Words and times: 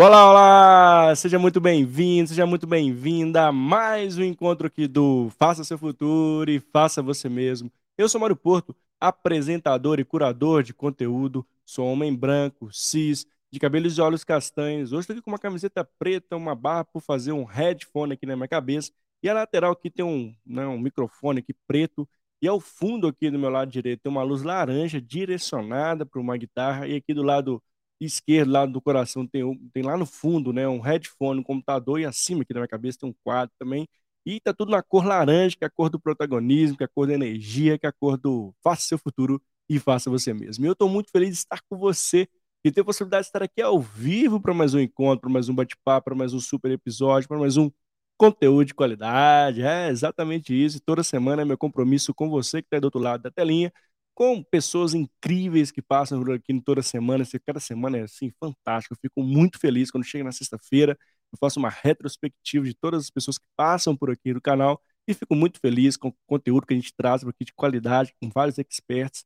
Olá, 0.00 0.30
olá! 0.30 1.16
Seja 1.16 1.40
muito 1.40 1.60
bem-vindo, 1.60 2.28
seja 2.28 2.46
muito 2.46 2.68
bem-vinda 2.68 3.48
a 3.48 3.52
mais 3.52 4.16
um 4.16 4.22
encontro 4.22 4.68
aqui 4.68 4.86
do 4.86 5.28
Faça 5.30 5.64
Seu 5.64 5.76
Futuro 5.76 6.48
e 6.48 6.60
Faça 6.60 7.02
Você 7.02 7.28
Mesmo. 7.28 7.68
Eu 7.96 8.08
sou 8.08 8.20
Mário 8.20 8.36
Porto, 8.36 8.76
apresentador 9.00 9.98
e 9.98 10.04
curador 10.04 10.62
de 10.62 10.72
conteúdo, 10.72 11.44
sou 11.66 11.84
homem 11.84 12.14
branco, 12.14 12.72
cis, 12.72 13.26
de 13.50 13.58
cabelos 13.58 13.98
e 13.98 14.00
olhos 14.00 14.22
castanhos. 14.22 14.92
Hoje 14.92 15.00
estou 15.00 15.14
aqui 15.14 15.22
com 15.22 15.32
uma 15.32 15.38
camiseta 15.38 15.84
preta, 15.98 16.36
uma 16.36 16.54
barra 16.54 16.84
por 16.84 17.02
fazer 17.02 17.32
um 17.32 17.42
headphone 17.42 18.12
aqui 18.12 18.24
na 18.24 18.36
minha 18.36 18.46
cabeça 18.46 18.92
e 19.20 19.28
a 19.28 19.34
lateral 19.34 19.72
aqui 19.72 19.90
tem 19.90 20.04
um, 20.04 20.32
né, 20.46 20.64
um 20.64 20.78
microfone 20.78 21.40
aqui 21.40 21.52
preto 21.66 22.08
e 22.40 22.46
ao 22.46 22.60
fundo 22.60 23.08
aqui 23.08 23.32
do 23.32 23.38
meu 23.38 23.50
lado 23.50 23.68
direito 23.68 24.02
tem 24.02 24.12
uma 24.12 24.22
luz 24.22 24.44
laranja 24.44 25.00
direcionada 25.00 26.06
para 26.06 26.20
uma 26.20 26.36
guitarra 26.36 26.86
e 26.86 26.94
aqui 26.94 27.12
do 27.12 27.24
lado 27.24 27.60
esquerdo, 28.06 28.50
lado 28.50 28.72
do 28.72 28.80
coração, 28.80 29.26
tem, 29.26 29.44
um, 29.44 29.56
tem 29.72 29.82
lá 29.82 29.96
no 29.96 30.06
fundo, 30.06 30.52
né, 30.52 30.68
um 30.68 30.80
headphone, 30.80 31.40
um 31.40 31.42
computador, 31.42 32.00
e 32.00 32.04
acima 32.04 32.42
aqui 32.42 32.54
na 32.54 32.60
minha 32.60 32.68
cabeça 32.68 32.98
tem 33.00 33.08
um 33.10 33.14
quadro 33.24 33.54
também. 33.58 33.88
E 34.26 34.40
tá 34.40 34.52
tudo 34.52 34.70
na 34.70 34.82
cor 34.82 35.04
laranja, 35.06 35.56
que 35.56 35.64
é 35.64 35.66
a 35.66 35.70
cor 35.70 35.88
do 35.90 35.98
protagonismo, 35.98 36.76
que 36.76 36.82
é 36.84 36.86
a 36.86 36.88
cor 36.88 37.06
da 37.06 37.14
energia, 37.14 37.78
que 37.78 37.86
é 37.86 37.88
a 37.88 37.92
cor 37.92 38.18
do 38.18 38.54
faça 38.62 38.82
seu 38.82 38.98
futuro 38.98 39.42
e 39.68 39.78
faça 39.78 40.10
você 40.10 40.34
mesmo. 40.34 40.64
E 40.64 40.68
eu 40.68 40.72
estou 40.72 40.88
muito 40.88 41.10
feliz 41.10 41.30
de 41.30 41.36
estar 41.38 41.60
com 41.68 41.78
você 41.78 42.28
e 42.64 42.70
ter 42.70 42.80
a 42.82 42.84
possibilidade 42.84 43.24
de 43.24 43.28
estar 43.28 43.42
aqui 43.42 43.62
ao 43.62 43.80
vivo 43.80 44.40
para 44.40 44.52
mais 44.52 44.74
um 44.74 44.80
encontro, 44.80 45.22
para 45.22 45.30
mais 45.30 45.48
um 45.48 45.54
bate-papo, 45.54 46.04
para 46.06 46.14
mais 46.14 46.34
um 46.34 46.40
super 46.40 46.70
episódio, 46.70 47.28
para 47.28 47.38
mais 47.38 47.56
um 47.56 47.70
conteúdo 48.16 48.66
de 48.66 48.74
qualidade. 48.74 49.62
É 49.62 49.88
exatamente 49.88 50.52
isso. 50.52 50.78
E 50.78 50.80
toda 50.80 51.02
semana 51.02 51.42
é 51.42 51.44
meu 51.44 51.56
compromisso 51.58 52.12
com 52.14 52.28
você 52.28 52.60
que 52.62 52.66
está 52.66 52.78
do 52.80 52.84
outro 52.86 53.00
lado 53.00 53.22
da 53.22 53.30
telinha 53.30 53.72
com 54.18 54.42
pessoas 54.42 54.94
incríveis 54.94 55.70
que 55.70 55.80
passam 55.80 56.20
por 56.20 56.32
aqui 56.34 56.60
toda 56.60 56.82
semana. 56.82 57.24
Cada 57.46 57.60
semana 57.60 57.98
é 57.98 58.02
assim 58.02 58.32
fantástico. 58.40 58.94
Eu 58.94 58.98
fico 59.00 59.22
muito 59.22 59.60
feliz 59.60 59.92
quando 59.92 60.02
chega 60.02 60.24
na 60.24 60.32
sexta-feira. 60.32 60.98
Eu 61.32 61.38
faço 61.38 61.60
uma 61.60 61.68
retrospectiva 61.68 62.66
de 62.66 62.74
todas 62.74 63.04
as 63.04 63.10
pessoas 63.10 63.38
que 63.38 63.44
passam 63.56 63.96
por 63.96 64.10
aqui 64.10 64.34
no 64.34 64.40
canal 64.40 64.82
e 65.06 65.14
fico 65.14 65.36
muito 65.36 65.60
feliz 65.60 65.96
com 65.96 66.08
o 66.08 66.14
conteúdo 66.26 66.66
que 66.66 66.74
a 66.74 66.76
gente 66.76 66.92
traz 66.96 67.22
aqui 67.22 67.44
de 67.44 67.52
qualidade, 67.54 68.12
com 68.20 68.28
vários 68.28 68.58
experts 68.58 69.24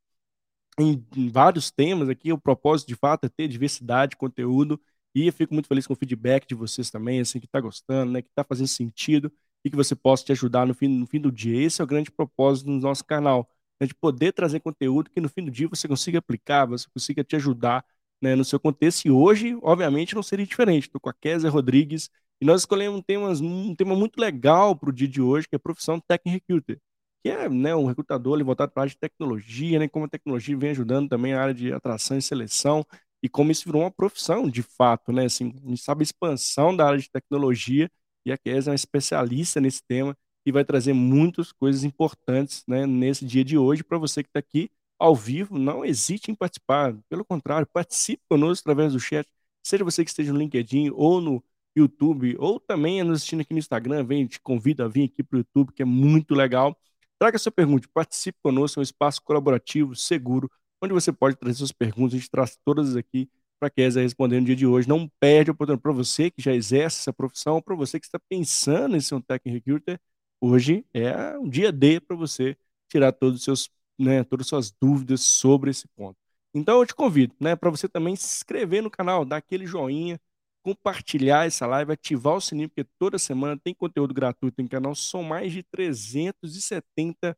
em, 0.78 1.06
em 1.16 1.30
vários 1.30 1.70
temas 1.70 2.10
aqui. 2.10 2.30
O 2.30 2.38
propósito 2.38 2.88
de 2.88 2.94
fato 2.94 3.24
é 3.24 3.30
ter 3.30 3.48
diversidade 3.48 4.10
de 4.10 4.16
conteúdo 4.18 4.78
e 5.14 5.26
eu 5.26 5.32
fico 5.32 5.54
muito 5.54 5.68
feliz 5.68 5.86
com 5.86 5.94
o 5.94 5.96
feedback 5.96 6.46
de 6.46 6.54
vocês 6.54 6.90
também, 6.90 7.18
assim, 7.20 7.40
que 7.40 7.46
está 7.46 7.60
gostando, 7.62 8.12
né, 8.12 8.20
que 8.20 8.28
está 8.28 8.44
fazendo 8.44 8.68
sentido 8.68 9.32
e 9.64 9.70
que 9.70 9.76
você 9.76 9.94
possa 9.96 10.24
te 10.24 10.32
ajudar 10.32 10.66
no 10.66 10.74
fim, 10.74 10.88
no 10.88 11.06
fim 11.06 11.18
do 11.18 11.32
dia. 11.32 11.64
Esse 11.64 11.80
é 11.80 11.84
o 11.84 11.86
grande 11.86 12.10
propósito 12.10 12.66
do 12.66 12.72
nosso 12.72 13.04
canal 13.06 13.48
né, 13.82 13.86
de 13.86 13.94
poder 13.94 14.32
trazer 14.32 14.60
conteúdo 14.60 15.10
que 15.10 15.20
no 15.20 15.28
fim 15.28 15.44
do 15.44 15.50
dia 15.50 15.68
você 15.68 15.88
consiga 15.88 16.20
aplicar, 16.20 16.66
você 16.66 16.86
consiga 16.88 17.24
te 17.24 17.34
ajudar 17.34 17.84
né, 18.20 18.36
no 18.36 18.44
seu 18.44 18.60
contexto. 18.60 19.06
E 19.06 19.10
hoje, 19.10 19.58
obviamente, 19.60 20.14
não 20.14 20.22
seria 20.22 20.46
diferente. 20.46 20.84
Estou 20.84 21.00
com 21.00 21.10
a 21.10 21.12
Kézia 21.12 21.50
Rodrigues 21.50 22.08
e 22.40 22.44
nós 22.44 22.62
escolhemos 22.62 23.00
um 23.00 23.02
tema, 23.02 23.30
um 23.30 23.74
tema 23.74 23.96
muito 23.96 24.20
legal 24.20 24.76
para 24.76 24.88
o 24.88 24.92
dia 24.92 25.08
de 25.08 25.20
hoje, 25.20 25.48
que 25.48 25.56
é 25.56 25.58
a 25.58 25.60
profissão 25.60 25.98
Tech 25.98 26.22
Recruiter, 26.28 26.78
que 27.24 27.30
é 27.30 27.48
né, 27.48 27.74
um 27.74 27.86
recrutador 27.86 28.42
voltado 28.44 28.70
para 28.72 28.82
a 28.82 28.84
área 28.84 28.90
de 28.90 28.98
tecnologia, 28.98 29.78
né, 29.80 29.88
como 29.88 30.04
a 30.04 30.08
tecnologia 30.08 30.56
vem 30.56 30.70
ajudando 30.70 31.08
também 31.08 31.34
a 31.34 31.42
área 31.42 31.54
de 31.54 31.72
atração 31.72 32.16
e 32.16 32.22
seleção, 32.22 32.86
e 33.20 33.28
como 33.28 33.50
isso 33.50 33.64
virou 33.64 33.82
uma 33.82 33.90
profissão 33.90 34.48
de 34.48 34.62
fato. 34.62 35.12
Né, 35.12 35.24
assim, 35.24 35.52
a 35.64 35.68
gente 35.70 35.82
sabe 35.82 36.02
a 36.02 36.04
expansão 36.04 36.76
da 36.76 36.86
área 36.86 36.98
de 36.98 37.10
tecnologia, 37.10 37.90
e 38.24 38.30
a 38.30 38.38
Kézia 38.38 38.70
é 38.70 38.72
uma 38.72 38.76
especialista 38.76 39.60
nesse 39.60 39.82
tema, 39.84 40.16
e 40.44 40.52
vai 40.52 40.64
trazer 40.64 40.92
muitas 40.92 41.52
coisas 41.52 41.84
importantes 41.84 42.64
né, 42.66 42.86
nesse 42.86 43.24
dia 43.24 43.44
de 43.44 43.56
hoje 43.56 43.82
para 43.84 43.98
você 43.98 44.22
que 44.22 44.28
está 44.28 44.40
aqui 44.40 44.70
ao 44.98 45.14
vivo. 45.14 45.58
Não 45.58 45.84
hesite 45.84 46.30
em 46.30 46.34
participar, 46.34 46.94
pelo 47.08 47.24
contrário, 47.24 47.66
participe 47.66 48.22
conosco 48.28 48.62
através 48.62 48.92
do 48.92 49.00
chat, 49.00 49.28
seja 49.62 49.84
você 49.84 50.04
que 50.04 50.10
esteja 50.10 50.32
no 50.32 50.38
LinkedIn 50.38 50.90
ou 50.94 51.20
no 51.20 51.42
YouTube, 51.76 52.36
ou 52.38 52.60
também 52.60 53.02
nos 53.02 53.18
assistindo 53.18 53.40
aqui 53.40 53.52
no 53.52 53.58
Instagram, 53.58 54.04
vem, 54.04 54.26
te 54.26 54.40
convido 54.40 54.84
a 54.84 54.88
vir 54.88 55.04
aqui 55.04 55.22
para 55.22 55.36
o 55.36 55.38
YouTube, 55.40 55.72
que 55.72 55.82
é 55.82 55.84
muito 55.84 56.34
legal. 56.34 56.76
Traga 57.18 57.38
sua 57.38 57.52
pergunta, 57.52 57.88
participe 57.94 58.38
conosco, 58.42 58.78
é 58.78 58.80
um 58.80 58.82
espaço 58.82 59.22
colaborativo, 59.22 59.94
seguro, 59.94 60.50
onde 60.82 60.92
você 60.92 61.12
pode 61.12 61.36
trazer 61.36 61.58
suas 61.58 61.72
perguntas, 61.72 62.14
a 62.14 62.18
gente 62.18 62.30
traz 62.30 62.58
todas 62.64 62.96
aqui 62.96 63.30
para 63.58 63.68
a 63.68 63.70
Kézia 63.70 64.02
responder 64.02 64.40
no 64.40 64.46
dia 64.46 64.56
de 64.56 64.66
hoje. 64.66 64.88
Não 64.88 65.08
perde 65.20 65.50
a 65.50 65.52
oportunidade 65.52 65.82
para 65.82 65.92
você 65.92 66.30
que 66.30 66.42
já 66.42 66.52
exerce 66.52 67.00
essa 67.00 67.12
profissão, 67.12 67.62
para 67.62 67.76
você 67.76 68.00
que 68.00 68.06
está 68.06 68.18
pensando 68.28 68.96
em 68.96 69.00
ser 69.00 69.14
um 69.14 69.20
Tech 69.20 69.48
Recruiter, 69.48 70.00
Hoje 70.44 70.84
é 70.92 71.38
um 71.38 71.48
dia 71.48 71.70
D 71.70 72.00
para 72.00 72.16
você 72.16 72.56
tirar 72.88 73.12
todos 73.12 73.38
os 73.38 73.44
seus, 73.44 73.70
né, 73.96 74.24
todas 74.24 74.46
as 74.46 74.48
suas 74.48 74.70
dúvidas 74.72 75.20
sobre 75.20 75.70
esse 75.70 75.86
ponto. 75.94 76.16
Então 76.52 76.80
eu 76.80 76.86
te 76.86 76.96
convido, 76.96 77.32
né, 77.40 77.54
para 77.54 77.70
você 77.70 77.88
também 77.88 78.16
se 78.16 78.24
inscrever 78.38 78.82
no 78.82 78.90
canal, 78.90 79.24
dar 79.24 79.36
aquele 79.36 79.66
joinha, 79.66 80.20
compartilhar 80.60 81.46
essa 81.46 81.64
live, 81.64 81.92
ativar 81.92 82.34
o 82.34 82.40
sininho, 82.40 82.68
porque 82.68 82.82
toda 82.98 83.20
semana 83.20 83.56
tem 83.62 83.72
conteúdo 83.72 84.12
gratuito 84.12 84.60
no 84.60 84.68
canal. 84.68 84.96
São 84.96 85.22
mais 85.22 85.52
de 85.52 85.62
370 85.62 87.36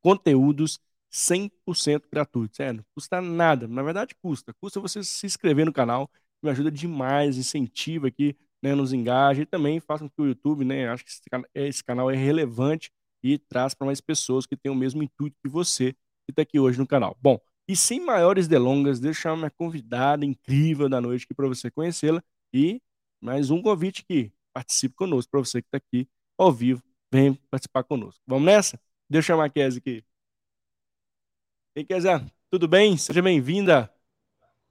conteúdos 0.00 0.80
100% 1.10 2.08
gratuitos. 2.10 2.60
É, 2.60 2.72
não 2.72 2.84
custa 2.94 3.20
nada. 3.20 3.68
Na 3.68 3.82
verdade, 3.82 4.14
custa. 4.22 4.52
Custa 4.60 4.80
você 4.80 5.04
se 5.04 5.26
inscrever 5.26 5.66
no 5.66 5.72
canal. 5.72 6.10
Me 6.42 6.50
ajuda 6.50 6.70
demais, 6.70 7.36
incentiva 7.38 8.08
aqui 8.08 8.36
né, 8.62 8.74
nos 8.74 8.92
engaje 8.92 9.42
e 9.42 9.46
também 9.46 9.80
façam 9.80 10.08
que 10.08 10.20
o 10.20 10.26
YouTube, 10.26 10.64
né, 10.64 10.88
acho 10.88 11.04
que 11.04 11.10
esse 11.54 11.84
canal 11.84 12.10
é 12.10 12.16
relevante 12.16 12.90
e 13.22 13.38
traz 13.38 13.74
para 13.74 13.86
mais 13.86 14.00
pessoas 14.00 14.46
que 14.46 14.56
têm 14.56 14.70
o 14.70 14.74
mesmo 14.74 15.02
intuito 15.02 15.36
que 15.42 15.48
você 15.48 15.92
que 15.92 16.30
está 16.30 16.42
aqui 16.42 16.58
hoje 16.58 16.78
no 16.78 16.86
canal. 16.86 17.16
Bom, 17.20 17.40
e 17.66 17.76
sem 17.76 18.00
maiores 18.00 18.48
delongas, 18.48 19.00
deixa 19.00 19.18
eu 19.18 19.22
chamar 19.22 19.36
minha 19.36 19.50
convidada 19.50 20.24
incrível 20.24 20.88
da 20.88 21.00
noite 21.00 21.24
aqui 21.24 21.34
para 21.34 21.48
você 21.48 21.70
conhecê-la 21.70 22.22
e 22.52 22.80
mais 23.20 23.50
um 23.50 23.60
convite 23.62 24.04
que 24.04 24.32
participe 24.52 24.94
conosco 24.94 25.30
para 25.30 25.40
você 25.40 25.60
que 25.62 25.68
está 25.68 25.78
aqui 25.78 26.08
ao 26.36 26.52
vivo, 26.52 26.82
vem 27.12 27.34
participar 27.50 27.84
conosco. 27.84 28.22
Vamos 28.26 28.44
nessa? 28.46 28.80
Deixa 29.08 29.32
eu 29.32 29.34
chamar 29.34 29.46
a 29.46 29.50
Kézia 29.50 29.78
aqui. 29.78 30.04
Ei, 31.74 31.84
Kézia, 31.84 32.24
tudo 32.50 32.68
bem? 32.68 32.96
Seja 32.96 33.22
bem-vinda. 33.22 33.92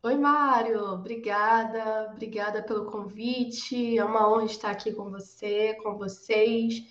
Oi, 0.07 0.15
Mário, 0.15 0.85
obrigada, 0.85 2.11
obrigada 2.13 2.63
pelo 2.63 2.85
convite. 2.85 3.97
É 3.97 4.05
uma 4.05 4.31
honra 4.31 4.45
estar 4.45 4.71
aqui 4.71 4.93
com 4.93 5.09
você, 5.09 5.73
com 5.83 5.97
vocês. 5.97 6.81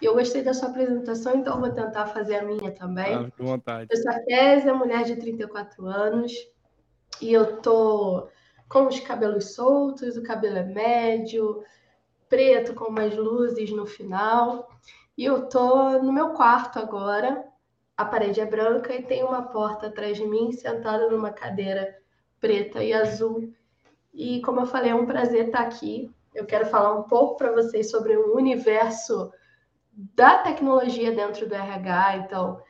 Eu 0.00 0.12
gostei 0.12 0.42
da 0.42 0.52
sua 0.52 0.68
apresentação, 0.68 1.36
então 1.36 1.58
vou 1.58 1.70
tentar 1.70 2.08
fazer 2.08 2.36
a 2.36 2.42
minha 2.42 2.70
também. 2.70 3.14
Ah, 3.14 3.30
com 3.34 3.46
vontade. 3.46 3.88
Eu 3.90 3.96
sou 3.96 4.12
a 4.12 4.20
Kézia, 4.20 4.74
mulher 4.74 5.04
de 5.04 5.16
34 5.16 5.86
anos, 5.86 6.34
e 7.18 7.32
eu 7.32 7.62
tô 7.62 8.28
com 8.68 8.88
os 8.88 9.00
cabelos 9.00 9.54
soltos, 9.54 10.18
o 10.18 10.22
cabelo 10.22 10.58
é 10.58 10.64
médio, 10.64 11.64
preto 12.28 12.74
com 12.74 12.90
umas 12.90 13.16
luzes 13.16 13.70
no 13.70 13.86
final. 13.86 14.68
E 15.16 15.24
eu 15.24 15.48
tô 15.48 15.98
no 16.02 16.12
meu 16.12 16.34
quarto 16.34 16.78
agora. 16.78 17.42
A 17.96 18.04
parede 18.04 18.38
é 18.38 18.44
branca 18.44 18.94
e 18.94 19.02
tem 19.02 19.24
uma 19.24 19.44
porta 19.44 19.86
atrás 19.86 20.18
de 20.18 20.26
mim, 20.26 20.52
sentada 20.52 21.08
numa 21.08 21.30
cadeira 21.30 22.04
preta 22.46 22.84
e 22.84 22.92
azul. 22.92 23.52
E 24.14 24.40
como 24.42 24.60
eu 24.60 24.66
falei, 24.66 24.92
é 24.92 24.94
um 24.94 25.04
prazer 25.04 25.46
estar 25.46 25.60
aqui. 25.60 26.08
Eu 26.32 26.46
quero 26.46 26.66
falar 26.66 26.94
um 26.94 27.02
pouco 27.02 27.36
para 27.36 27.50
vocês 27.50 27.90
sobre 27.90 28.16
o 28.16 28.36
universo 28.36 29.32
da 29.92 30.38
tecnologia 30.38 31.10
dentro 31.10 31.48
do 31.48 31.54
RH. 31.54 32.18
Então, 32.18 32.62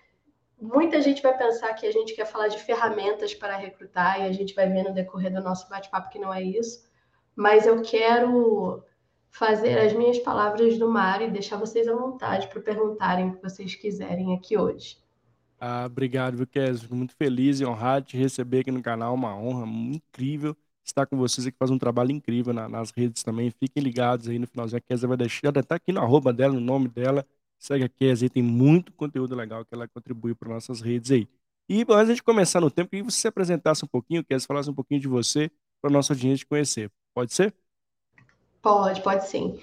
muita 0.58 1.02
gente 1.02 1.22
vai 1.22 1.36
pensar 1.36 1.74
que 1.74 1.86
a 1.86 1.90
gente 1.90 2.14
quer 2.14 2.24
falar 2.24 2.48
de 2.48 2.58
ferramentas 2.58 3.34
para 3.34 3.56
recrutar 3.56 4.20
e 4.20 4.22
a 4.24 4.32
gente 4.32 4.54
vai 4.54 4.66
ver 4.66 4.82
no 4.82 4.94
decorrer 4.94 5.30
do 5.30 5.42
nosso 5.42 5.68
bate-papo 5.68 6.08
que 6.08 6.18
não 6.18 6.32
é 6.32 6.42
isso. 6.42 6.88
Mas 7.34 7.66
eu 7.66 7.82
quero 7.82 8.82
fazer 9.28 9.78
as 9.78 9.92
minhas 9.92 10.18
palavras 10.20 10.78
do 10.78 10.88
mar 10.88 11.20
e 11.20 11.30
deixar 11.30 11.58
vocês 11.58 11.86
à 11.86 11.94
vontade 11.94 12.48
para 12.48 12.62
perguntarem 12.62 13.28
o 13.28 13.36
que 13.36 13.42
vocês 13.42 13.74
quiserem 13.74 14.34
aqui 14.34 14.56
hoje. 14.56 14.96
Ah, 15.58 15.86
obrigado, 15.86 16.36
Viquez. 16.36 16.82
Fico 16.82 16.94
muito 16.94 17.14
feliz 17.16 17.60
e 17.60 17.64
honrado 17.66 18.06
de 18.06 18.16
receber 18.16 18.60
aqui 18.60 18.70
no 18.70 18.82
canal. 18.82 19.14
Uma 19.14 19.34
honra 19.36 19.66
incrível 19.66 20.56
estar 20.84 21.06
com 21.06 21.16
vocês 21.16 21.46
aqui, 21.46 21.56
faz 21.58 21.70
um 21.70 21.78
trabalho 21.78 22.12
incrível 22.12 22.52
na, 22.52 22.68
nas 22.68 22.90
redes 22.90 23.22
também. 23.22 23.50
Fiquem 23.50 23.82
ligados 23.82 24.28
aí 24.28 24.38
no 24.38 24.46
finalzinho. 24.46 24.78
A 24.78 24.80
Kézia 24.80 25.08
vai 25.08 25.16
deixar, 25.16 25.52
já 25.54 25.62
tá 25.62 25.74
aqui 25.76 25.92
no 25.92 26.00
arroba 26.00 26.32
dela, 26.32 26.54
no 26.54 26.60
nome 26.60 26.88
dela. 26.88 27.26
Segue 27.58 27.84
a 27.84 27.88
Kézia 27.88 28.26
aí, 28.26 28.30
tem 28.30 28.42
muito 28.42 28.92
conteúdo 28.92 29.34
legal 29.34 29.64
que 29.64 29.74
ela 29.74 29.88
contribui 29.88 30.34
para 30.34 30.48
nossas 30.50 30.80
redes 30.80 31.10
aí. 31.10 31.26
E 31.68 31.84
antes 31.90 32.14
de 32.16 32.22
começar 32.22 32.60
no 32.60 32.70
tempo, 32.70 32.90
que 32.90 33.02
você 33.02 33.18
se 33.22 33.28
apresentasse 33.28 33.84
um 33.84 33.88
pouquinho, 33.88 34.22
Kézia, 34.24 34.46
falasse 34.46 34.70
um 34.70 34.74
pouquinho 34.74 35.00
de 35.00 35.08
você 35.08 35.50
para 35.80 35.90
nossa 35.90 36.12
audiência 36.12 36.38
te 36.38 36.46
conhecer. 36.46 36.90
Pode 37.14 37.32
ser? 37.32 37.52
Pode, 38.62 39.00
pode 39.02 39.26
sim. 39.28 39.58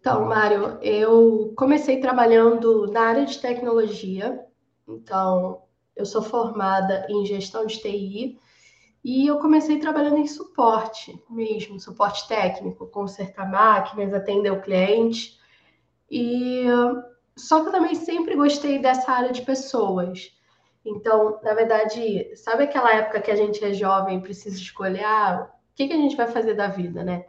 Então, 0.00 0.26
Mário, 0.26 0.78
eu 0.82 1.54
comecei 1.56 2.00
trabalhando 2.00 2.86
na 2.92 3.02
área 3.02 3.26
de 3.26 3.38
tecnologia, 3.40 4.44
então, 4.86 5.62
eu 5.96 6.04
sou 6.04 6.22
formada 6.22 7.06
em 7.08 7.24
gestão 7.24 7.66
de 7.66 7.78
TI 7.78 8.38
e 9.04 9.26
eu 9.26 9.38
comecei 9.38 9.78
trabalhando 9.78 10.18
em 10.18 10.26
suporte 10.26 11.22
mesmo, 11.28 11.78
suporte 11.78 12.26
técnico, 12.26 12.86
consertar 12.86 13.50
máquinas, 13.50 14.14
atender 14.14 14.50
o 14.50 14.62
cliente. 14.62 15.38
E 16.10 16.64
só 17.36 17.60
que 17.60 17.68
eu 17.68 17.72
também 17.72 17.94
sempre 17.94 18.34
gostei 18.34 18.78
dessa 18.78 19.12
área 19.12 19.32
de 19.32 19.42
pessoas. 19.42 20.32
Então, 20.84 21.38
na 21.42 21.54
verdade, 21.54 22.34
sabe 22.36 22.64
aquela 22.64 22.92
época 22.94 23.20
que 23.20 23.30
a 23.30 23.36
gente 23.36 23.64
é 23.64 23.72
jovem, 23.72 24.20
precisa 24.20 24.56
escolher, 24.56 25.04
ah, 25.04 25.50
que, 25.74 25.88
que 25.88 25.92
a 25.94 25.98
gente 25.98 26.16
vai 26.16 26.26
fazer 26.26 26.54
da 26.54 26.68
vida, 26.68 27.02
né? 27.02 27.26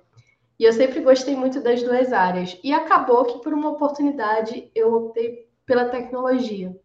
E 0.58 0.64
eu 0.64 0.72
sempre 0.72 1.02
gostei 1.02 1.36
muito 1.36 1.62
das 1.62 1.84
duas 1.84 2.14
áreas. 2.14 2.58
E 2.64 2.74
acabou 2.74 3.26
que, 3.26 3.40
por 3.40 3.54
uma 3.54 3.72
oportunidade, 3.72 4.72
eu 4.74 4.94
optei 4.94 5.50
pela 5.66 5.90
tecnologia. 5.90 6.76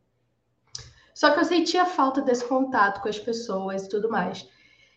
Só 1.21 1.33
que 1.33 1.39
eu 1.39 1.45
sentia 1.45 1.85
falta 1.85 2.23
desse 2.23 2.43
contato 2.47 3.03
com 3.03 3.09
as 3.11 3.19
pessoas 3.19 3.85
e 3.85 3.91
tudo 3.91 4.09
mais. 4.09 4.49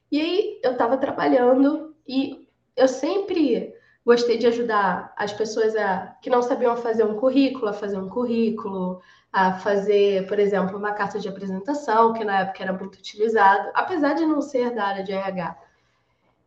E 0.10 0.22
aí 0.22 0.60
eu 0.64 0.72
estava 0.72 0.96
trabalhando 0.96 1.94
e 2.08 2.48
eu 2.78 2.88
sempre 2.88 3.74
gostei 4.06 4.38
de 4.38 4.48
ajudar 4.48 5.14
as 5.18 5.34
pessoas 5.34 5.76
a, 5.76 6.16
que 6.22 6.30
não 6.30 6.42
sabiam 6.42 6.78
fazer 6.78 7.04
um 7.04 7.18
currículo, 7.18 7.68
a 7.68 7.74
fazer 7.74 7.98
um 7.98 8.08
currículo, 8.08 9.02
a 9.34 9.56
fazer, 9.60 10.26
por 10.26 10.40
exemplo, 10.40 10.78
uma 10.78 10.94
carta 10.94 11.20
de 11.20 11.28
apresentação, 11.28 12.14
que 12.14 12.24
na 12.24 12.40
época 12.40 12.64
era 12.64 12.72
muito 12.72 12.96
utilizado, 12.96 13.70
apesar 13.74 14.14
de 14.14 14.26
não 14.26 14.42
ser 14.42 14.74
da 14.74 14.86
área 14.86 15.04
de 15.04 15.12
RH. 15.12 15.58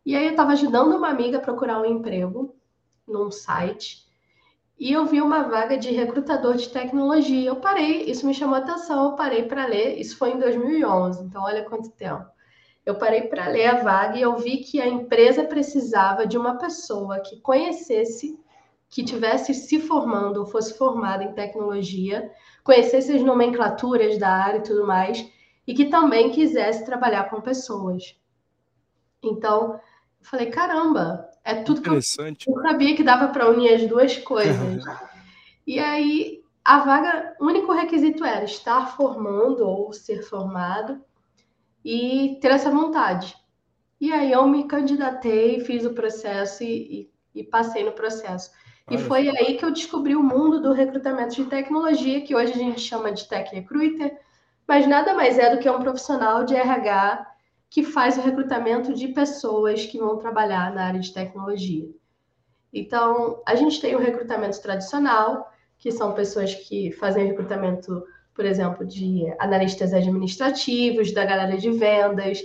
E 0.03 0.15
aí 0.15 0.25
eu 0.25 0.31
estava 0.31 0.53
ajudando 0.53 0.95
uma 0.95 1.09
amiga 1.09 1.37
a 1.37 1.41
procurar 1.41 1.79
um 1.79 1.85
emprego 1.85 2.55
num 3.07 3.29
site 3.29 4.06
e 4.79 4.91
eu 4.93 5.05
vi 5.05 5.21
uma 5.21 5.43
vaga 5.43 5.77
de 5.77 5.91
recrutador 5.91 6.55
de 6.55 6.69
tecnologia. 6.69 7.49
Eu 7.49 7.57
parei, 7.57 8.03
isso 8.03 8.25
me 8.27 8.33
chamou 8.33 8.55
a 8.55 8.59
atenção, 8.59 9.05
eu 9.05 9.15
parei 9.15 9.43
para 9.43 9.65
ler. 9.65 9.99
Isso 9.99 10.17
foi 10.17 10.31
em 10.31 10.39
2011, 10.39 11.23
então 11.23 11.43
olha 11.43 11.63
quanto 11.63 11.89
tempo. 11.91 12.25
Eu 12.85 12.95
parei 12.95 13.23
para 13.23 13.47
ler 13.47 13.65
a 13.65 13.83
vaga 13.83 14.17
e 14.17 14.21
eu 14.21 14.37
vi 14.37 14.57
que 14.57 14.79
a 14.79 14.87
empresa 14.87 15.43
precisava 15.43 16.25
de 16.25 16.37
uma 16.37 16.57
pessoa 16.57 17.19
que 17.19 17.41
conhecesse, 17.41 18.39
que 18.89 19.03
tivesse 19.03 19.53
se 19.53 19.79
formando 19.79 20.37
ou 20.37 20.45
fosse 20.45 20.77
formada 20.77 21.23
em 21.23 21.33
tecnologia, 21.33 22.31
conhecesse 22.63 23.11
as 23.11 23.21
nomenclaturas 23.23 24.17
da 24.17 24.29
área 24.29 24.59
e 24.59 24.63
tudo 24.63 24.87
mais, 24.87 25.29
e 25.65 25.73
que 25.73 25.85
também 25.85 26.31
quisesse 26.31 26.85
trabalhar 26.85 27.29
com 27.29 27.41
pessoas. 27.41 28.15
Então, 29.21 29.79
Falei, 30.21 30.47
caramba, 30.49 31.26
é 31.47 31.63
tudo 31.63 31.81
que 31.81 31.89
eu, 31.89 31.93
eu 31.93 32.61
sabia 32.61 32.93
que 32.93 33.03
dava 33.03 33.29
para 33.29 33.49
unir 33.49 33.73
as 33.73 33.87
duas 33.87 34.17
coisas. 34.17 34.83
e 35.65 35.79
aí, 35.79 36.41
a 36.63 36.79
vaga, 36.79 37.37
o 37.39 37.45
único 37.45 37.71
requisito 37.71 38.25
era 38.25 38.43
estar 38.43 38.97
formando 38.97 39.65
ou 39.65 39.93
ser 39.93 40.23
formado 40.23 41.01
e 41.85 42.37
ter 42.41 42.51
essa 42.51 42.69
vontade. 42.69 43.33
E 43.99 44.11
aí 44.11 44.29
eu 44.29 44.45
me 44.45 44.67
candidatei, 44.67 45.61
fiz 45.61 45.85
o 45.85 45.93
processo 45.93 46.63
e, 46.63 47.09
e, 47.33 47.39
e 47.39 47.43
passei 47.45 47.85
no 47.85 47.93
processo. 47.93 48.51
Olha 48.85 48.97
e 48.97 49.01
foi 49.01 49.29
aí 49.29 49.57
que 49.57 49.63
eu 49.63 49.71
descobri 49.71 50.17
o 50.17 50.23
mundo 50.23 50.61
do 50.61 50.73
recrutamento 50.73 51.35
de 51.35 51.45
tecnologia, 51.45 52.19
que 52.19 52.35
hoje 52.35 52.51
a 52.51 52.57
gente 52.57 52.81
chama 52.81 53.09
de 53.09 53.25
tech 53.25 53.55
recruiter, 53.55 54.19
mas 54.67 54.85
nada 54.85 55.13
mais 55.13 55.39
é 55.39 55.55
do 55.55 55.61
que 55.61 55.69
um 55.69 55.79
profissional 55.79 56.43
de 56.43 56.55
RH 56.55 57.25
que 57.69 57.83
faz 57.83 58.17
o 58.17 58.21
recrutamento 58.21 58.93
de 58.93 59.09
pessoas 59.09 59.85
que 59.85 59.97
vão 59.97 60.17
trabalhar 60.17 60.73
na 60.73 60.85
área 60.85 60.99
de 60.99 61.13
tecnologia. 61.13 61.89
Então, 62.73 63.41
a 63.45 63.55
gente 63.55 63.81
tem 63.81 63.95
o 63.95 63.99
recrutamento 63.99 64.61
tradicional, 64.61 65.51
que 65.77 65.91
são 65.91 66.13
pessoas 66.13 66.53
que 66.53 66.91
fazem 66.91 67.27
recrutamento, 67.27 68.03
por 68.33 68.45
exemplo, 68.45 68.85
de 68.85 69.25
analistas 69.39 69.93
administrativos, 69.93 71.11
da 71.11 71.25
galera 71.25 71.57
de 71.57 71.71
vendas. 71.71 72.41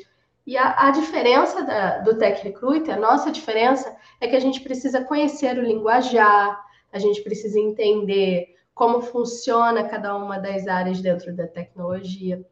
E 0.47 0.57
a, 0.57 0.89
a 0.89 0.91
diferença 0.91 1.63
da, 1.63 1.99
do 1.99 2.19
Tech 2.19 2.43
Recruiter, 2.43 2.95
a 2.95 3.01
nossa 3.01 3.31
diferença, 3.31 3.95
é 4.21 4.27
que 4.27 4.37
a 4.37 4.41
gente 4.41 4.61
precisa 4.61 5.05
conhecer 5.05 5.57
o 5.59 5.63
linguajar, 5.63 6.61
a 6.93 6.99
gente 6.99 7.23
precisa 7.23 7.59
entender 7.59 8.55
como 8.75 9.01
funciona 9.01 9.85
cada 9.85 10.17
uma 10.17 10.39
das 10.39 10.67
áreas 10.67 11.01
dentro 11.01 11.35
da 11.35 11.47
tecnologia. 11.47 12.45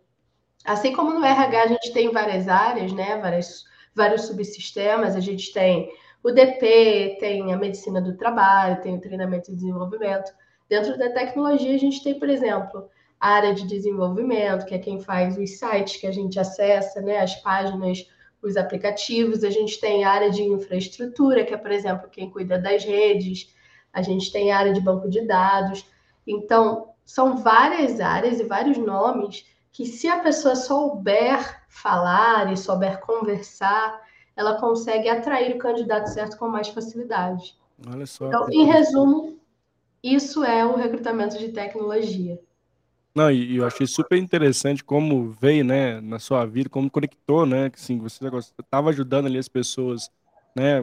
Assim 0.64 0.92
como 0.92 1.12
no 1.12 1.24
RH 1.24 1.62
a 1.62 1.66
gente 1.66 1.92
tem 1.92 2.12
várias 2.12 2.48
áreas, 2.48 2.92
né? 2.92 3.18
Várias, 3.18 3.64
vários 3.94 4.22
subsistemas, 4.22 5.16
a 5.16 5.20
gente 5.20 5.52
tem 5.52 5.90
o 6.22 6.30
DP, 6.30 7.16
tem 7.18 7.52
a 7.52 7.56
medicina 7.56 8.00
do 8.00 8.16
trabalho, 8.16 8.80
tem 8.82 8.96
o 8.96 9.00
treinamento 9.00 9.50
e 9.50 9.54
desenvolvimento. 9.54 10.32
Dentro 10.68 10.98
da 10.98 11.10
tecnologia, 11.10 11.74
a 11.74 11.78
gente 11.78 12.02
tem, 12.02 12.18
por 12.18 12.28
exemplo, 12.28 12.88
a 13.18 13.30
área 13.30 13.54
de 13.54 13.66
desenvolvimento, 13.66 14.66
que 14.66 14.74
é 14.74 14.78
quem 14.78 15.00
faz 15.00 15.36
os 15.36 15.58
sites 15.58 15.96
que 15.96 16.06
a 16.06 16.12
gente 16.12 16.38
acessa, 16.38 17.00
né? 17.00 17.18
As 17.18 17.34
páginas, 17.36 18.06
os 18.42 18.56
aplicativos. 18.56 19.44
A 19.44 19.50
gente 19.50 19.80
tem 19.80 20.04
a 20.04 20.10
área 20.10 20.30
de 20.30 20.42
infraestrutura, 20.42 21.44
que 21.44 21.54
é, 21.54 21.56
por 21.56 21.70
exemplo, 21.70 22.08
quem 22.10 22.30
cuida 22.30 22.58
das 22.58 22.84
redes. 22.84 23.54
A 23.92 24.02
gente 24.02 24.30
tem 24.30 24.52
a 24.52 24.58
área 24.58 24.72
de 24.72 24.80
banco 24.80 25.08
de 25.08 25.26
dados. 25.26 25.84
Então, 26.26 26.90
são 27.04 27.38
várias 27.38 27.98
áreas 27.98 28.38
e 28.38 28.44
vários 28.44 28.78
nomes 28.78 29.44
que 29.72 29.86
se 29.86 30.08
a 30.08 30.20
pessoa 30.20 30.56
souber 30.56 31.64
falar 31.68 32.52
e 32.52 32.56
souber 32.56 33.00
conversar, 33.00 34.00
ela 34.36 34.58
consegue 34.58 35.08
atrair 35.08 35.54
o 35.54 35.58
candidato 35.58 36.06
certo 36.06 36.36
com 36.36 36.48
mais 36.48 36.68
facilidade. 36.68 37.56
Olha 37.86 38.06
só. 38.06 38.26
Então, 38.26 38.48
em 38.50 38.64
resumo, 38.64 39.38
isso 40.02 40.44
é 40.44 40.64
o 40.64 40.76
recrutamento 40.76 41.38
de 41.38 41.50
tecnologia. 41.50 42.40
Não, 43.14 43.30
e 43.30 43.56
eu 43.56 43.66
achei 43.66 43.86
super 43.86 44.16
interessante 44.16 44.84
como 44.84 45.30
veio, 45.30 45.64
né, 45.64 46.00
na 46.00 46.18
sua 46.18 46.46
vida, 46.46 46.68
como 46.68 46.90
conectou, 46.90 47.44
né, 47.44 47.68
que 47.68 47.76
assim, 47.76 47.98
você 47.98 48.24
estava 48.58 48.90
ajudando 48.90 49.26
ali 49.26 49.36
as 49.36 49.48
pessoas, 49.48 50.08
né, 50.54 50.76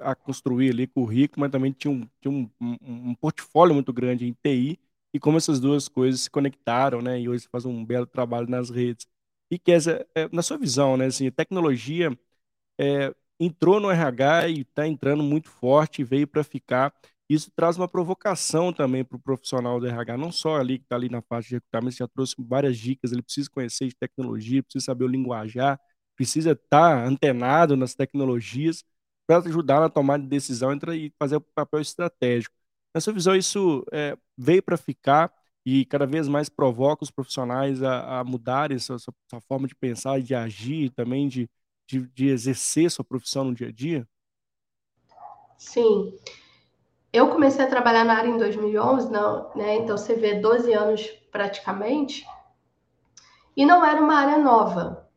a 0.00 0.14
construir 0.14 0.70
ali 0.70 0.86
currículo, 0.86 1.40
mas 1.42 1.50
também 1.50 1.70
tinha 1.72 1.92
um, 1.92 2.08
tinha 2.20 2.32
um, 2.32 2.48
um, 2.60 3.10
um 3.10 3.14
portfólio 3.14 3.74
muito 3.74 3.92
grande 3.92 4.26
em 4.26 4.32
TI, 4.32 4.78
e 5.12 5.18
como 5.20 5.36
essas 5.38 5.60
duas 5.60 5.88
coisas 5.88 6.22
se 6.22 6.30
conectaram, 6.30 7.00
né? 7.02 7.20
E 7.20 7.28
hoje 7.28 7.48
faz 7.50 7.64
um 7.64 7.84
belo 7.84 8.06
trabalho 8.06 8.48
nas 8.48 8.70
redes. 8.70 9.06
E 9.50 9.58
que 9.58 9.72
essa, 9.72 10.06
é, 10.14 10.28
na 10.32 10.42
sua 10.42 10.58
visão, 10.58 10.96
né? 10.96 11.06
Assim, 11.06 11.26
a 11.28 11.32
tecnologia 11.32 12.16
é, 12.78 13.14
entrou 13.40 13.80
no 13.80 13.90
RH 13.90 14.48
e 14.48 14.60
está 14.62 14.86
entrando 14.86 15.22
muito 15.22 15.48
forte, 15.50 16.04
veio 16.04 16.26
para 16.26 16.44
ficar. 16.44 16.92
Isso 17.28 17.50
traz 17.54 17.76
uma 17.76 17.88
provocação 17.88 18.72
também 18.72 19.04
para 19.04 19.16
o 19.16 19.20
profissional 19.20 19.78
do 19.78 19.86
RH, 19.86 20.16
não 20.16 20.32
só 20.32 20.56
ali 20.56 20.78
que 20.78 20.84
está 20.84 20.96
ali 20.96 21.08
na 21.10 21.20
parte 21.22 21.48
de 21.48 21.54
recrutamento, 21.56 21.96
já 21.96 22.08
trouxe 22.08 22.34
várias 22.38 22.78
dicas, 22.78 23.12
ele 23.12 23.22
precisa 23.22 23.50
conhecer 23.50 23.88
de 23.88 23.94
tecnologia, 23.96 24.62
precisa 24.62 24.86
saber 24.86 25.04
o 25.04 25.08
linguajar, 25.08 25.78
precisa 26.16 26.52
estar 26.52 27.02
tá 27.02 27.04
antenado 27.06 27.76
nas 27.76 27.94
tecnologias 27.94 28.82
para 29.26 29.38
ajudar 29.46 29.80
na 29.80 29.90
tomada 29.90 30.22
de 30.22 30.28
decisão 30.28 30.72
e 30.94 31.12
fazer 31.18 31.36
o 31.36 31.40
papel 31.40 31.80
estratégico. 31.80 32.54
Na 32.94 33.00
sua 33.00 33.12
visão, 33.12 33.34
isso 33.36 33.84
é, 33.92 34.16
veio 34.36 34.62
para 34.62 34.76
ficar 34.76 35.32
e 35.64 35.84
cada 35.84 36.06
vez 36.06 36.28
mais 36.28 36.48
provoca 36.48 37.04
os 37.04 37.10
profissionais 37.10 37.82
a, 37.82 38.20
a 38.20 38.24
mudarem 38.24 38.78
sua, 38.78 38.98
sua, 38.98 39.12
sua, 39.28 39.40
forma 39.42 39.68
de 39.68 39.74
pensar, 39.74 40.20
de 40.20 40.34
agir, 40.34 40.90
também 40.90 41.28
de, 41.28 41.48
de, 41.86 42.06
de 42.08 42.28
exercer 42.28 42.90
sua 42.90 43.04
profissão 43.04 43.44
no 43.44 43.54
dia 43.54 43.68
a 43.68 43.72
dia? 43.72 44.08
Sim. 45.58 46.18
Eu 47.12 47.28
comecei 47.28 47.64
a 47.64 47.68
trabalhar 47.68 48.04
na 48.04 48.14
área 48.14 48.28
em 48.28 48.38
2011, 48.38 49.10
não, 49.10 49.54
né? 49.54 49.76
então 49.76 49.96
você 49.96 50.14
vê 50.14 50.40
12 50.40 50.72
anos 50.72 51.06
praticamente, 51.30 52.26
e 53.56 53.66
não 53.66 53.84
era 53.84 54.00
uma 54.00 54.14
área 54.14 54.38
nova. 54.38 55.10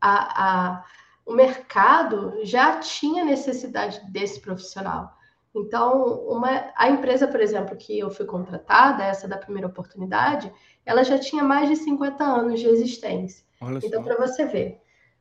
A, 0.00 0.44
a, 0.44 0.84
o 1.24 1.32
mercado 1.32 2.44
já 2.44 2.78
tinha 2.78 3.24
necessidade 3.24 4.00
desse 4.10 4.40
profissional. 4.40 5.16
Então, 5.54 6.26
uma, 6.28 6.72
a 6.74 6.88
empresa, 6.88 7.28
por 7.28 7.40
exemplo, 7.40 7.76
que 7.76 7.98
eu 7.98 8.10
fui 8.10 8.24
contratada, 8.24 9.04
essa 9.04 9.28
da 9.28 9.36
primeira 9.36 9.68
oportunidade, 9.68 10.52
ela 10.84 11.04
já 11.04 11.18
tinha 11.18 11.44
mais 11.44 11.68
de 11.68 11.76
50 11.76 12.24
anos 12.24 12.60
de 12.60 12.66
existência. 12.66 13.44
Olha 13.60 13.78
então, 13.82 14.02
para 14.02 14.16
você 14.16 14.46
ver, 14.46 14.80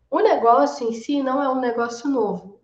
o 0.10 0.20
negócio 0.20 0.88
em 0.88 0.94
si 0.94 1.22
não 1.22 1.44
é 1.44 1.50
um 1.50 1.60
negócio 1.60 2.10
novo. 2.10 2.62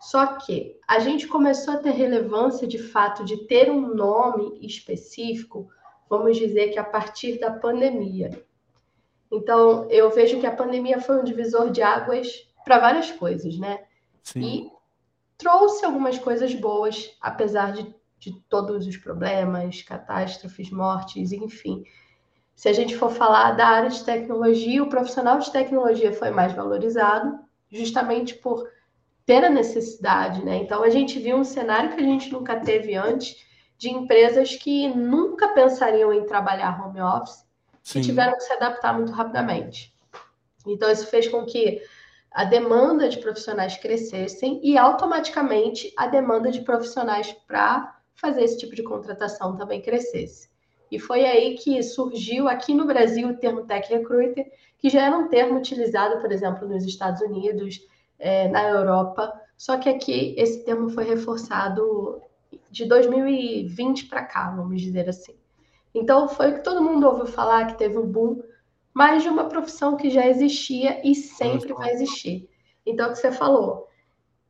Só 0.00 0.26
que 0.36 0.78
a 0.86 0.98
gente 0.98 1.26
começou 1.26 1.74
a 1.74 1.78
ter 1.78 1.90
relevância 1.90 2.66
de 2.66 2.78
fato 2.78 3.24
de 3.24 3.46
ter 3.46 3.70
um 3.70 3.94
nome 3.94 4.58
específico, 4.60 5.68
vamos 6.08 6.36
dizer 6.36 6.68
que 6.68 6.78
a 6.78 6.84
partir 6.84 7.38
da 7.38 7.50
pandemia. 7.50 8.30
Então, 9.30 9.88
eu 9.90 10.10
vejo 10.10 10.38
que 10.40 10.46
a 10.46 10.54
pandemia 10.54 11.00
foi 11.00 11.20
um 11.20 11.24
divisor 11.24 11.70
de 11.70 11.82
águas 11.82 12.46
para 12.64 12.78
várias 12.78 13.10
coisas, 13.10 13.58
né? 13.58 13.84
Sim. 14.22 14.42
E 14.42 14.73
trouxe 15.44 15.84
algumas 15.84 16.18
coisas 16.18 16.54
boas, 16.54 17.14
apesar 17.20 17.72
de, 17.72 17.94
de 18.18 18.32
todos 18.48 18.86
os 18.86 18.96
problemas, 18.96 19.82
catástrofes, 19.82 20.70
mortes, 20.70 21.32
enfim. 21.32 21.84
Se 22.54 22.66
a 22.66 22.72
gente 22.72 22.96
for 22.96 23.10
falar 23.10 23.52
da 23.52 23.66
área 23.66 23.90
de 23.90 24.02
tecnologia, 24.02 24.82
o 24.82 24.88
profissional 24.88 25.38
de 25.38 25.52
tecnologia 25.52 26.14
foi 26.14 26.30
mais 26.30 26.54
valorizado, 26.54 27.38
justamente 27.70 28.34
por 28.36 28.66
ter 29.26 29.44
a 29.44 29.50
necessidade, 29.50 30.42
né? 30.42 30.56
Então 30.56 30.82
a 30.82 30.88
gente 30.88 31.18
viu 31.18 31.36
um 31.36 31.44
cenário 31.44 31.94
que 31.94 32.00
a 32.00 32.06
gente 32.06 32.32
nunca 32.32 32.58
teve 32.60 32.94
antes 32.94 33.36
de 33.76 33.90
empresas 33.90 34.56
que 34.56 34.88
nunca 34.88 35.48
pensariam 35.48 36.10
em 36.10 36.24
trabalhar 36.24 36.82
home 36.82 37.02
office 37.02 37.44
Sim. 37.82 37.98
e 37.98 38.02
tiveram 38.02 38.32
que 38.32 38.44
se 38.44 38.52
adaptar 38.54 38.94
muito 38.94 39.12
rapidamente. 39.12 39.94
Então 40.66 40.90
isso 40.90 41.06
fez 41.08 41.28
com 41.28 41.44
que 41.44 41.82
a 42.34 42.44
demanda 42.44 43.08
de 43.08 43.18
profissionais 43.18 43.76
crescessem 43.76 44.60
e 44.62 44.76
automaticamente 44.76 45.92
a 45.96 46.08
demanda 46.08 46.50
de 46.50 46.62
profissionais 46.62 47.32
para 47.46 47.96
fazer 48.16 48.42
esse 48.42 48.58
tipo 48.58 48.74
de 48.74 48.82
contratação 48.82 49.56
também 49.56 49.80
crescesse. 49.80 50.50
E 50.90 50.98
foi 50.98 51.24
aí 51.24 51.54
que 51.54 51.80
surgiu 51.82 52.48
aqui 52.48 52.74
no 52.74 52.86
Brasil 52.86 53.28
o 53.28 53.36
termo 53.36 53.64
Tech 53.64 53.88
Recruiter, 53.88 54.50
que 54.78 54.90
já 54.90 55.06
era 55.06 55.16
um 55.16 55.28
termo 55.28 55.58
utilizado, 55.58 56.20
por 56.20 56.32
exemplo, 56.32 56.68
nos 56.68 56.84
Estados 56.84 57.22
Unidos, 57.22 57.80
é, 58.18 58.48
na 58.48 58.68
Europa, 58.68 59.32
só 59.56 59.78
que 59.78 59.88
aqui 59.88 60.34
esse 60.36 60.64
termo 60.64 60.88
foi 60.90 61.04
reforçado 61.04 62.20
de 62.70 62.84
2020 62.84 64.06
para 64.06 64.24
cá, 64.24 64.50
vamos 64.50 64.82
dizer 64.82 65.08
assim. 65.08 65.34
Então 65.94 66.28
foi 66.28 66.50
o 66.50 66.54
que 66.54 66.64
todo 66.64 66.82
mundo 66.82 67.06
ouviu 67.06 67.26
falar 67.26 67.66
que 67.66 67.78
teve 67.78 67.96
o 67.96 68.02
um 68.02 68.06
boom, 68.06 68.42
mas 68.94 69.24
de 69.24 69.28
uma 69.28 69.48
profissão 69.48 69.96
que 69.96 70.08
já 70.08 70.26
existia 70.26 71.00
e 71.04 71.14
sempre 71.14 71.72
vai 71.72 71.90
existir. 71.90 72.48
Então, 72.86 73.08
o 73.08 73.12
que 73.12 73.18
você 73.18 73.32
falou, 73.32 73.88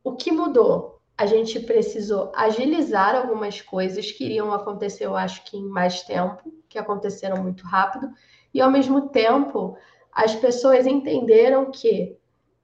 o 0.03 0.15
que 0.15 0.31
mudou? 0.31 1.01
A 1.17 1.25
gente 1.25 1.59
precisou 1.61 2.31
agilizar 2.35 3.15
algumas 3.15 3.61
coisas 3.61 4.11
que 4.11 4.25
iriam 4.25 4.53
acontecer, 4.53 5.05
eu 5.05 5.15
acho 5.15 5.43
que 5.45 5.57
em 5.57 5.67
mais 5.67 6.03
tempo, 6.03 6.53
que 6.69 6.77
aconteceram 6.77 7.41
muito 7.41 7.65
rápido, 7.65 8.11
e 8.53 8.61
ao 8.61 8.69
mesmo 8.69 9.09
tempo 9.09 9.77
as 10.11 10.35
pessoas 10.35 10.85
entenderam 10.85 11.71
que 11.71 12.17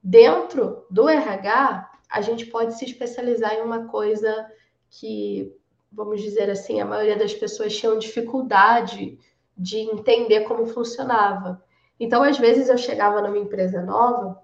dentro 0.03 0.85
do 0.89 1.09
RH 1.09 1.89
a 2.09 2.21
gente 2.21 2.45
pode 2.45 2.77
se 2.77 2.85
especializar 2.85 3.53
em 3.53 3.61
uma 3.61 3.87
coisa 3.87 4.49
que, 4.89 5.55
vamos 5.91 6.21
dizer 6.21 6.49
assim, 6.49 6.81
a 6.81 6.85
maioria 6.85 7.17
das 7.17 7.33
pessoas 7.33 7.75
tinham 7.75 7.97
dificuldade 7.97 9.17
de 9.57 9.77
entender 9.77 10.41
como 10.41 10.65
funcionava. 10.65 11.63
Então, 12.01 12.23
às 12.23 12.39
vezes 12.39 12.67
eu 12.67 12.79
chegava 12.79 13.21
numa 13.21 13.37
empresa 13.37 13.79
nova 13.83 14.41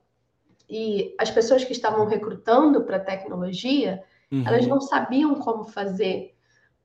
e 0.69 1.15
as 1.19 1.31
pessoas 1.31 1.63
que 1.63 1.71
estavam 1.71 2.05
recrutando 2.05 2.83
para 2.83 2.99
tecnologia, 2.99 4.03
uhum. 4.31 4.43
elas 4.45 4.67
não 4.67 4.79
sabiam 4.79 5.33
como 5.33 5.63
fazer, 5.63 6.35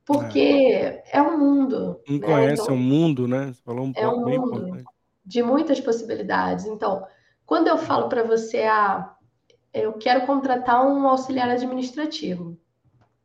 porque 0.03 0.39
é, 0.39 1.03
é 1.11 1.21
um 1.21 1.37
mundo. 1.37 2.01
Não 2.09 2.17
né? 2.17 2.25
conhece 2.25 2.63
então, 2.63 2.73
o 2.73 2.79
mundo, 2.79 3.27
né? 3.27 3.53
Você 3.53 3.61
falou 3.61 3.85
um 3.85 3.93
é 3.95 4.07
um 4.07 4.21
mundo 4.21 4.31
importante. 4.33 4.85
de 5.23 5.43
muitas 5.43 5.79
possibilidades. 5.79 6.65
Então, 6.65 7.05
quando 7.45 7.67
eu 7.67 7.77
falo 7.77 8.09
para 8.09 8.23
você, 8.23 8.63
ah, 8.63 9.13
eu 9.71 9.93
quero 9.93 10.25
contratar 10.25 10.83
um 10.83 11.07
auxiliar 11.07 11.51
administrativo, 11.51 12.57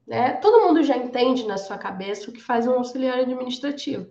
né? 0.07 0.33
Todo 0.33 0.67
mundo 0.67 0.83
já 0.83 0.99
entende 0.99 1.47
na 1.47 1.57
sua 1.57 1.78
cabeça 1.78 2.28
o 2.28 2.33
que 2.33 2.43
faz 2.43 2.67
um 2.67 2.75
auxiliar 2.75 3.21
administrativo. 3.21 4.11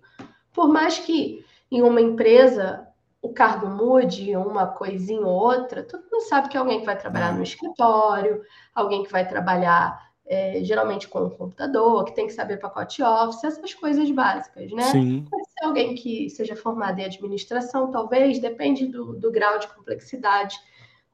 Por 0.52 0.70
mais 0.70 0.98
que 0.98 1.46
em 1.70 1.84
uma 1.84 2.02
empresa 2.02 2.87
o 3.28 3.34
cargo 3.34 3.68
mude 3.68 4.36
uma 4.36 4.68
coisinha 4.68 5.22
ou 5.22 5.34
outra, 5.34 5.84
todo 5.84 6.04
mundo 6.12 6.22
sabe 6.22 6.48
que 6.50 6.56
é 6.56 6.60
alguém 6.60 6.80
que 6.80 6.86
vai 6.86 6.98
trabalhar 6.98 7.36
no 7.36 7.44
escritório, 7.44 8.42
alguém 8.74 9.04
que 9.04 9.12
vai 9.12 9.28
trabalhar 9.28 10.08
é, 10.26 10.64
geralmente 10.64 11.08
com 11.08 11.20
o 11.20 11.32
computador, 11.32 12.06
que 12.06 12.16
tem 12.16 12.28
que 12.28 12.34
saber 12.34 12.58
pacote 12.58 13.04
Office, 13.04 13.44
essas 13.44 13.74
coisas 13.74 14.10
básicas, 14.12 14.72
né? 14.72 14.84
Sim. 14.84 15.26
Pode 15.30 15.44
ser 15.52 15.66
alguém 15.66 15.96
que 15.96 16.30
seja 16.30 16.56
formado 16.56 17.00
em 17.00 17.06
administração, 17.06 17.92
talvez, 17.92 18.40
depende 18.40 18.88
do, 18.88 19.14
do 19.14 19.32
grau 19.32 19.60
de 19.60 19.68
complexidade. 19.68 20.58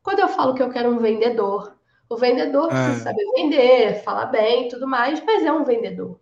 Quando 0.01 0.20
eu 0.20 0.27
falo 0.27 0.53
que 0.53 0.62
eu 0.62 0.70
quero 0.70 0.89
um 0.89 1.00
vendedor, 1.00 1.75
o 2.10 2.15
vendedor 2.15 2.67
precisa 2.67 2.98
é. 2.98 3.00
saber 3.00 3.25
vender, 3.36 4.03
falar 4.03 4.27
bem 4.27 4.67
tudo 4.67 4.88
mais, 4.88 5.24
mas 5.25 5.43
é 5.43 5.51
um 5.51 5.63
vendedor. 5.63 6.20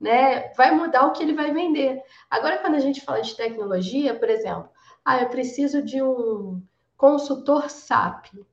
Né? 0.00 0.52
Vai 0.56 0.72
mudar 0.72 1.06
o 1.06 1.12
que 1.12 1.22
ele 1.22 1.34
vai 1.34 1.52
vender. 1.52 2.00
Agora, 2.30 2.58
quando 2.58 2.76
a 2.76 2.80
gente 2.80 3.00
fala 3.00 3.20
de 3.20 3.36
tecnologia, 3.36 4.14
por 4.14 4.30
exemplo, 4.30 4.70
ah, 5.08 5.22
eu 5.22 5.30
preciso 5.30 5.82
de 5.82 6.02
um 6.02 6.62
consultor 6.94 7.70
SAP. 7.70 8.26
O 8.34 8.44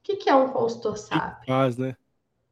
que, 0.00 0.14
que 0.14 0.30
é 0.30 0.34
um 0.34 0.50
consultor 0.50 0.96
SAP? 0.96 1.44
Faz, 1.44 1.76
né? 1.76 1.96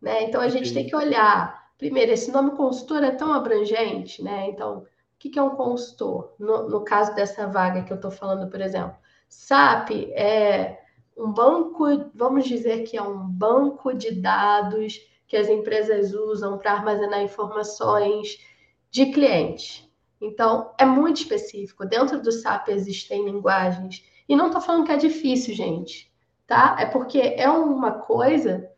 né? 0.03 0.25
Então 0.25 0.41
a 0.41 0.49
gente 0.49 0.75
tem 0.75 0.85
que 0.85 0.97
olhar. 0.97 1.71
Primeiro, 1.79 2.11
esse 2.11 2.33
nome 2.33 2.57
consultor 2.57 3.05
é 3.05 3.13
tão 3.13 3.33
abrangente, 3.33 4.21
né? 4.21 4.49
Então, 4.49 4.79
o 4.79 4.87
que, 5.17 5.31
que 5.31 5.39
é 5.39 5.43
um 5.43 5.55
consultor? 5.55 6.35
No, 6.41 6.69
no 6.69 6.81
caso 6.81 7.15
dessa 7.15 7.47
vaga 7.47 7.85
que 7.85 7.93
eu 7.93 7.97
estou 7.97 8.11
falando, 8.11 8.51
por 8.51 8.61
exemplo, 8.61 8.97
SAP 9.29 9.91
é 10.11 10.81
um 11.17 11.31
banco, 11.31 11.85
vamos 12.13 12.47
dizer 12.47 12.83
que 12.83 12.97
é 12.97 13.03
um 13.03 13.29
banco 13.29 13.95
de 13.95 14.11
dados 14.11 15.01
que 15.29 15.37
as 15.37 15.49
empresas 15.49 16.13
usam 16.13 16.59
para 16.59 16.73
armazenar 16.73 17.23
informações 17.23 18.45
de 18.91 19.07
clientes. 19.13 19.88
Então, 20.21 20.73
é 20.79 20.85
muito 20.85 21.19
específico. 21.19 21.87
Dentro 21.87 22.21
do 22.21 22.33
SAP 22.33 22.69
existem 22.69 23.25
linguagens. 23.25 24.05
E 24.29 24.35
não 24.35 24.47
estou 24.47 24.61
falando 24.61 24.85
que 24.85 24.93
é 24.93 24.97
difícil, 24.97 25.55
gente, 25.55 26.13
tá? 26.47 26.77
É 26.79 26.87
porque 26.87 27.19
é 27.19 27.49
uma 27.49 27.93
coisa 27.93 28.71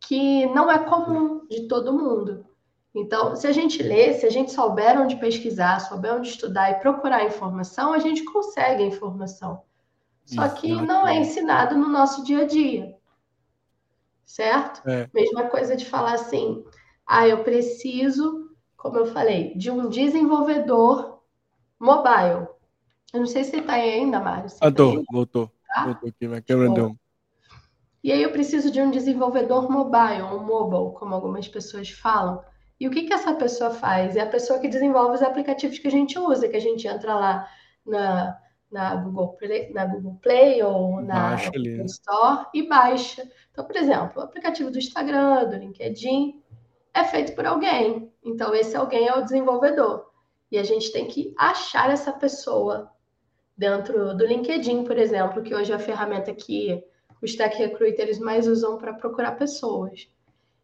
que 0.00 0.46
não 0.46 0.70
é 0.70 0.78
comum 0.78 1.46
de 1.48 1.68
todo 1.68 1.92
mundo. 1.92 2.46
Então, 2.94 3.36
se 3.36 3.46
a 3.46 3.52
gente 3.52 3.82
ler, 3.82 4.14
se 4.14 4.26
a 4.26 4.30
gente 4.30 4.50
souber 4.50 5.00
onde 5.00 5.16
pesquisar, 5.16 5.78
souber 5.80 6.14
onde 6.14 6.28
estudar 6.28 6.70
e 6.70 6.80
procurar 6.80 7.24
informação, 7.24 7.92
a 7.92 7.98
gente 7.98 8.24
consegue 8.24 8.82
a 8.82 8.86
informação. 8.86 9.62
Só 10.24 10.48
que 10.48 10.72
não 10.72 11.06
é 11.06 11.16
ensinado 11.16 11.76
no 11.76 11.88
nosso 11.88 12.24
dia 12.24 12.42
a 12.42 12.46
dia. 12.46 12.96
Certo? 14.24 14.88
É. 14.88 15.08
Mesma 15.12 15.44
coisa 15.44 15.76
de 15.76 15.84
falar 15.84 16.14
assim: 16.14 16.64
ah, 17.06 17.26
eu 17.26 17.42
preciso 17.42 18.49
como 18.80 18.96
eu 18.96 19.06
falei, 19.06 19.54
de 19.54 19.70
um 19.70 19.88
desenvolvedor 19.90 21.20
mobile. 21.78 22.48
Eu 23.12 23.20
não 23.20 23.26
sei 23.26 23.44
se 23.44 23.50
você 23.50 23.58
está 23.58 23.74
aí 23.74 23.90
ainda, 23.92 24.18
Mário. 24.18 24.48
Ah, 24.60 24.70
tô, 24.70 25.04
voltou. 25.12 25.50
Tá? 25.68 25.84
Voltou 25.84 26.08
aqui, 26.08 26.26
minha 26.26 26.40
câmera 26.40 26.70
deu. 26.70 26.96
E 28.02 28.10
aí 28.10 28.22
eu 28.22 28.32
preciso 28.32 28.70
de 28.70 28.80
um 28.80 28.90
desenvolvedor 28.90 29.70
mobile, 29.70 30.22
um 30.22 30.42
mobile, 30.42 30.98
como 30.98 31.14
algumas 31.14 31.46
pessoas 31.46 31.90
falam. 31.90 32.42
E 32.80 32.88
o 32.88 32.90
que, 32.90 33.02
que 33.02 33.12
essa 33.12 33.34
pessoa 33.34 33.70
faz? 33.70 34.16
É 34.16 34.22
a 34.22 34.26
pessoa 34.26 34.58
que 34.58 34.68
desenvolve 34.68 35.16
os 35.16 35.22
aplicativos 35.22 35.78
que 35.78 35.86
a 35.86 35.90
gente 35.90 36.18
usa, 36.18 36.48
que 36.48 36.56
a 36.56 36.60
gente 36.60 36.88
entra 36.88 37.14
lá 37.14 37.46
na, 37.84 38.38
na, 38.72 38.96
Google, 38.96 39.34
Play, 39.34 39.70
na 39.74 39.84
Google 39.84 40.18
Play 40.22 40.62
ou 40.62 41.02
na 41.02 41.34
Apple 41.34 41.84
Store 41.84 42.46
e 42.54 42.66
baixa. 42.66 43.28
Então, 43.52 43.66
por 43.66 43.76
exemplo, 43.76 44.12
o 44.16 44.24
aplicativo 44.24 44.70
do 44.70 44.78
Instagram, 44.78 45.50
do 45.50 45.56
LinkedIn, 45.56 46.40
é 46.94 47.04
feito 47.04 47.34
por 47.34 47.46
alguém. 47.46 48.12
Então, 48.24 48.54
esse 48.54 48.76
alguém 48.76 49.06
é 49.06 49.14
o 49.16 49.22
desenvolvedor. 49.22 50.10
E 50.50 50.58
a 50.58 50.62
gente 50.62 50.92
tem 50.92 51.06
que 51.06 51.32
achar 51.38 51.90
essa 51.90 52.12
pessoa 52.12 52.90
dentro 53.56 54.16
do 54.16 54.26
LinkedIn, 54.26 54.84
por 54.84 54.98
exemplo, 54.98 55.42
que 55.42 55.54
hoje 55.54 55.72
é 55.72 55.74
a 55.74 55.78
ferramenta 55.78 56.34
que 56.34 56.82
os 57.22 57.34
tech 57.34 57.56
recruiters 57.56 58.18
mais 58.18 58.46
usam 58.46 58.78
para 58.78 58.94
procurar 58.94 59.32
pessoas. 59.32 60.08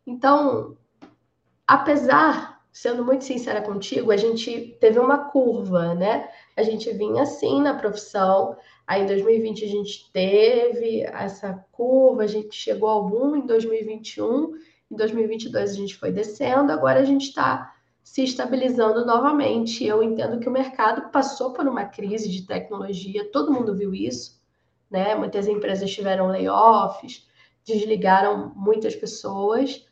Então, 0.06 0.76
apesar, 1.66 2.62
sendo 2.72 3.04
muito 3.04 3.24
sincera 3.24 3.60
contigo, 3.60 4.10
a 4.10 4.16
gente 4.16 4.76
teve 4.80 4.98
uma 4.98 5.30
curva, 5.30 5.94
né? 5.94 6.28
A 6.56 6.62
gente 6.62 6.90
vinha 6.92 7.22
assim 7.22 7.60
na 7.60 7.74
profissão, 7.74 8.56
aí 8.86 9.02
em 9.02 9.06
2020 9.06 9.64
a 9.64 9.68
gente 9.68 10.10
teve 10.12 11.02
essa 11.02 11.64
curva, 11.72 12.22
a 12.22 12.26
gente 12.26 12.56
chegou 12.56 12.88
ao 12.88 13.08
boom 13.08 13.36
em 13.36 13.46
2021 13.46 14.54
em 14.90 14.96
2022 14.96 15.70
a 15.70 15.74
gente 15.74 15.96
foi 15.96 16.12
descendo, 16.12 16.72
agora 16.72 17.00
a 17.00 17.04
gente 17.04 17.28
está 17.28 17.74
se 18.02 18.22
estabilizando 18.22 19.04
novamente. 19.04 19.84
Eu 19.84 20.02
entendo 20.02 20.38
que 20.38 20.48
o 20.48 20.52
mercado 20.52 21.10
passou 21.10 21.52
por 21.52 21.66
uma 21.66 21.84
crise 21.84 22.30
de 22.30 22.46
tecnologia, 22.46 23.30
todo 23.32 23.52
mundo 23.52 23.74
viu 23.74 23.94
isso, 23.94 24.40
né? 24.90 25.14
Muitas 25.14 25.48
empresas 25.48 25.90
tiveram 25.90 26.28
layoffs, 26.28 27.26
desligaram 27.64 28.52
muitas 28.54 28.94
pessoas, 28.94 29.84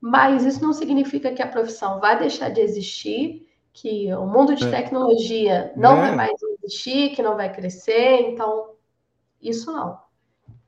mas 0.00 0.44
isso 0.44 0.62
não 0.62 0.72
significa 0.72 1.32
que 1.32 1.42
a 1.42 1.48
profissão 1.48 1.98
vai 1.98 2.18
deixar 2.18 2.50
de 2.50 2.60
existir, 2.60 3.48
que 3.72 4.12
o 4.14 4.26
mundo 4.26 4.54
de 4.54 4.64
é. 4.64 4.70
tecnologia 4.70 5.72
não 5.76 5.96
é. 5.96 6.00
vai 6.02 6.16
mais 6.16 6.40
existir, 6.62 7.16
que 7.16 7.22
não 7.22 7.36
vai 7.36 7.52
crescer, 7.52 8.30
então 8.30 8.70
isso 9.42 9.72
não. 9.72 9.98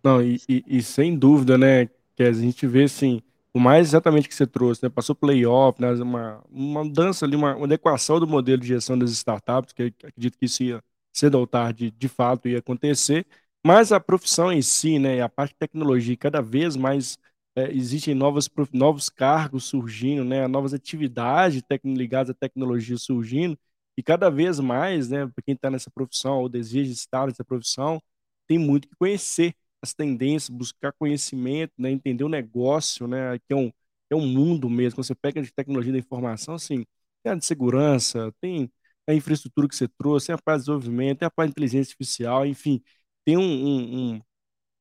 Não, 0.03 0.21
e, 0.21 0.41
e, 0.49 0.65
e 0.67 0.83
sem 0.83 1.17
dúvida, 1.17 1.57
né, 1.57 1.89
que 2.17 2.25
a 2.25 2.33
gente 2.33 2.67
vê 2.67 2.85
assim, 2.85 3.23
o 3.53 3.61
mais 3.61 3.89
exatamente 3.89 4.29
que 4.29 4.35
você 4.35 4.47
trouxe, 4.47 4.83
né? 4.83 4.89
Passou 4.89 5.15
playoff, 5.15 5.81
né? 5.81 5.91
uma, 5.95 6.45
uma 6.51 6.85
mudança 6.85 7.25
ali, 7.27 7.37
uma, 7.37 7.57
uma 7.57 7.67
adequação 7.67 8.21
do 8.21 8.27
modelo 8.27 8.61
de 8.61 8.69
gestão 8.69 8.99
das 8.99 9.11
startups, 9.11 9.73
que 9.73 9.95
acredito 10.05 10.39
que 10.39 10.45
isso 10.47 10.63
ia 10.63 10.83
cedo 11.13 11.37
ou 11.39 11.47
tarde, 11.47 11.91
de 11.91 12.09
fato, 12.09 12.49
ia 12.49 12.59
acontecer. 12.59 13.27
Mas 13.65 13.93
a 13.93 14.01
profissão 14.01 14.53
em 14.53 14.63
si, 14.63 14.99
né? 14.99 15.21
A 15.21 15.29
parte 15.29 15.53
de 15.53 15.59
tecnologia, 15.59 16.17
cada 16.17 16.41
vez 16.41 16.77
mais 16.77 17.19
é, 17.57 17.71
existem 17.73 18.15
novos, 18.15 18.49
novos 18.73 19.09
cargos 19.09 19.65
surgindo, 19.65 20.25
né? 20.25 20.47
Novas 20.47 20.73
atividades 20.75 21.63
ligadas 21.85 22.31
à 22.31 22.35
tecnologia 22.35 22.97
surgindo. 22.97 23.59
E 23.97 24.03
cada 24.03 24.31
vez 24.31 24.61
mais, 24.61 25.09
né? 25.09 25.27
Para 25.27 25.43
quem 25.45 25.55
está 25.55 25.71
nessa 25.71 25.91
profissão 25.91 26.39
ou 26.39 26.49
deseja 26.49 26.93
estar 26.93 27.27
nessa 27.27 27.45
profissão, 27.45 28.01
tem 28.47 28.59
muito 28.59 28.89
que 28.89 28.95
conhecer 28.97 29.55
as 29.83 29.95
tendências, 29.95 30.49
buscar 30.51 30.93
conhecimento, 30.93 31.73
né, 31.79 31.91
entender 31.91 32.25
o 32.25 32.29
negócio, 32.29 33.07
né, 33.07 33.39
que 33.41 33.53
é 33.53 33.57
um, 33.57 33.71
é 34.11 34.17
um 34.17 34.27
mundo 34.27 34.69
mesmo. 34.71 34.97
Quando 34.97 35.07
você 35.07 35.15
pega 35.15 35.43
de 35.43 35.53
tecnologia 35.53 35.93
da 35.93 35.99
informação, 35.99 36.55
assim, 36.55 36.85
tem 37.23 37.33
a 37.33 37.35
de 37.37 37.45
segurança, 37.45 38.33
tem 38.41 38.71
a 39.07 39.15
infraestrutura 39.15 39.69
que 39.69 39.77
você 39.77 39.89
trouxe, 39.89 40.27
tem 40.29 40.35
a 40.35 40.39
parte 40.39 40.61
de 40.61 40.67
desenvolvimento, 40.67 41.19
tem 41.21 41.27
a 41.27 41.31
parte 41.31 41.49
de 41.51 41.53
inteligência 41.53 41.93
artificial, 41.93 42.47
enfim, 42.47 42.83
tem 43.25 43.37
um, 43.37 43.43
um, 43.43 44.15
um, 44.17 44.23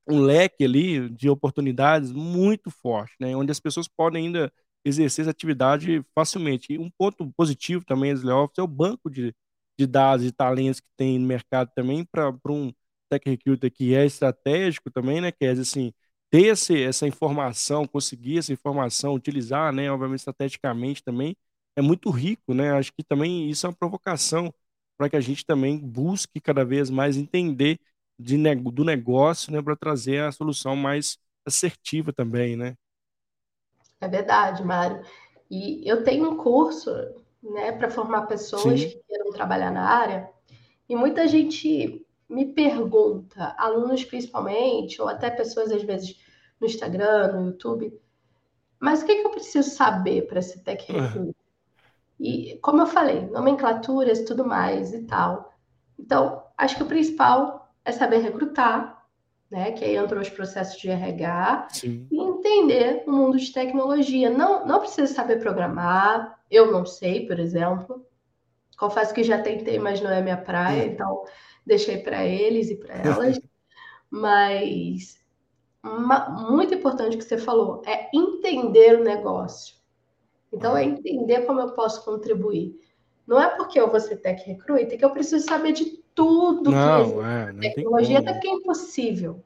um 0.10 0.22
leque 0.22 0.64
ali 0.64 1.10
de 1.10 1.30
oportunidades 1.30 2.12
muito 2.12 2.70
forte, 2.72 3.14
né, 3.20 3.36
onde 3.36 3.52
as 3.52 3.60
pessoas 3.60 3.88
podem 3.88 4.28
ainda 4.28 4.52
exercer 4.86 5.24
essa 5.24 5.32
atividade 5.32 6.04
facilmente. 6.16 6.74
E 6.74 6.80
um 6.80 6.90
ponto 6.98 7.32
positivo 7.36 7.86
também 7.86 8.14
das 8.14 8.24
layoffs 8.24 8.58
é 8.58 8.62
o 8.64 8.68
banco 8.68 9.10
de, 9.10 9.36
de 9.78 9.86
dados 9.88 10.26
e 10.26 10.32
talentos 10.32 10.80
que 10.80 10.90
tem 10.98 11.20
no 11.20 11.28
mercado 11.28 11.72
também 11.76 12.06
para 12.06 12.32
um 12.50 12.72
tech 13.10 13.28
recruiter 13.30 13.72
que 13.72 13.96
é 13.96 14.06
estratégico 14.06 14.92
também, 14.92 15.22
né? 15.22 15.32
Que 15.32 15.46
é 15.46 15.52
assim, 15.52 15.94
ter 16.30 16.48
esse 16.48 16.82
essa 16.84 17.08
informação, 17.08 17.88
conseguir 17.88 18.38
essa 18.40 18.54
informação, 18.54 19.14
utilizar, 19.14 19.72
né, 19.74 19.90
obviamente 19.92 20.20
estrategicamente 20.20 21.04
também, 21.04 21.36
é 21.76 21.82
muito 21.82 22.10
rico, 22.10 22.54
né, 22.54 22.72
acho 22.74 22.92
que 22.94 23.04
também 23.04 23.50
isso 23.50 23.66
é 23.66 23.70
uma 23.70 23.76
provocação 23.76 24.54
para 24.98 25.10
que 25.10 25.16
a 25.16 25.22
gente 25.22 25.46
também 25.46 25.78
busque 25.78 26.42
cada 26.42 26.66
vez 26.66 26.90
mais 26.90 27.18
entender 27.18 27.80
de 28.20 28.36
do 28.72 28.84
negócio, 28.84 29.52
né, 29.54 29.62
para 29.62 29.76
trazer 29.76 30.22
a 30.24 30.32
solução 30.32 30.76
mais 30.76 31.18
assertiva 31.46 32.12
também, 32.14 32.56
né. 32.58 32.76
É 34.02 34.08
verdade, 34.08 34.64
Mário. 34.64 35.04
E 35.50 35.88
eu 35.90 36.04
tenho 36.04 36.30
um 36.32 36.38
curso, 36.38 36.92
né, 37.42 37.72
para 37.72 37.90
formar 37.90 38.28
pessoas 38.28 38.84
Sim. 38.84 38.86
que 38.86 39.00
queiram 39.08 39.32
trabalhar 39.32 39.72
na 39.72 39.84
área, 39.90 40.30
e 40.90 40.96
muita 40.96 41.28
gente 41.28 42.06
me 42.30 42.46
pergunta, 42.54 43.56
alunos 43.58 44.04
principalmente, 44.04 45.02
ou 45.02 45.08
até 45.08 45.30
pessoas 45.30 45.72
às 45.72 45.84
vezes 45.84 46.18
no 46.60 46.68
Instagram, 46.68 47.34
no 47.34 47.46
YouTube, 47.48 47.94
mas 48.80 49.02
o 49.02 49.06
que, 49.06 49.16
que 49.16 49.26
eu 49.28 49.32
preciso 49.32 49.70
saber 49.70 50.28
para 50.28 50.42
ser 50.42 50.60
tech 50.60 50.92
recruiter? 50.92 51.36
E 52.20 52.58
como 52.62 52.82
eu 52.82 52.88
falei, 52.88 53.28
nomenclaturas, 53.28 54.22
tudo 54.26 54.46
mais 54.46 54.94
e 54.94 55.04
tal. 55.04 55.54
Então, 56.00 56.44
acho 56.58 56.76
que 56.76 56.84
o 56.84 56.88
principal 56.88 57.72
é 57.86 57.92
saber 57.92 58.20
recrutar, 58.20 59.06
né? 59.50 59.72
Que 59.72 59.86
aí 59.86 59.98
entram 59.98 60.22
os 60.22 60.30
processos 60.30 60.80
de 60.80 60.90
RH 60.90 61.68
Sim. 61.72 62.08
e 62.12 62.20
entender 62.20 63.04
o 63.08 63.12
mundo 63.12 63.38
de 63.38 63.52
tecnologia. 63.52 64.30
Não, 64.30 64.66
não 64.66 64.80
precisa 64.80 65.12
saber 65.12 65.40
programar. 65.40 66.40
Eu 66.50 66.72
não 66.72 66.86
sei, 66.86 67.26
por 67.26 67.40
exemplo. 67.40 68.06
Confesso 68.78 69.14
que 69.14 69.24
já 69.24 69.42
tentei, 69.42 69.80
mas 69.80 70.02
não 70.02 70.12
é 70.12 70.22
minha 70.22 70.38
praia, 70.38 70.84
Hum. 70.84 70.88
então 70.88 71.24
deixei 71.68 71.98
para 71.98 72.26
eles 72.26 72.70
e 72.70 72.76
para 72.78 72.96
elas. 72.96 73.40
mas 74.10 75.20
uma, 75.84 76.30
muito 76.50 76.74
importante 76.74 77.18
que 77.18 77.24
você 77.24 77.38
falou 77.38 77.82
é 77.86 78.10
entender 78.14 79.00
o 79.00 79.04
negócio. 79.04 79.76
Então, 80.52 80.76
é 80.78 80.84
entender 80.84 81.42
como 81.42 81.60
eu 81.60 81.74
posso 81.74 82.04
contribuir. 82.06 82.80
Não 83.28 83.40
é 83.40 83.50
porque 83.50 83.80
eu 83.80 83.92
vou 83.92 84.00
ser 84.00 84.16
tech 84.18 84.42
recruiter 84.46 84.98
que 84.98 85.04
eu 85.04 85.10
preciso 85.10 85.46
saber 85.46 85.74
de 85.74 86.02
tudo 86.16 86.70
que 86.70 86.76
Não, 86.76 87.02
existe 87.02 87.20
é, 87.20 87.52
não 87.52 87.60
tecnologia, 87.60 88.20
até 88.20 88.32
porque 88.32 88.48
é 88.48 88.52
impossível. 88.54 89.44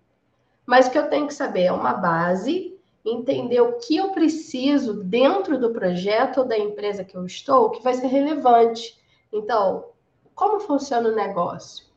Mas 0.65 0.87
o 0.87 0.91
que 0.91 0.99
eu 0.99 1.09
tenho 1.09 1.25
que 1.25 1.33
saber 1.33 1.63
é 1.63 1.71
uma 1.71 1.93
base, 1.93 2.77
entender 3.03 3.59
o 3.61 3.79
que 3.79 3.97
eu 3.97 4.11
preciso 4.11 5.03
dentro 5.03 5.59
do 5.59 5.71
projeto 5.71 6.41
ou 6.41 6.45
da 6.45 6.57
empresa 6.57 7.03
que 7.03 7.17
eu 7.17 7.25
estou, 7.25 7.71
que 7.71 7.83
vai 7.83 7.95
ser 7.95 8.07
relevante. 8.07 8.95
Então, 9.33 9.85
como 10.35 10.59
funciona 10.59 11.09
o 11.09 11.15
negócio? 11.15 11.90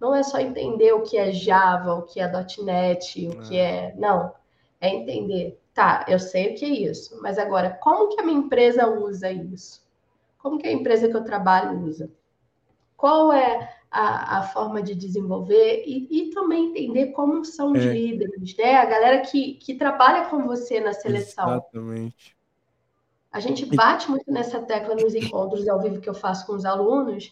Não 0.00 0.14
é 0.14 0.22
só 0.22 0.38
entender 0.38 0.92
o 0.92 1.02
que 1.02 1.16
é 1.16 1.32
Java, 1.32 1.94
o 1.94 2.02
que 2.02 2.20
é 2.20 2.30
.NET, 2.62 3.28
o 3.28 3.40
que 3.40 3.56
É. 3.56 3.86
é... 3.90 3.94
Não, 3.96 4.32
é 4.80 4.88
entender, 4.90 5.58
tá, 5.72 6.04
eu 6.08 6.18
sei 6.18 6.52
o 6.52 6.54
que 6.54 6.64
é 6.64 6.68
isso, 6.68 7.18
mas 7.22 7.38
agora, 7.38 7.78
como 7.82 8.08
que 8.08 8.20
a 8.20 8.24
minha 8.24 8.38
empresa 8.38 8.86
usa 8.86 9.30
isso? 9.30 9.84
Como 10.38 10.58
que 10.58 10.66
a 10.68 10.72
empresa 10.72 11.08
que 11.08 11.16
eu 11.16 11.24
trabalho 11.24 11.80
usa? 11.80 12.10
Qual 12.96 13.32
é 13.32 13.74
a, 13.90 14.38
a 14.38 14.42
forma 14.42 14.82
de 14.82 14.94
desenvolver? 14.94 15.82
E, 15.86 16.06
e, 16.10 16.30
também 16.30 16.66
entender 16.66 17.08
como 17.08 17.44
são 17.44 17.72
os 17.72 17.84
É. 17.84 17.92
líderes, 17.92 18.56
né? 18.56 18.76
A 18.76 18.84
galera 18.84 19.20
que, 19.20 19.54
que 19.54 19.74
trabalha 19.74 20.26
com 20.26 20.46
você 20.46 20.80
na 20.80 20.92
seleção. 20.92 21.48
Exatamente. 21.48 22.36
A 23.32 23.40
gente 23.40 23.66
bate 23.76 24.10
muito 24.10 24.30
nessa 24.32 24.60
tecla 24.62 24.94
nos 24.94 25.14
encontros 25.14 25.68
ao 25.68 25.80
vivo 25.80 26.00
que 26.00 26.08
eu 26.08 26.14
faço 26.14 26.46
com 26.46 26.54
os 26.54 26.64
alunos, 26.64 27.30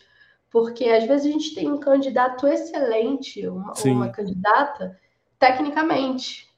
porque 0.54 0.84
às 0.84 1.02
vezes 1.04 1.26
a 1.26 1.30
gente 1.32 1.52
tem 1.52 1.68
um 1.68 1.80
candidato 1.80 2.46
excelente, 2.46 3.44
uma, 3.48 3.72
uma 3.86 4.08
candidata, 4.08 4.96
tecnicamente, 5.36 6.48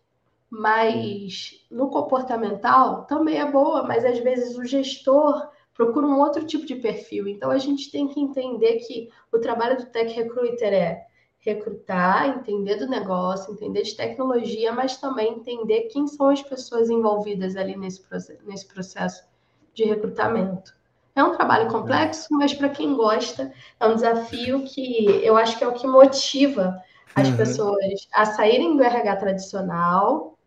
mas 0.50 1.66
no 1.70 1.88
comportamental 1.88 3.06
também 3.06 3.38
é 3.38 3.50
boa, 3.50 3.84
mas 3.84 4.04
às 4.04 4.18
vezes 4.18 4.54
o 4.58 4.66
gestor 4.66 5.48
procura 5.72 6.06
um 6.06 6.20
outro 6.20 6.44
tipo 6.44 6.66
de 6.66 6.74
perfil. 6.74 7.26
Então 7.26 7.50
a 7.50 7.56
gente 7.56 7.90
tem 7.90 8.06
que 8.06 8.20
entender 8.20 8.80
que 8.80 9.08
o 9.32 9.38
trabalho 9.38 9.78
do 9.78 9.86
tech 9.86 10.12
recruiter 10.12 10.74
é 10.74 11.06
recrutar, 11.38 12.28
entender 12.28 12.74
do 12.74 12.86
negócio, 12.86 13.54
entender 13.54 13.80
de 13.80 13.96
tecnologia, 13.96 14.72
mas 14.72 14.98
também 14.98 15.36
entender 15.36 15.84
quem 15.84 16.06
são 16.06 16.28
as 16.28 16.42
pessoas 16.42 16.90
envolvidas 16.90 17.56
ali 17.56 17.74
nesse, 17.74 18.04
nesse 18.44 18.68
processo 18.68 19.26
de 19.72 19.84
recrutamento. 19.84 20.76
É 21.16 21.24
um 21.24 21.34
trabalho 21.34 21.70
complexo, 21.70 22.28
mas 22.32 22.52
para 22.52 22.68
quem 22.68 22.94
gosta, 22.94 23.50
é 23.80 23.86
um 23.86 23.94
desafio 23.94 24.64
que 24.64 25.06
eu 25.24 25.34
acho 25.36 25.56
que 25.56 25.64
é 25.64 25.66
o 25.66 25.72
que 25.72 25.86
motiva 25.86 26.78
as 27.14 27.28
Uhum. 27.28 27.36
pessoas 27.38 28.06
a 28.12 28.26
saírem 28.26 28.76
do 28.76 28.82
RH 28.82 29.16
tradicional 29.16 30.38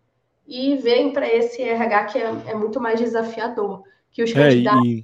e 0.47 0.75
virem 0.75 1.12
para 1.12 1.27
esse 1.27 1.62
RH 1.63 2.03
que 2.05 2.17
é, 2.19 2.32
é, 2.47 2.53
muito 2.53 2.79
mais 2.79 2.99
desafiador, 2.99 3.84
que 4.12 4.21
os 4.23 4.29
É, 4.29 4.34
candidatos. 4.36 4.86
e, 4.86 5.03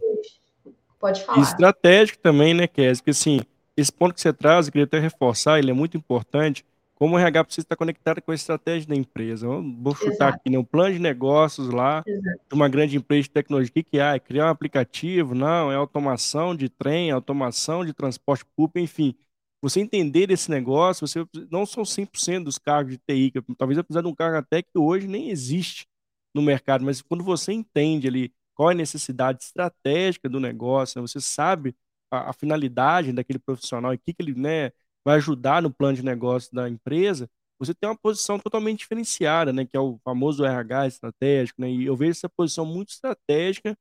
Pode 1.00 1.22
e 1.22 1.24
falar. 1.24 1.42
estratégico 1.42 2.20
também, 2.20 2.54
né, 2.54 2.68
Kes? 2.68 3.00
Porque 3.00 3.12
assim, 3.12 3.42
esse 3.76 3.92
ponto 3.92 4.14
que 4.14 4.22
você 4.22 4.32
traz, 4.32 4.68
eu 4.68 4.72
queria 4.72 4.86
até 4.86 5.00
reforçar, 5.00 5.58
ele 5.58 5.72
é 5.72 5.74
muito 5.74 5.98
importante. 5.98 6.64
Como 6.96 7.16
o 7.16 7.20
RH 7.20 7.44
precisa 7.44 7.66
estar 7.66 7.76
conectado 7.76 8.22
com 8.22 8.32
a 8.32 8.36
estratégia 8.36 8.88
da 8.88 8.96
empresa. 8.96 9.48
Vou 9.48 9.94
chutar 9.94 10.14
Exato. 10.14 10.38
aqui, 10.38 10.50
né? 10.50 10.58
O 10.58 10.64
plano 10.64 10.94
de 10.94 11.00
negócios 11.00 11.70
lá 11.70 12.02
Exato. 12.08 12.40
de 12.50 12.56
uma 12.56 12.70
grande 12.70 12.96
empresa 12.96 13.24
de 13.24 13.30
tecnologia. 13.30 13.70
O 13.70 13.74
que, 13.74 13.84
que 13.84 14.00
é? 14.00 14.16
É 14.16 14.20
criar 14.20 14.46
um 14.46 14.50
aplicativo? 14.50 15.36
Não, 15.36 15.72
é 15.72 15.76
automação 15.76 16.56
de 16.56 16.70
trem, 16.70 17.12
automação 17.12 17.86
de 17.86 17.94
transporte 17.94 18.46
público, 18.56 18.80
enfim. 18.80 19.14
Você 19.62 19.82
entender 19.82 20.32
esse 20.32 20.50
negócio, 20.50 21.08
você 21.08 21.26
não 21.52 21.66
são 21.66 21.84
100% 21.84 22.46
dos 22.46 22.58
cargos 22.58 22.94
de 22.94 22.98
TI, 23.00 23.32
que 23.32 23.42
talvez 23.58 23.78
apesar 23.78 24.02
de 24.02 24.08
um 24.08 24.16
cargo 24.16 24.38
até 24.38 24.62
que 24.62 24.78
hoje 24.78 25.08
nem 25.08 25.30
existe 25.30 25.88
no 26.34 26.42
mercado, 26.42 26.86
mas 26.86 27.02
quando 27.02 27.24
você 27.24 27.52
entende 27.52 28.08
ali 28.08 28.34
qual 28.54 28.70
é 28.70 28.74
a 28.74 28.78
necessidade 28.78 29.44
estratégica 29.44 30.30
do 30.30 30.40
negócio, 30.40 31.02
né? 31.02 31.08
você 31.08 31.20
sabe 31.20 31.76
a, 32.12 32.30
a, 32.30 32.34
finalidade 32.34 33.12
daquele 33.12 33.40
profissional 33.40 33.94
e 33.94 33.96
o 33.96 34.00
que, 34.00 34.14
que 34.14 34.22
ele 34.22 34.34
né, 34.36 34.72
vai 35.06 35.18
ajudar 35.18 35.62
no 35.62 35.72
plano 35.74 35.96
de 35.96 36.04
negócio 36.04 36.54
da 36.54 36.70
empresa, 36.70 37.30
você 37.60 37.74
tem 37.74 37.90
uma 37.90 37.98
posição 37.98 38.40
totalmente 38.40 38.80
diferenciada, 38.80 39.54
né, 39.54 39.66
que 39.66 39.78
é 39.78 39.80
o 39.80 40.00
famoso 40.04 40.44
RH 40.46 40.88
estratégico, 40.88 41.62
né, 41.62 41.70
e 41.72 41.86
eu 41.86 41.96
vejo 41.96 42.12
essa 42.12 42.30
posição 42.30 42.66
muito 42.66 42.90
estratégica 42.90 43.78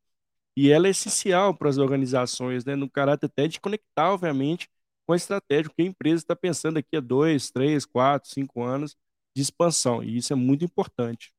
e 0.56 0.70
ela 0.70 0.86
é 0.86 0.90
essencial 0.90 1.54
para 1.56 1.68
as 1.68 1.78
organizações, 1.78 2.64
né, 2.64 2.76
no 2.76 2.88
caráter 2.90 3.26
até 3.26 3.48
de 3.48 3.60
conectar, 3.60 4.12
obviamente, 4.12 4.68
com 5.06 5.12
a 5.12 5.16
estratégia 5.16 5.72
que 5.74 5.82
a 5.82 5.86
empresa 5.86 6.22
está 6.22 6.36
pensando 6.36 6.78
aqui 6.78 6.96
a 6.96 7.00
dois, 7.00 7.50
três, 7.50 7.84
quatro, 7.84 8.30
cinco 8.30 8.62
anos 8.62 8.96
de 9.36 9.42
expansão, 9.42 10.02
e 10.02 10.16
isso 10.16 10.32
é 10.32 10.36
muito 10.36 10.64
importante. 10.64 11.32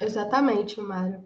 Exatamente, 0.00 0.80
Mário. 0.80 1.22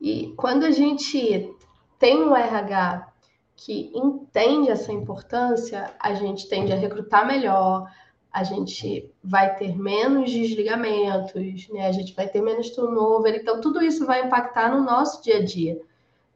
E 0.00 0.34
quando 0.36 0.64
a 0.64 0.70
gente 0.70 1.50
tem 1.98 2.18
um 2.18 2.36
RH 2.36 3.12
que 3.58 3.90
entende 3.92 4.70
essa 4.70 4.92
importância, 4.92 5.92
a 5.98 6.14
gente 6.14 6.48
tende 6.48 6.72
a 6.72 6.76
recrutar 6.76 7.26
melhor, 7.26 7.90
a 8.32 8.44
gente 8.44 9.12
vai 9.22 9.56
ter 9.56 9.76
menos 9.76 10.30
desligamentos, 10.30 11.68
né? 11.70 11.88
a 11.88 11.92
gente 11.92 12.14
vai 12.14 12.28
ter 12.28 12.40
menos 12.40 12.70
turnover, 12.70 13.34
então 13.34 13.60
tudo 13.60 13.82
isso 13.82 14.06
vai 14.06 14.24
impactar 14.24 14.70
no 14.70 14.84
nosso 14.84 15.24
dia 15.24 15.38
a 15.38 15.44
dia. 15.44 15.76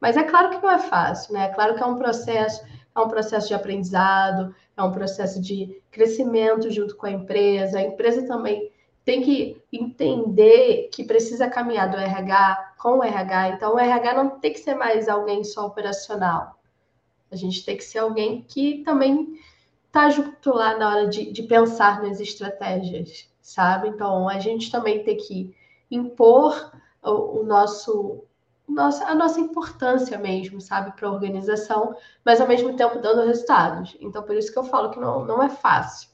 Mas 0.01 0.17
é 0.17 0.23
claro 0.23 0.49
que 0.49 0.61
não 0.61 0.69
é 0.69 0.79
fácil, 0.79 1.33
né? 1.33 1.45
É 1.45 1.53
claro 1.53 1.75
que 1.75 1.81
é 1.81 1.85
um 1.85 1.95
processo, 1.95 2.61
é 2.93 2.99
um 2.99 3.07
processo 3.07 3.47
de 3.47 3.53
aprendizado, 3.53 4.53
é 4.75 4.83
um 4.83 4.91
processo 4.91 5.41
de 5.41 5.81
crescimento 5.89 6.69
junto 6.69 6.97
com 6.97 7.05
a 7.05 7.11
empresa. 7.11 7.79
A 7.79 7.83
empresa 7.83 8.27
também 8.27 8.69
tem 9.05 9.21
que 9.21 9.61
entender 9.71 10.89
que 10.91 11.05
precisa 11.05 11.49
caminhar 11.49 11.89
do 11.89 11.95
RH 11.95 12.73
com 12.77 12.97
o 12.97 13.03
RH. 13.03 13.49
Então, 13.51 13.75
o 13.75 13.79
RH 13.79 14.13
não 14.13 14.29
tem 14.41 14.51
que 14.51 14.59
ser 14.59 14.75
mais 14.75 15.07
alguém 15.07 15.41
só 15.45 15.67
operacional. 15.67 16.59
A 17.33 17.37
gente 17.37 17.65
tem 17.65 17.75
que 17.75 17.83
ser 17.83 17.99
alguém 17.99 18.41
que 18.41 18.83
também 18.83 19.39
está 19.87 20.09
junto 20.09 20.51
lá 20.51 20.77
na 20.77 20.89
hora 20.89 21.07
de, 21.07 21.31
de, 21.31 21.43
pensar 21.43 22.01
nas 22.01 22.19
estratégias, 22.19 23.29
sabe? 23.41 23.89
Então, 23.89 24.29
a 24.29 24.39
gente 24.39 24.71
também 24.71 25.03
tem 25.03 25.17
que 25.17 25.55
impor 25.91 26.71
o, 27.03 27.41
o 27.41 27.43
nosso, 27.43 28.23
nossa, 28.67 29.05
a 29.05 29.13
nossa 29.13 29.39
importância 29.39 30.17
mesmo, 30.17 30.61
sabe, 30.61 30.95
para 30.95 31.07
a 31.07 31.11
organização, 31.11 31.95
mas 32.23 32.39
ao 32.39 32.47
mesmo 32.47 32.75
tempo 32.75 32.99
dando 32.99 33.27
resultados. 33.27 33.97
Então, 33.99 34.23
por 34.23 34.35
isso 34.35 34.51
que 34.51 34.57
eu 34.57 34.63
falo 34.63 34.91
que 34.91 34.99
não, 34.99 35.25
não 35.25 35.43
é 35.43 35.49
fácil 35.49 36.13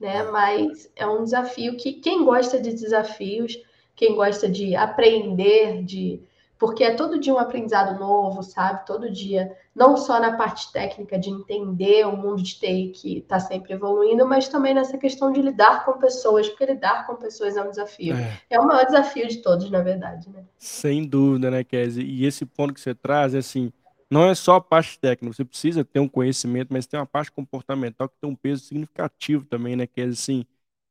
né? 0.00 0.22
Mas 0.24 0.90
é 0.96 1.06
um 1.06 1.22
desafio 1.22 1.76
que 1.76 1.92
quem 1.92 2.24
gosta 2.24 2.58
de 2.58 2.72
desafios, 2.72 3.56
quem 3.94 4.16
gosta 4.16 4.48
de 4.48 4.74
aprender, 4.74 5.84
de 5.84 6.22
porque 6.60 6.84
é 6.84 6.94
todo 6.94 7.18
dia 7.18 7.34
um 7.34 7.38
aprendizado 7.38 7.98
novo, 7.98 8.42
sabe? 8.44 8.86
Todo 8.86 9.10
dia, 9.10 9.56
não 9.74 9.96
só 9.96 10.20
na 10.20 10.36
parte 10.36 10.70
técnica 10.72 11.18
de 11.18 11.30
entender 11.30 12.06
o 12.06 12.16
mundo 12.16 12.42
de 12.42 12.60
TI 12.60 12.90
que 12.92 13.18
está 13.18 13.40
sempre 13.40 13.72
evoluindo, 13.72 14.26
mas 14.26 14.48
também 14.48 14.74
nessa 14.74 14.98
questão 14.98 15.32
de 15.32 15.42
lidar 15.42 15.84
com 15.86 15.94
pessoas, 15.98 16.48
porque 16.48 16.66
lidar 16.66 17.06
com 17.06 17.16
pessoas 17.16 17.56
é 17.56 17.62
um 17.64 17.70
desafio. 17.70 18.14
É, 18.14 18.40
É 18.50 18.60
o 18.60 18.66
maior 18.66 18.84
desafio 18.86 19.26
de 19.26 19.38
todos, 19.42 19.70
na 19.70 19.82
verdade, 19.82 20.30
né? 20.30 20.44
sem 20.58 21.06
dúvida, 21.06 21.50
né, 21.50 21.64
Kézia? 21.64 22.02
E 22.04 22.24
esse 22.24 22.44
ponto 22.44 22.74
que 22.74 22.80
você 22.80 22.94
traz, 22.94 23.34
é 23.34 23.38
assim, 23.38 23.72
não 24.10 24.28
é 24.28 24.34
só 24.34 24.56
a 24.56 24.60
parte 24.60 24.98
técnica, 24.98 25.34
você 25.34 25.44
precisa 25.44 25.84
ter 25.84 26.00
um 26.00 26.08
conhecimento, 26.08 26.68
mas 26.72 26.86
tem 26.86 26.98
uma 27.00 27.06
parte 27.06 27.32
comportamental 27.32 28.08
que 28.08 28.16
tem 28.20 28.28
um 28.30 28.34
peso 28.36 28.64
significativo 28.64 29.44
também, 29.46 29.76
né? 29.76 29.86
É 29.96 30.02
assim, 30.04 30.44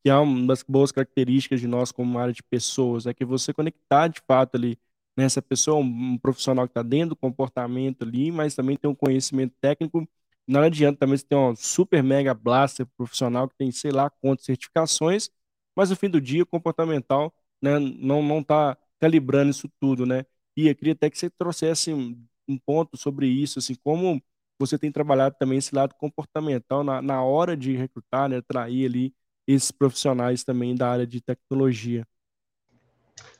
que 0.03 0.09
é 0.09 0.15
uma 0.15 0.47
das 0.47 0.63
boas 0.63 0.91
características 0.91 1.59
de 1.59 1.67
nós 1.67 1.91
como 1.91 2.17
área 2.17 2.33
de 2.33 2.43
pessoas, 2.43 3.05
é 3.05 3.13
que 3.13 3.25
você 3.25 3.53
conectar 3.53 4.07
de 4.07 4.21
fato 4.27 4.55
ali 4.55 4.77
nessa 5.19 5.41
pessoa, 5.41 5.77
um, 5.77 6.13
um 6.13 6.17
profissional 6.17 6.65
que 6.65 6.71
está 6.71 6.81
dentro 6.81 7.09
do 7.09 7.15
comportamento 7.15 8.03
ali, 8.03 8.31
mas 8.31 8.55
também 8.55 8.77
tem 8.77 8.89
um 8.89 8.95
conhecimento 8.95 9.53
técnico. 9.59 10.07
Não 10.47 10.61
adianta 10.61 10.99
também 10.99 11.17
você 11.17 11.25
ter 11.25 11.35
um 11.35 11.55
super 11.55 12.01
mega 12.01 12.33
blaster 12.33 12.85
profissional 12.97 13.47
que 13.49 13.55
tem 13.57 13.71
sei 13.71 13.91
lá 13.91 14.09
quantas 14.09 14.45
certificações, 14.45 15.29
mas 15.75 15.89
no 15.89 15.95
fim 15.95 16.09
do 16.09 16.21
dia, 16.21 16.45
comportamental 16.45 17.33
né, 17.61 17.77
não 17.79 18.23
não 18.23 18.39
está 18.39 18.77
calibrando 18.99 19.51
isso 19.51 19.69
tudo, 19.79 20.05
né? 20.05 20.25
E 20.55 20.67
eu 20.67 20.75
queria 20.75 20.93
até 20.93 21.09
que 21.09 21.17
você 21.17 21.29
trouxesse 21.29 21.93
um, 21.93 22.17
um 22.47 22.57
ponto 22.57 22.97
sobre 22.97 23.27
isso, 23.27 23.59
assim, 23.59 23.75
como 23.83 24.21
você 24.59 24.77
tem 24.77 24.91
trabalhado 24.91 25.35
também 25.39 25.57
esse 25.57 25.75
lado 25.75 25.95
comportamental 25.95 26.83
na, 26.83 27.01
na 27.01 27.23
hora 27.23 27.55
de 27.55 27.75
recrutar, 27.75 28.29
né, 28.29 28.37
atrair 28.37 28.85
ali 28.85 29.13
esses 29.47 29.71
profissionais 29.71 30.43
também 30.43 30.75
da 30.75 30.89
área 30.89 31.07
de 31.07 31.21
tecnologia. 31.21 32.05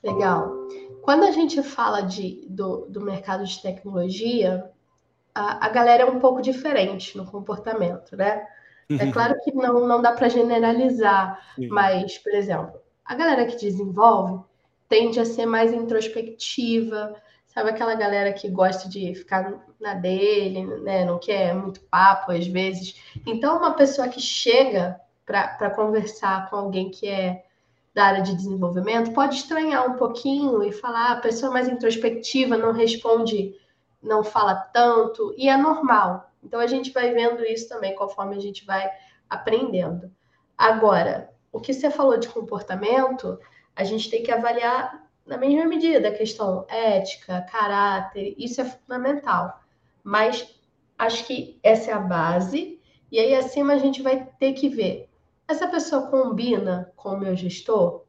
Legal. 0.04 0.68
Quando 1.10 1.24
a 1.24 1.32
gente 1.32 1.64
fala 1.64 2.02
de, 2.02 2.46
do, 2.48 2.86
do 2.86 3.02
mercado 3.02 3.44
de 3.44 3.60
tecnologia, 3.60 4.70
a, 5.34 5.66
a 5.66 5.70
galera 5.70 6.04
é 6.04 6.06
um 6.06 6.20
pouco 6.20 6.40
diferente 6.40 7.18
no 7.18 7.26
comportamento, 7.26 8.16
né? 8.16 8.46
É 8.88 9.06
uhum. 9.06 9.12
claro 9.12 9.36
que 9.44 9.52
não, 9.52 9.88
não 9.88 10.04
dá 10.04 10.12
para 10.12 10.30
generalizar, 10.30 11.44
Sim. 11.56 11.68
mas, 11.70 12.20
por 12.20 12.32
exemplo, 12.32 12.80
a 13.04 13.16
galera 13.16 13.48
que 13.48 13.58
desenvolve 13.58 14.46
tende 14.88 15.20
a 15.20 15.26
ser 15.26 15.48
mais 15.48 15.74
introspectiva, 15.74 17.16
sabe 17.48 17.72
aquela 17.72 17.96
galera 17.96 18.32
que 18.32 18.48
gosta 18.48 18.88
de 18.88 19.16
ficar 19.16 19.66
na 19.82 19.96
dele, 19.96 20.64
né? 20.84 21.06
Não 21.06 21.18
quer 21.18 21.56
muito 21.56 21.82
papo 21.90 22.34
às 22.34 22.46
vezes. 22.46 23.02
Então, 23.26 23.58
uma 23.58 23.74
pessoa 23.74 24.10
que 24.10 24.22
chega 24.22 25.02
para 25.26 25.72
conversar 25.72 26.52
com 26.52 26.56
alguém 26.56 26.92
que 26.92 27.08
é 27.08 27.46
da 27.94 28.06
área 28.06 28.22
de 28.22 28.36
desenvolvimento 28.36 29.14
pode 29.14 29.36
estranhar 29.36 29.90
um 29.90 29.96
pouquinho 29.96 30.64
e 30.64 30.72
falar, 30.72 31.08
ah, 31.08 31.14
a 31.14 31.22
pessoa 31.22 31.52
mais 31.52 31.68
introspectiva 31.68 32.58
não 32.58 32.72
responde, 32.72 33.56
não 34.02 34.24
fala 34.24 34.56
tanto, 34.56 35.34
e 35.38 35.50
é 35.50 35.58
normal. 35.58 36.32
Então 36.44 36.60
a 36.60 36.68
gente 36.68 36.92
vai 36.92 37.14
vendo 37.14 37.44
isso 37.44 37.68
também 37.68 37.96
conforme 37.96 38.36
a 38.36 38.40
gente 38.40 38.66
vai 38.66 38.90
aprendendo. 39.30 40.12
Agora, 40.58 41.30
o 41.52 41.60
que 41.60 41.74
você 41.74 41.90
falou 41.90 42.18
de 42.18 42.30
comportamento, 42.30 43.40
a 43.76 43.84
gente 43.84 44.10
tem 44.10 44.24
que 44.24 44.32
avaliar 44.32 45.08
na 45.26 45.38
mesma 45.38 45.66
medida 45.66 46.10
a 46.10 46.16
questão 46.16 46.66
ética, 46.70 47.46
caráter, 47.52 48.34
isso 48.38 48.62
é 48.62 48.66
fundamental. 48.66 49.60
Mas 50.04 50.60
acho 50.98 51.26
que 51.26 51.60
essa 51.64 51.92
é 51.92 51.94
a 51.94 52.00
base, 52.00 52.80
e 53.12 53.20
aí 53.20 53.36
acima 53.36 53.74
a 53.74 53.78
gente 53.78 54.02
vai 54.02 54.28
ter 54.40 54.54
que 54.54 54.70
ver 54.70 55.09
essa 55.50 55.68
pessoa 55.68 56.08
combina 56.08 56.94
com 56.96 57.10
o 57.10 57.20
meu 57.20 57.36
gestor? 57.36 58.06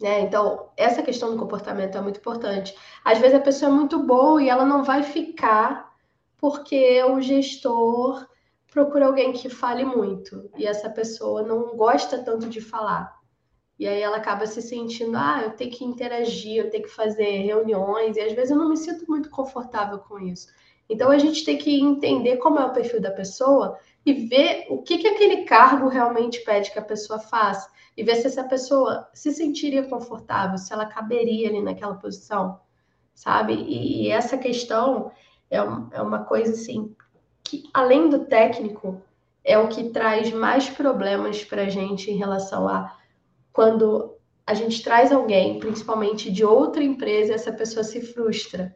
Né? 0.00 0.22
Então, 0.22 0.70
essa 0.76 1.02
questão 1.02 1.30
do 1.30 1.38
comportamento 1.38 1.96
é 1.96 2.00
muito 2.00 2.18
importante. 2.18 2.76
Às 3.04 3.18
vezes 3.18 3.36
a 3.36 3.40
pessoa 3.40 3.70
é 3.70 3.74
muito 3.74 4.02
boa 4.02 4.42
e 4.42 4.48
ela 4.48 4.64
não 4.64 4.82
vai 4.82 5.02
ficar 5.02 5.94
porque 6.36 7.02
o 7.04 7.20
gestor 7.20 8.26
procura 8.72 9.06
alguém 9.06 9.32
que 9.32 9.48
fale 9.48 9.84
muito 9.84 10.50
e 10.56 10.66
essa 10.66 10.88
pessoa 10.90 11.42
não 11.42 11.76
gosta 11.76 12.18
tanto 12.18 12.48
de 12.48 12.60
falar. 12.60 13.20
E 13.78 13.86
aí 13.86 14.00
ela 14.00 14.16
acaba 14.16 14.46
se 14.46 14.60
sentindo, 14.60 15.16
ah, 15.16 15.42
eu 15.44 15.50
tenho 15.52 15.70
que 15.70 15.84
interagir, 15.84 16.56
eu 16.56 16.70
tenho 16.70 16.82
que 16.82 16.90
fazer 16.90 17.42
reuniões, 17.42 18.16
e 18.16 18.20
às 18.20 18.32
vezes 18.32 18.50
eu 18.50 18.58
não 18.58 18.68
me 18.68 18.76
sinto 18.76 19.06
muito 19.08 19.30
confortável 19.30 19.98
com 20.00 20.18
isso. 20.18 20.48
Então 20.88 21.10
a 21.10 21.18
gente 21.18 21.44
tem 21.44 21.56
que 21.56 21.80
entender 21.80 22.36
como 22.38 22.58
é 22.58 22.64
o 22.64 22.72
perfil 22.72 23.00
da 23.00 23.10
pessoa 23.10 23.78
e 24.04 24.12
ver 24.12 24.66
o 24.70 24.82
que, 24.82 24.98
que 24.98 25.08
aquele 25.08 25.44
cargo 25.44 25.88
realmente 25.88 26.40
pede 26.40 26.70
que 26.70 26.78
a 26.78 26.84
pessoa 26.84 27.18
faça. 27.18 27.70
E 27.96 28.02
ver 28.02 28.16
se 28.16 28.26
essa 28.26 28.44
pessoa 28.44 29.08
se 29.12 29.32
sentiria 29.32 29.88
confortável, 29.88 30.56
se 30.56 30.72
ela 30.72 30.86
caberia 30.86 31.48
ali 31.48 31.60
naquela 31.60 31.96
posição, 31.96 32.60
sabe? 33.14 33.52
E, 33.54 34.04
e 34.04 34.08
essa 34.08 34.38
questão 34.38 35.12
é, 35.50 35.62
um, 35.62 35.88
é 35.92 36.00
uma 36.00 36.24
coisa 36.24 36.52
assim 36.52 36.94
que, 37.44 37.64
além 37.74 38.08
do 38.08 38.24
técnico, 38.26 39.02
é 39.44 39.58
o 39.58 39.68
que 39.68 39.90
traz 39.90 40.32
mais 40.32 40.70
problemas 40.70 41.44
para 41.44 41.62
a 41.62 41.68
gente 41.68 42.10
em 42.10 42.16
relação 42.16 42.68
a 42.68 42.96
quando 43.52 44.16
a 44.46 44.54
gente 44.54 44.82
traz 44.82 45.12
alguém, 45.12 45.58
principalmente 45.58 46.30
de 46.30 46.44
outra 46.44 46.82
empresa, 46.82 47.32
e 47.32 47.34
essa 47.34 47.52
pessoa 47.52 47.84
se 47.84 48.00
frustra. 48.00 48.74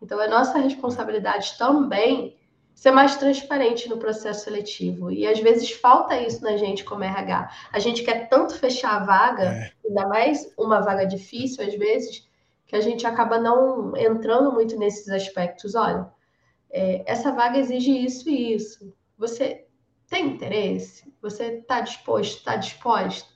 Então, 0.00 0.20
é 0.20 0.28
nossa 0.28 0.58
responsabilidade 0.58 1.56
também 1.58 2.36
ser 2.74 2.90
mais 2.90 3.16
transparente 3.16 3.88
no 3.88 3.98
processo 3.98 4.44
seletivo. 4.44 5.10
E 5.10 5.26
às 5.26 5.38
vezes 5.38 5.70
falta 5.70 6.20
isso 6.20 6.42
na 6.42 6.56
gente 6.56 6.84
como 6.84 7.04
RH. 7.04 7.50
A 7.72 7.78
gente 7.78 8.02
quer 8.02 8.28
tanto 8.28 8.58
fechar 8.58 8.96
a 8.96 9.04
vaga, 9.04 9.44
é. 9.44 9.72
ainda 9.86 10.08
mais 10.08 10.52
uma 10.58 10.80
vaga 10.80 11.06
difícil 11.06 11.64
às 11.64 11.74
vezes, 11.74 12.28
que 12.66 12.76
a 12.76 12.80
gente 12.80 13.06
acaba 13.06 13.38
não 13.38 13.96
entrando 13.96 14.52
muito 14.52 14.76
nesses 14.76 15.08
aspectos. 15.08 15.74
Olha, 15.74 16.10
é, 16.70 17.04
essa 17.06 17.32
vaga 17.32 17.58
exige 17.58 18.04
isso 18.04 18.28
e 18.28 18.54
isso. 18.54 18.92
Você 19.16 19.64
tem 20.08 20.26
interesse? 20.26 21.12
Você 21.22 21.44
está 21.58 21.80
disposto? 21.80 22.38
Está 22.38 22.56
disposto? 22.56 23.32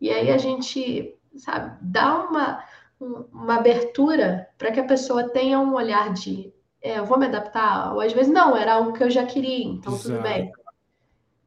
E 0.00 0.10
aí 0.10 0.30
a 0.30 0.38
gente, 0.38 1.16
sabe, 1.36 1.76
dá 1.82 2.24
uma, 2.24 2.64
uma 2.98 3.56
abertura 3.56 4.48
para 4.56 4.72
que 4.72 4.80
a 4.80 4.86
pessoa 4.86 5.28
tenha 5.28 5.60
um 5.60 5.74
olhar 5.74 6.12
de 6.12 6.52
é, 6.82 6.98
eu 6.98 7.06
vou 7.06 7.18
me 7.18 7.26
adaptar, 7.26 7.94
ou 7.94 8.00
às 8.00 8.12
vezes 8.12 8.32
não, 8.32 8.56
era 8.56 8.74
algo 8.74 8.92
que 8.92 9.02
eu 9.02 9.10
já 9.10 9.24
queria, 9.24 9.64
então 9.64 9.92
Exato. 9.92 10.08
tudo 10.10 10.22
bem. 10.22 10.52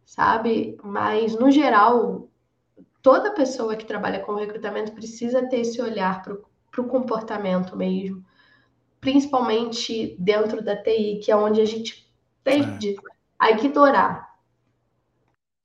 Sabe? 0.05 0.77
Mas, 0.83 1.37
no 1.37 1.51
geral, 1.51 2.29
toda 3.01 3.33
pessoa 3.33 3.75
que 3.75 3.85
trabalha 3.85 4.19
com 4.19 4.35
recrutamento 4.35 4.93
precisa 4.93 5.47
ter 5.47 5.61
esse 5.61 5.81
olhar 5.81 6.23
para 6.23 6.81
o 6.81 6.87
comportamento 6.87 7.75
mesmo, 7.75 8.23
principalmente 8.99 10.15
dentro 10.19 10.63
da 10.63 10.75
TI, 10.75 11.19
que 11.23 11.31
é 11.31 11.35
onde 11.35 11.61
a 11.61 11.65
gente 11.65 12.09
tende 12.43 12.91
é. 12.91 12.95
a 13.37 13.51
ignorar. 13.51 14.35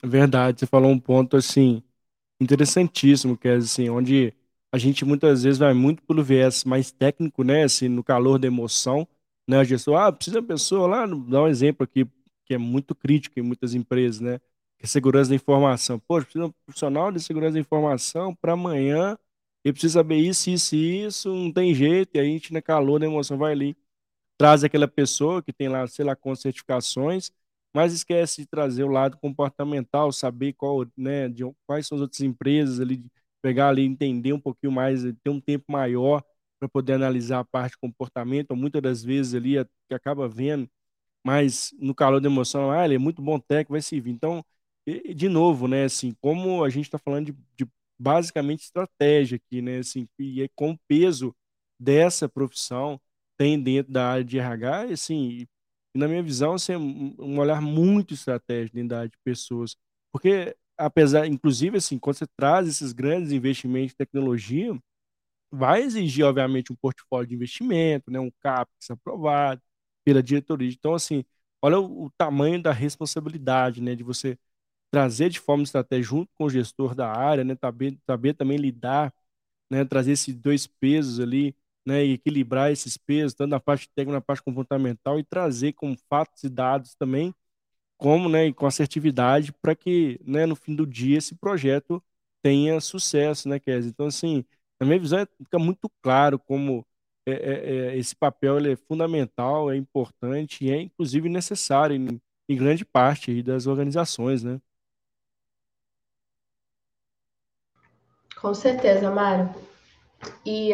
Verdade, 0.03 0.61
você 0.61 0.67
falou 0.67 0.91
um 0.91 0.99
ponto 0.99 1.37
assim 1.37 1.83
interessantíssimo, 2.41 3.37
que 3.37 3.49
é 3.49 3.55
assim, 3.57 3.91
onde 3.91 4.35
a 4.73 4.79
gente 4.79 5.05
muitas 5.05 5.43
vezes 5.43 5.59
vai 5.59 5.75
muito 5.75 6.03
pelo 6.03 6.23
viés 6.25 6.65
mais 6.65 6.91
técnico, 6.91 7.45
né, 7.45 7.65
assim, 7.65 7.89
no 7.89 8.03
calor 8.03 8.39
da 8.39 8.47
emoção, 8.47 9.07
né, 9.51 9.59
a 9.59 9.65
gestor, 9.65 9.97
ah, 9.97 10.13
precisa 10.13 10.39
uma 10.41 10.47
pessoa 10.47 10.87
lá, 10.87 11.07
dá 11.07 11.43
um 11.43 11.49
exemplo 11.49 11.85
aqui, 11.85 12.07
que 12.47 12.55
é 12.55 12.59
muito 12.59 12.95
crítico 12.95 13.39
em 13.39 13.43
muitas 13.43 13.75
empresas, 13.75 14.21
né, 14.21 14.39
que 14.79 14.85
é 14.85 14.87
segurança 14.87 15.31
da 15.31 15.37
informação. 15.37 15.99
Poxa, 15.99 16.25
precisa 16.27 16.45
de 16.45 16.51
um 16.51 16.55
profissional 16.65 17.11
de 17.13 17.21
segurança 17.21 17.55
da 17.55 17.61
informação 17.61 18.35
para 18.37 18.53
amanhã, 18.53 19.19
ele 19.65 19.73
precisa 19.73 19.95
saber 19.95 20.17
isso, 20.19 20.51
isso 20.51 20.77
e 20.77 21.05
isso, 21.05 21.35
não 21.35 21.53
tem 21.53 21.75
jeito, 21.75 22.11
e 22.17 22.21
a 22.21 22.25
gente, 22.25 22.53
na 22.53 22.63
calor 22.63 23.01
da 23.01 23.07
emoção, 23.07 23.37
vai 23.37 23.53
ali, 23.53 23.77
traz 24.39 24.65
aquela 24.65 24.89
pessoa 24.89 25.43
que 25.43 25.53
tem 25.53 25.69
lá, 25.69 25.87
sei 25.87 26.05
lá, 26.05 26.17
com 26.17 26.35
certificações, 26.35 27.33
mas 27.75 27.93
esquece 27.93 28.43
de 28.43 28.47
trazer 28.49 28.85
o 28.85 28.89
lado 28.89 29.19
comportamental, 29.19 30.13
saber 30.13 30.55
qual, 30.55 30.87
né, 30.97 31.29
de 31.29 31.43
quais 31.67 31.87
são 31.87 31.97
as 31.97 32.03
outras 32.03 32.21
empresas 32.21 32.81
ali, 32.81 33.05
pegar 33.43 33.69
ali, 33.71 33.85
entender 33.85 34.33
um 34.33 34.41
pouquinho 34.41 34.73
mais, 34.73 35.03
ter 35.23 35.31
um 35.31 35.41
tempo 35.41 35.65
maior 35.71 36.23
para 36.61 36.69
poder 36.69 36.93
analisar 36.95 37.41
a 37.41 37.45
parte 37.45 37.73
de 37.73 37.79
comportamento, 37.79 38.55
muitas 38.55 38.83
das 38.83 39.03
vezes 39.03 39.35
ali 39.35 39.55
que 39.89 39.95
acaba 39.95 40.29
vendo, 40.29 40.69
mas 41.25 41.73
no 41.79 41.95
calor 41.95 42.21
da 42.21 42.29
emoção, 42.29 42.71
ah, 42.71 42.85
ele 42.85 42.97
é 42.97 42.99
muito 42.99 43.23
bom 43.23 43.39
técnico, 43.41 43.73
vai 43.73 43.83
servir. 43.83 44.11
Então, 44.11 44.45
de 45.15 45.29
novo, 45.29 45.69
né, 45.69 45.85
assim, 45.85 46.15
como 46.21 46.65
a 46.65 46.71
gente 46.71 46.87
está 46.87 46.99
falando 46.99 47.27
de, 47.27 47.33
de, 47.57 47.71
basicamente 47.99 48.65
estratégia 48.65 49.37
aqui, 49.37 49.63
né, 49.63 49.79
assim, 49.79 50.09
e 50.19 50.43
é 50.43 50.49
com 50.55 50.73
o 50.73 50.79
peso 50.89 51.35
dessa 51.79 52.29
profissão 52.29 53.01
tem 53.39 53.61
dentro 53.61 53.93
da 53.93 54.11
área 54.11 54.25
de 54.25 54.39
RH, 54.39 54.83
assim, 54.93 55.47
na 55.95 56.07
minha 56.07 56.23
visão, 56.23 56.55
assim, 56.55 56.75
um 56.77 57.39
olhar 57.39 57.61
muito 57.63 58.15
estratégico 58.15 58.77
dentro 58.77 58.91
da 58.91 58.99
área 58.99 59.11
de 59.11 59.17
pessoas, 59.25 59.77
porque 60.13 60.55
apesar, 60.77 61.27
inclusive, 61.27 61.77
assim, 61.79 61.99
quando 61.99 62.17
você 62.17 62.27
traz 62.37 62.69
esses 62.69 62.93
grandes 62.93 63.33
investimentos 63.33 63.93
em 63.93 63.97
tecnologia, 63.97 64.79
vai 65.51 65.83
exigir, 65.83 66.25
obviamente, 66.25 66.73
um 66.73 66.77
portfólio 66.77 67.27
de 67.29 67.35
investimento, 67.35 68.11
né, 68.11 68.21
um 68.21 68.31
CAPEX 68.41 68.91
aprovado 68.91 69.61
pela 70.05 70.23
diretoria. 70.23 70.71
Então, 70.71 70.95
assim, 70.95 71.25
olha 71.63 71.79
o, 71.81 72.07
o 72.07 72.11
tamanho 72.17 72.63
da 72.63 72.73
responsabilidade, 72.73 73.81
né, 73.83 73.95
de 73.95 74.03
você 74.05 74.39
trazer 74.91 75.31
de 75.31 75.41
forma 75.41 75.63
estratégica 75.65 76.09
junto 76.17 76.31
com 76.35 76.45
o 76.47 76.51
gestor 76.51 76.95
da 76.95 77.11
área, 77.13 77.45
né, 77.45 77.57
saber, 77.61 77.99
saber 78.07 78.35
também 78.35 78.59
lidar, 78.59 79.13
né, 79.71 79.85
trazer 79.85 80.13
esses 80.13 80.35
dois 80.37 80.67
pesos 80.67 81.21
ali, 81.21 81.55
né, 81.87 82.05
e 82.05 82.13
equilibrar 82.15 82.71
esses 82.73 82.97
pesos, 82.97 83.35
tanto 83.35 83.51
na 83.51 83.61
parte 83.61 83.89
técnica, 83.95 84.15
na 84.19 84.21
parte 84.21 84.43
comportamental, 84.43 85.19
e 85.19 85.25
trazer 85.25 85.73
com 85.75 85.97
fatos 86.09 86.45
e 86.45 86.49
dados 86.49 86.95
também, 86.97 87.35
como, 87.99 88.29
né, 88.29 88.47
e 88.47 88.53
com 88.55 88.67
assertividade, 88.67 89.53
para 89.53 89.75
que, 89.75 90.19
né, 90.25 90.47
no 90.47 90.57
fim 90.57 90.75
do 90.75 90.87
dia, 90.87 91.19
esse 91.19 91.35
projeto 91.35 92.03
tenha 92.43 92.81
sucesso, 92.81 93.49
né, 93.49 93.59
Kézia? 93.61 93.91
Então, 93.91 94.07
assim, 94.07 94.45
na 94.81 94.87
minha 94.87 94.99
visão, 94.99 95.19
é, 95.19 95.27
fica 95.27 95.59
muito 95.59 95.91
claro 96.03 96.39
como 96.39 96.85
é, 97.27 97.33
é, 97.33 97.75
é, 97.93 97.99
esse 97.99 98.17
papel 98.17 98.59
é 98.59 98.75
fundamental, 98.75 99.71
é 99.71 99.77
importante 99.77 100.65
e 100.65 100.73
é 100.73 100.81
inclusive 100.81 101.29
necessário 101.29 101.95
em, 101.95 102.21
em 102.49 102.57
grande 102.57 102.85
parte 102.85 103.43
das 103.43 103.67
organizações, 103.67 104.43
né? 104.43 104.59
Com 108.41 108.55
certeza, 108.55 109.11
Mário. 109.11 109.55
E 110.47 110.73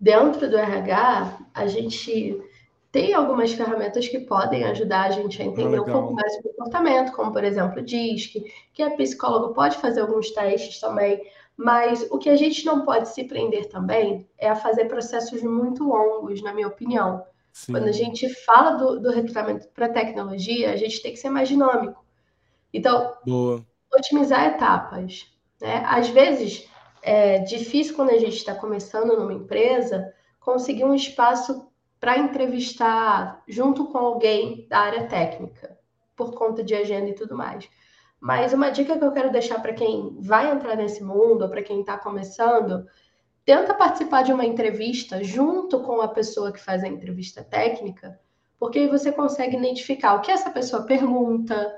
dentro 0.00 0.50
do 0.50 0.56
RH, 0.56 1.38
a 1.54 1.66
gente 1.68 2.42
tem 2.90 3.14
algumas 3.14 3.52
ferramentas 3.52 4.08
que 4.08 4.20
podem 4.20 4.64
ajudar 4.64 5.04
a 5.04 5.10
gente 5.10 5.40
a 5.40 5.44
entender 5.44 5.76
ah, 5.76 5.82
um 5.82 5.84
pouco 5.84 6.12
mais 6.12 6.36
o 6.38 6.42
comportamento, 6.42 7.12
como 7.12 7.32
por 7.32 7.44
exemplo 7.44 7.80
o 7.80 7.84
DISC, 7.84 8.44
que 8.72 8.82
a 8.82 8.90
psicóloga 8.90 9.54
pode 9.54 9.76
fazer 9.78 10.00
alguns 10.00 10.30
testes 10.30 10.80
também, 10.80 11.20
mas 11.56 12.06
o 12.10 12.18
que 12.18 12.28
a 12.28 12.36
gente 12.36 12.64
não 12.64 12.84
pode 12.84 13.08
se 13.08 13.24
prender 13.24 13.68
também 13.68 14.28
é 14.36 14.48
a 14.48 14.56
fazer 14.56 14.86
processos 14.86 15.42
muito 15.42 15.84
longos, 15.84 16.42
na 16.42 16.52
minha 16.52 16.66
opinião. 16.66 17.24
Sim. 17.52 17.72
Quando 17.72 17.84
a 17.84 17.92
gente 17.92 18.28
fala 18.44 18.72
do, 18.72 19.00
do 19.00 19.10
recrutamento 19.10 19.68
para 19.68 19.88
tecnologia, 19.88 20.72
a 20.72 20.76
gente 20.76 21.00
tem 21.00 21.12
que 21.12 21.18
ser 21.18 21.30
mais 21.30 21.48
dinâmico. 21.48 22.04
Então, 22.72 23.14
Boa. 23.24 23.64
otimizar 23.94 24.46
etapas. 24.46 25.32
Né? 25.60 25.84
Às 25.86 26.08
vezes, 26.08 26.68
é 27.00 27.38
difícil 27.38 27.94
quando 27.94 28.10
a 28.10 28.18
gente 28.18 28.36
está 28.36 28.54
começando 28.54 29.16
numa 29.16 29.32
empresa 29.32 30.12
conseguir 30.40 30.84
um 30.84 30.94
espaço 30.94 31.68
para 32.00 32.18
entrevistar 32.18 33.42
junto 33.46 33.86
com 33.86 33.98
alguém 33.98 34.66
da 34.68 34.80
área 34.80 35.06
técnica, 35.06 35.78
por 36.16 36.34
conta 36.34 36.62
de 36.62 36.74
agenda 36.74 37.08
e 37.08 37.14
tudo 37.14 37.36
mais. 37.36 37.68
Mas 38.24 38.54
uma 38.54 38.70
dica 38.70 38.96
que 38.96 39.04
eu 39.04 39.12
quero 39.12 39.30
deixar 39.30 39.60
para 39.60 39.74
quem 39.74 40.16
vai 40.18 40.50
entrar 40.50 40.74
nesse 40.76 41.04
mundo, 41.04 41.46
para 41.46 41.62
quem 41.62 41.80
está 41.80 41.98
começando, 41.98 42.86
tenta 43.44 43.74
participar 43.74 44.22
de 44.22 44.32
uma 44.32 44.46
entrevista 44.46 45.22
junto 45.22 45.80
com 45.80 46.00
a 46.00 46.08
pessoa 46.08 46.50
que 46.50 46.58
faz 46.58 46.82
a 46.82 46.88
entrevista 46.88 47.44
técnica, 47.44 48.18
porque 48.58 48.78
aí 48.78 48.88
você 48.88 49.12
consegue 49.12 49.58
identificar 49.58 50.14
o 50.14 50.22
que 50.22 50.30
essa 50.30 50.48
pessoa 50.48 50.86
pergunta, 50.86 51.70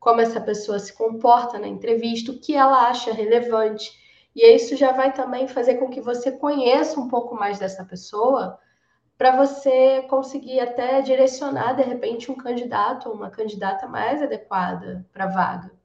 como 0.00 0.20
essa 0.20 0.40
pessoa 0.40 0.80
se 0.80 0.92
comporta 0.92 1.56
na 1.56 1.68
entrevista, 1.68 2.32
o 2.32 2.40
que 2.40 2.56
ela 2.56 2.88
acha 2.88 3.12
relevante. 3.12 3.92
E 4.34 4.44
isso 4.56 4.74
já 4.74 4.90
vai 4.90 5.12
também 5.12 5.46
fazer 5.46 5.76
com 5.76 5.88
que 5.88 6.00
você 6.00 6.32
conheça 6.32 6.98
um 6.98 7.06
pouco 7.06 7.36
mais 7.36 7.60
dessa 7.60 7.84
pessoa 7.84 8.58
para 9.16 9.36
você 9.36 10.02
conseguir 10.10 10.58
até 10.58 11.00
direcionar, 11.00 11.74
de 11.74 11.82
repente, 11.84 12.28
um 12.28 12.34
candidato 12.34 13.08
ou 13.08 13.14
uma 13.14 13.30
candidata 13.30 13.86
mais 13.86 14.20
adequada 14.20 15.06
para 15.12 15.26
a 15.26 15.28
vaga. 15.28 15.81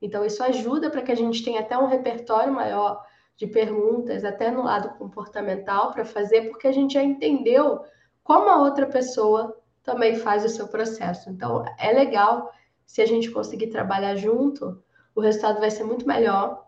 Então, 0.00 0.24
isso 0.24 0.42
ajuda 0.42 0.90
para 0.90 1.02
que 1.02 1.12
a 1.12 1.16
gente 1.16 1.44
tenha 1.44 1.60
até 1.60 1.76
um 1.76 1.86
repertório 1.86 2.52
maior 2.52 3.04
de 3.36 3.46
perguntas, 3.46 4.24
até 4.24 4.50
no 4.50 4.64
lado 4.64 4.96
comportamental, 4.98 5.92
para 5.92 6.04
fazer, 6.04 6.50
porque 6.50 6.66
a 6.66 6.72
gente 6.72 6.94
já 6.94 7.02
entendeu 7.02 7.80
como 8.22 8.48
a 8.48 8.60
outra 8.60 8.86
pessoa 8.86 9.56
também 9.82 10.16
faz 10.16 10.44
o 10.44 10.48
seu 10.48 10.68
processo. 10.68 11.30
Então, 11.30 11.64
é 11.78 11.92
legal 11.92 12.52
se 12.84 13.00
a 13.00 13.06
gente 13.06 13.30
conseguir 13.30 13.68
trabalhar 13.68 14.16
junto, 14.16 14.82
o 15.14 15.20
resultado 15.20 15.60
vai 15.60 15.70
ser 15.70 15.84
muito 15.84 16.06
melhor. 16.06 16.66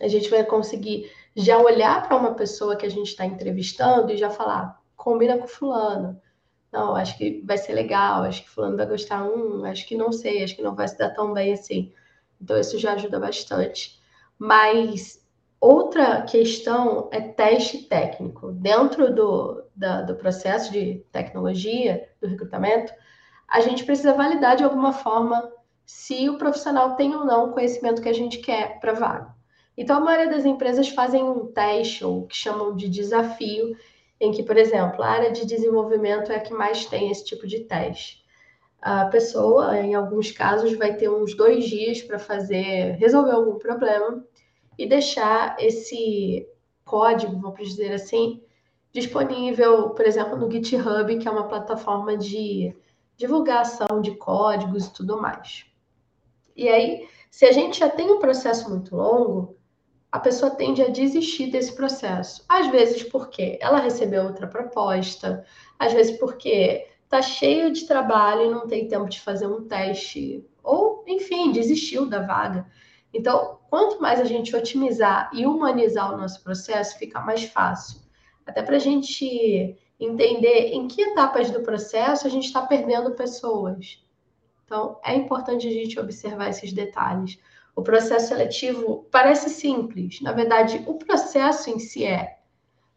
A 0.00 0.08
gente 0.08 0.28
vai 0.28 0.44
conseguir 0.44 1.10
já 1.36 1.58
olhar 1.58 2.06
para 2.06 2.16
uma 2.16 2.34
pessoa 2.34 2.76
que 2.76 2.86
a 2.86 2.90
gente 2.90 3.08
está 3.08 3.24
entrevistando 3.24 4.12
e 4.12 4.16
já 4.16 4.30
falar: 4.30 4.80
combina 4.96 5.38
com 5.38 5.46
fulano. 5.46 6.20
Não, 6.72 6.96
acho 6.96 7.18
que 7.18 7.42
vai 7.44 7.58
ser 7.58 7.74
legal, 7.74 8.22
acho 8.22 8.42
que 8.42 8.50
fulano 8.50 8.76
vai 8.76 8.86
gostar. 8.86 9.24
Hum, 9.24 9.64
acho 9.64 9.86
que 9.86 9.96
não 9.96 10.10
sei, 10.10 10.42
acho 10.42 10.56
que 10.56 10.62
não 10.62 10.74
vai 10.74 10.88
se 10.88 10.96
dar 10.96 11.10
tão 11.10 11.32
bem 11.32 11.52
assim. 11.52 11.92
Então, 12.42 12.58
isso 12.58 12.78
já 12.78 12.94
ajuda 12.94 13.20
bastante. 13.20 14.00
Mas 14.36 15.24
outra 15.60 16.22
questão 16.22 17.08
é 17.12 17.20
teste 17.20 17.84
técnico. 17.84 18.50
Dentro 18.52 19.14
do, 19.14 19.62
da, 19.76 20.02
do 20.02 20.16
processo 20.16 20.72
de 20.72 21.06
tecnologia, 21.12 22.08
do 22.20 22.26
recrutamento, 22.26 22.92
a 23.46 23.60
gente 23.60 23.84
precisa 23.84 24.12
validar 24.12 24.56
de 24.56 24.64
alguma 24.64 24.92
forma 24.92 25.52
se 25.86 26.28
o 26.28 26.38
profissional 26.38 26.96
tem 26.96 27.14
ou 27.14 27.24
não 27.24 27.50
o 27.50 27.52
conhecimento 27.52 28.02
que 28.02 28.08
a 28.08 28.14
gente 28.14 28.38
quer 28.38 28.80
para 28.80 28.92
vaga. 28.92 29.34
Então, 29.76 29.96
a 29.96 30.00
maioria 30.00 30.30
das 30.30 30.44
empresas 30.44 30.88
fazem 30.88 31.22
um 31.22 31.46
teste, 31.46 32.04
ou 32.04 32.26
que 32.26 32.36
chamam 32.36 32.74
de 32.74 32.88
desafio, 32.88 33.76
em 34.20 34.30
que, 34.32 34.42
por 34.42 34.56
exemplo, 34.56 35.02
a 35.02 35.08
área 35.08 35.30
de 35.32 35.46
desenvolvimento 35.46 36.30
é 36.30 36.36
a 36.36 36.40
que 36.40 36.52
mais 36.52 36.86
tem 36.86 37.10
esse 37.10 37.24
tipo 37.24 37.46
de 37.46 37.60
teste. 37.60 38.21
A 38.82 39.06
pessoa, 39.06 39.78
em 39.78 39.94
alguns 39.94 40.32
casos, 40.32 40.76
vai 40.76 40.96
ter 40.96 41.08
uns 41.08 41.36
dois 41.36 41.64
dias 41.64 42.02
para 42.02 42.18
fazer, 42.18 42.96
resolver 42.96 43.30
algum 43.30 43.56
problema 43.56 44.24
e 44.76 44.86
deixar 44.88 45.56
esse 45.60 46.48
código, 46.84 47.38
vamos 47.38 47.68
dizer 47.68 47.92
assim, 47.92 48.42
disponível, 48.92 49.90
por 49.90 50.04
exemplo, 50.04 50.36
no 50.36 50.50
GitHub, 50.50 51.16
que 51.16 51.28
é 51.28 51.30
uma 51.30 51.46
plataforma 51.46 52.16
de 52.16 52.76
divulgação 53.16 54.00
de 54.00 54.16
códigos 54.16 54.86
e 54.86 54.92
tudo 54.92 55.20
mais. 55.20 55.64
E 56.56 56.68
aí, 56.68 57.08
se 57.30 57.46
a 57.46 57.52
gente 57.52 57.78
já 57.78 57.88
tem 57.88 58.10
um 58.10 58.18
processo 58.18 58.68
muito 58.68 58.96
longo, 58.96 59.56
a 60.10 60.18
pessoa 60.18 60.50
tende 60.50 60.82
a 60.82 60.88
desistir 60.88 61.50
desse 61.50 61.74
processo. 61.74 62.44
Às 62.48 62.66
vezes 62.66 63.04
porque 63.04 63.58
ela 63.62 63.78
recebeu 63.78 64.24
outra 64.24 64.46
proposta, 64.46 65.44
às 65.78 65.92
vezes 65.92 66.18
porque 66.18 66.86
está 67.12 67.20
cheio 67.20 67.70
de 67.70 67.86
trabalho 67.86 68.46
e 68.46 68.50
não 68.50 68.66
tem 68.66 68.88
tempo 68.88 69.06
de 69.06 69.20
fazer 69.20 69.46
um 69.46 69.68
teste, 69.68 70.42
ou, 70.62 71.04
enfim, 71.06 71.52
desistiu 71.52 72.06
da 72.06 72.22
vaga. 72.22 72.66
Então, 73.12 73.58
quanto 73.68 74.00
mais 74.00 74.18
a 74.18 74.24
gente 74.24 74.56
otimizar 74.56 75.30
e 75.34 75.44
humanizar 75.44 76.14
o 76.14 76.16
nosso 76.16 76.42
processo, 76.42 76.98
fica 76.98 77.20
mais 77.20 77.44
fácil. 77.44 78.00
Até 78.46 78.62
para 78.62 78.76
a 78.76 78.78
gente 78.78 79.76
entender 80.00 80.72
em 80.72 80.88
que 80.88 81.02
etapas 81.02 81.50
do 81.50 81.60
processo 81.60 82.26
a 82.26 82.30
gente 82.30 82.46
está 82.46 82.62
perdendo 82.62 83.14
pessoas. 83.14 84.02
Então, 84.64 84.98
é 85.04 85.14
importante 85.14 85.68
a 85.68 85.70
gente 85.70 86.00
observar 86.00 86.48
esses 86.48 86.72
detalhes. 86.72 87.38
O 87.76 87.82
processo 87.82 88.28
seletivo 88.28 89.06
parece 89.10 89.50
simples, 89.50 90.22
na 90.22 90.32
verdade, 90.32 90.82
o 90.86 90.94
processo 90.94 91.68
em 91.68 91.78
si 91.78 92.04
é. 92.06 92.38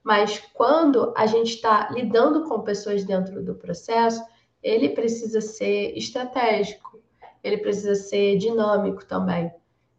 Mas 0.05 0.37
quando 0.53 1.11
a 1.17 1.25
gente 1.25 1.55
está 1.55 1.89
lidando 1.89 2.43
com 2.43 2.61
pessoas 2.61 3.03
dentro 3.03 3.43
do 3.43 3.55
processo, 3.55 4.23
ele 4.61 4.89
precisa 4.89 5.41
ser 5.41 5.97
estratégico, 5.97 7.01
ele 7.43 7.57
precisa 7.57 7.95
ser 7.95 8.37
dinâmico 8.37 9.03
também. 9.03 9.51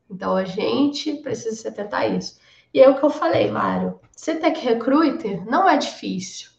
Então 0.09 0.37
a 0.37 0.45
gente 0.45 1.15
precisa 1.15 1.57
se 1.57 1.67
atentar 1.67 2.03
a 2.03 2.07
isso. 2.07 2.39
E 2.73 2.81
é 2.81 2.89
o 2.89 2.97
que 2.97 3.05
eu 3.05 3.11
falei, 3.11 3.51
Mário. 3.51 3.99
Ser 4.13 4.37
tech 4.37 4.61
recruiter 4.61 5.45
não 5.45 5.69
é 5.69 5.77
difícil, 5.77 6.51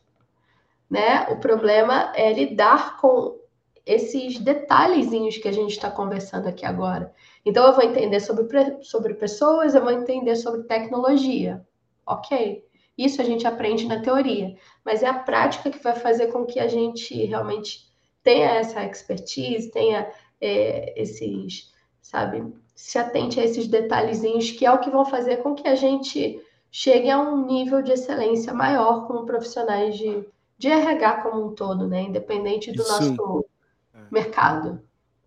né? 0.89 1.29
O 1.29 1.37
problema 1.37 2.11
é 2.17 2.33
lidar 2.33 2.97
com 2.97 3.39
esses 3.85 4.39
detalhezinhos 4.39 5.37
que 5.37 5.47
a 5.47 5.53
gente 5.53 5.71
está 5.71 5.89
conversando 5.89 6.49
aqui 6.49 6.65
agora. 6.65 7.13
Então, 7.45 7.65
eu 7.65 7.73
vou 7.73 7.83
entender 7.85 8.19
sobre, 8.19 8.83
sobre 8.83 9.13
pessoas, 9.13 9.73
eu 9.73 9.81
vou 9.81 9.91
entender 9.91 10.35
sobre 10.35 10.63
tecnologia. 10.63 11.65
Ok. 12.05 12.66
Isso 12.97 13.21
a 13.21 13.25
gente 13.25 13.45
aprende 13.45 13.85
na 13.85 14.01
teoria, 14.01 14.55
mas 14.83 15.03
é 15.03 15.07
a 15.07 15.19
prática 15.19 15.69
que 15.69 15.83
vai 15.83 15.95
fazer 15.95 16.27
com 16.27 16.45
que 16.45 16.59
a 16.59 16.67
gente 16.67 17.13
realmente 17.25 17.87
tenha 18.23 18.49
essa 18.51 18.83
expertise, 18.83 19.71
tenha 19.71 20.11
é, 20.41 20.99
esses, 20.99 21.71
sabe, 22.01 22.43
se 22.75 22.97
atente 22.97 23.39
a 23.39 23.43
esses 23.43 23.67
detalhezinhos, 23.67 24.51
que 24.51 24.65
é 24.65 24.71
o 24.71 24.79
que 24.79 24.89
vão 24.89 25.05
fazer 25.05 25.37
com 25.37 25.53
que 25.53 25.67
a 25.67 25.75
gente 25.75 26.41
chegue 26.71 27.09
a 27.09 27.19
um 27.19 27.45
nível 27.45 27.81
de 27.81 27.91
excelência 27.91 28.53
maior 28.53 29.07
como 29.07 29.25
profissionais 29.25 29.97
de, 29.97 30.27
de 30.57 30.67
RH 30.67 31.21
como 31.21 31.47
um 31.47 31.55
todo, 31.55 31.87
né? 31.87 32.03
Independente 32.03 32.71
do 32.71 32.81
Isso. 32.81 32.91
nosso 32.91 33.45
é. 33.93 33.99
mercado. 34.11 34.81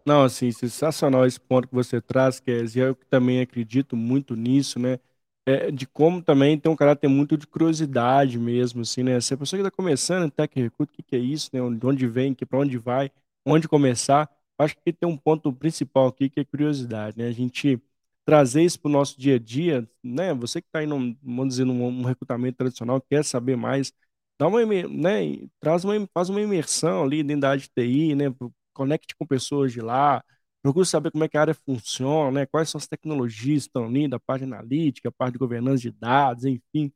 Não, 0.04 0.22
assim, 0.22 0.50
sensacional 0.50 1.26
esse 1.26 1.40
ponto 1.40 1.68
que 1.68 1.74
você 1.74 2.00
traz, 2.00 2.40
Kézia. 2.40 2.84
Eu 2.84 2.94
também 3.08 3.40
acredito 3.40 3.96
muito 3.96 4.34
nisso, 4.34 4.78
né? 4.78 4.98
É, 5.46 5.70
de 5.70 5.86
como 5.86 6.22
também 6.22 6.58
tem 6.58 6.70
um 6.70 6.76
caráter 6.76 7.08
muito 7.08 7.36
de 7.36 7.46
curiosidade 7.46 8.38
mesmo, 8.38 8.82
assim, 8.82 9.02
né? 9.02 9.20
Se 9.20 9.34
a 9.34 9.36
pessoa 9.36 9.58
que 9.60 9.66
está 9.66 9.74
começando 9.74 10.30
Tech 10.30 10.54
Recruit, 10.60 10.90
o 10.92 10.96
que, 10.96 11.02
que 11.02 11.16
é 11.16 11.18
isso, 11.18 11.50
né? 11.52 11.60
De 11.76 11.86
onde 11.86 12.06
vem, 12.06 12.34
para 12.34 12.58
onde 12.58 12.78
vai, 12.78 13.10
onde 13.44 13.66
começar. 13.68 14.30
Acho 14.58 14.76
que 14.76 14.92
tem 14.92 15.08
um 15.08 15.16
ponto 15.16 15.52
principal 15.52 16.08
aqui 16.08 16.28
que 16.28 16.40
é 16.40 16.44
curiosidade, 16.44 17.16
né? 17.18 17.26
A 17.28 17.32
gente 17.32 17.80
trazer 18.24 18.62
isso 18.62 18.78
para 18.80 18.88
o 18.90 18.92
nosso 18.92 19.18
dia 19.18 19.36
a 19.36 19.38
dia, 19.38 19.88
né? 20.02 20.34
Você 20.34 20.60
que 20.60 20.68
está 20.68 20.84
indo, 20.84 20.94
vamos 21.22 21.48
dizer, 21.48 21.64
num 21.64 21.82
um 21.86 22.04
recrutamento 22.04 22.58
tradicional, 22.58 23.00
quer 23.00 23.24
saber 23.24 23.56
mais, 23.56 23.92
dá 24.38 24.46
uma, 24.46 24.64
né? 24.64 25.38
Traz 25.60 25.84
uma, 25.84 25.94
faz 26.14 26.28
uma 26.28 26.40
imersão 26.40 27.02
ali 27.04 27.22
dentro 27.22 27.42
da 27.42 27.50
área 27.50 27.60
de 27.60 27.68
TI, 27.68 28.14
né? 28.14 28.26
conecte 28.74 29.14
com 29.16 29.26
pessoas 29.26 29.72
de 29.72 29.80
lá, 29.80 30.24
procure 30.62 30.86
saber 30.86 31.10
como 31.10 31.24
é 31.24 31.28
que 31.28 31.36
a 31.36 31.40
área 31.42 31.54
funciona, 31.54 32.40
né? 32.40 32.46
quais 32.46 32.68
são 32.70 32.78
as 32.78 32.86
tecnologias 32.86 33.64
que 33.64 33.68
estão 33.68 33.84
ali, 33.86 34.08
da 34.08 34.18
parte 34.20 34.44
analítica, 34.44 35.08
a 35.08 35.12
parte 35.12 35.34
de 35.34 35.38
governança 35.38 35.78
de 35.82 35.90
dados, 35.92 36.44
enfim, 36.44 36.92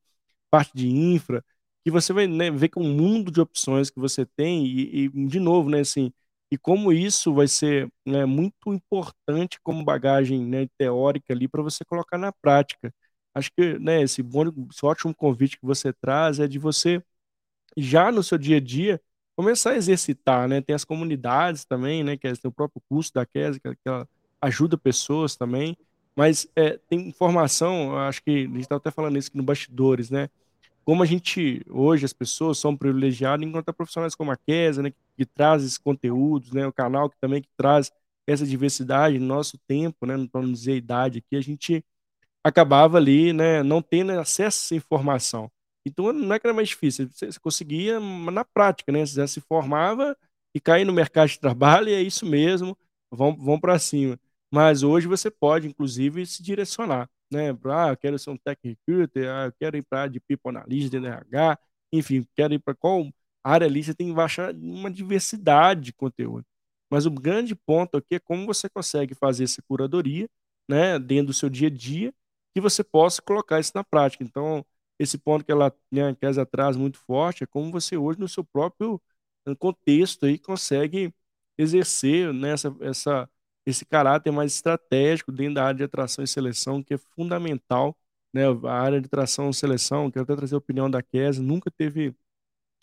parte 0.51 0.73
de 0.75 0.89
infra, 0.89 1.45
que 1.85 1.91
você 1.91 2.13
vai 2.13 2.27
né, 2.27 2.51
ver 2.51 2.69
que 2.69 2.79
é 2.79 2.83
um 2.83 2.95
mundo 2.95 3.31
de 3.31 3.41
opções 3.41 3.91
que 3.91 4.01
você 4.01 4.27
tem 4.27 4.67
e, 4.67 5.05
e 5.07 5.09
de 5.29 5.41
novo, 5.41 5.71
né, 5.71 5.81
assim, 5.81 6.13
e 6.51 6.59
como 6.59 6.93
isso 6.93 7.35
vai 7.35 7.49
ser 7.49 7.91
né, 8.07 8.25
muito 8.25 8.73
importante 8.73 9.59
como 9.63 9.85
bagagem 9.85 10.45
né, 10.47 10.69
teórica 10.79 11.33
ali 11.35 11.49
para 11.49 11.63
você 11.63 11.85
colocar 11.85 12.19
na 12.19 12.33
prática. 12.33 12.95
Acho 13.35 13.51
que 13.53 13.79
né, 13.79 14.03
esse, 14.03 14.23
bom, 14.23 14.45
esse 14.71 14.85
ótimo 14.87 15.15
convite 15.15 15.59
que 15.59 15.67
você 15.67 15.93
traz 15.93 16.39
é 16.41 16.47
de 16.47 16.59
você 16.59 17.03
já 17.77 18.11
no 18.13 18.23
seu 18.23 18.39
dia 18.39 18.59
a 18.59 18.61
dia 18.61 19.01
começar 19.37 19.73
a 19.73 19.77
exercitar, 19.77 20.49
né? 20.49 20.61
Tem 20.61 20.75
as 20.75 20.85
comunidades 20.85 21.65
também, 21.65 22.05
né? 22.05 22.17
Que 22.17 22.33
tem 22.35 22.49
o 22.49 22.53
próprio 22.53 22.83
curso 22.89 23.13
da 23.15 23.27
Kesa, 23.27 23.59
que, 23.61 23.77
ela 23.85 24.09
ajuda 24.41 24.77
pessoas 24.79 25.37
também. 25.37 25.77
Mas 26.17 26.49
é, 26.55 26.79
tem 26.89 27.09
informação, 27.09 27.97
acho 27.99 28.23
que 28.23 28.31
a 28.31 28.47
gente 28.47 28.61
está 28.61 28.77
até 28.77 28.91
falando 28.91 29.19
isso 29.19 29.29
aqui 29.29 29.37
no 29.37 29.43
bastidores, 29.43 30.11
né? 30.11 30.29
Como 30.85 31.03
a 31.03 31.07
gente, 31.07 31.63
hoje, 31.69 32.05
as 32.05 32.13
pessoas 32.13 32.59
são 32.59 32.77
privilegiadas 32.77 33.47
enquanto 33.47 33.73
profissionais 33.73 34.15
como 34.15 34.31
a 34.31 34.37
Kesa, 34.37 34.83
né? 34.83 34.91
Que, 34.91 34.97
que 35.19 35.27
traz 35.27 35.63
esses 35.65 35.79
conteúdos, 35.79 36.53
né? 36.53 36.67
O 36.67 36.73
canal 36.73 37.11
que 37.11 37.17
também 37.21 37.43
que 37.43 37.49
traz 37.57 37.91
essa 38.27 38.47
diversidade 38.47 39.19
no 39.19 39.27
nosso 39.27 39.59
tempo, 39.67 40.07
né? 40.07 40.15
Para 40.31 40.43
não 40.43 40.53
dizer 40.53 40.73
a 40.73 40.77
idade 40.77 41.19
aqui, 41.19 41.37
a 41.37 41.41
gente 41.41 41.85
acabava 42.45 42.99
ali, 42.99 43.33
né? 43.33 43.63
Não 43.63 43.83
tendo 43.83 44.13
acesso 44.13 44.59
a 44.59 44.67
essa 44.67 44.75
informação. 44.75 45.51
Então 45.85 46.13
não 46.13 46.35
é 46.35 46.39
que 46.39 46.47
era 46.47 46.55
mais 46.55 46.69
difícil, 46.69 47.09
você, 47.11 47.29
conseguia 47.41 48.01
na 48.01 48.45
prática, 48.45 48.91
né? 48.93 49.05
Você 49.05 49.17
já 49.17 49.27
se 49.27 49.41
formava 49.41 50.17
e 50.55 50.61
cair 50.61 50.85
no 50.85 50.93
mercado 50.93 51.29
de 51.29 51.39
trabalho 51.39 51.89
e 51.89 51.95
é 51.95 52.03
isso 52.03 52.25
mesmo, 52.27 52.77
vão, 53.11 53.37
vão 53.37 53.61
para 53.61 53.79
cima. 53.79 54.19
Mas 54.51 54.83
hoje 54.83 55.07
você 55.09 55.31
pode, 55.31 55.67
inclusive, 55.67 56.25
se 56.27 56.43
direcionar, 56.43 57.09
né? 57.31 57.51
Ah, 57.67 57.91
eu 57.91 57.97
quero 57.97 58.19
ser 58.19 58.31
um 58.31 58.37
tech 58.37 58.61
recruiter, 58.63 59.29
ah, 59.29 59.47
eu 59.47 59.53
quero 59.53 59.77
ir 59.77 59.83
para 59.83 60.07
de 60.09 60.21
people 60.21 60.51
analyst, 60.51 60.91
de 60.91 60.97
NRH, 60.97 61.59
enfim, 61.93 62.27
quero 62.35 62.55
ir 62.55 62.59
para 62.61 62.75
qual 62.75 63.07
área 63.43 63.67
ali, 63.67 63.85
você 63.85 63.95
tem 63.95 64.11
uma 64.11 64.91
diversidade 64.91 65.83
de 65.83 65.93
conteúdo. 65.93 66.47
Mas 66.91 67.07
o 67.07 67.11
grande 67.11 67.55
ponto 67.55 67.97
aqui 67.97 68.15
é 68.17 68.21
como 68.21 68.47
você 68.47 68.69
consegue 68.69 69.15
fazer 69.15 69.45
essa 69.45 69.63
curadoria, 69.63 70.29
né, 70.69 70.99
dentro 70.99 71.27
do 71.27 71.35
seu 71.35 71.51
dia 71.51 71.69
a 71.69 71.71
dia, 71.71 72.13
que 72.55 72.61
você 72.61 72.83
possa 72.85 73.21
colocar 73.21 73.61
isso 73.61 73.73
na 73.75 73.85
prática. 73.85 74.25
Então, 74.25 74.65
esse 74.99 75.19
ponto 75.19 75.45
que 75.45 75.53
ela 75.53 75.73
né, 75.91 76.15
que 76.15 76.25
ela 76.27 76.47
traz 76.47 76.77
muito 76.77 76.99
forte 76.99 77.45
é 77.45 77.47
como 77.47 77.71
você 77.73 77.97
hoje 77.97 78.19
no 78.21 78.29
seu 78.29 78.45
próprio 78.45 79.01
eh, 79.47 79.55
contexto 79.57 80.27
aí 80.27 80.39
consegue 80.39 81.13
exercer 81.59 82.33
né, 82.33 82.53
essa 82.81 83.29
esse 83.67 83.85
caráter 83.87 84.31
mais 84.31 84.55
estratégico 84.55 85.33
dentro 85.33 85.55
da 85.55 85.65
área 85.65 85.79
de 85.79 85.85
atração 85.85 86.23
e 86.25 86.29
seleção 86.29 86.83
que 86.83 86.95
é 86.95 86.99
fundamental 86.99 87.97
né 88.33 88.43
a 88.65 88.73
área 88.73 89.01
de 89.01 89.07
atração 89.07 89.51
e 89.51 89.55
seleção. 89.55 90.11
Quero 90.11 90.25
até 90.25 90.37
trazer 90.37 90.55
a 90.55 90.59
opinião 90.59 90.91
da 90.91 91.03
Kes 91.03 91.39
nunca 91.39 91.71
teve 91.71 92.15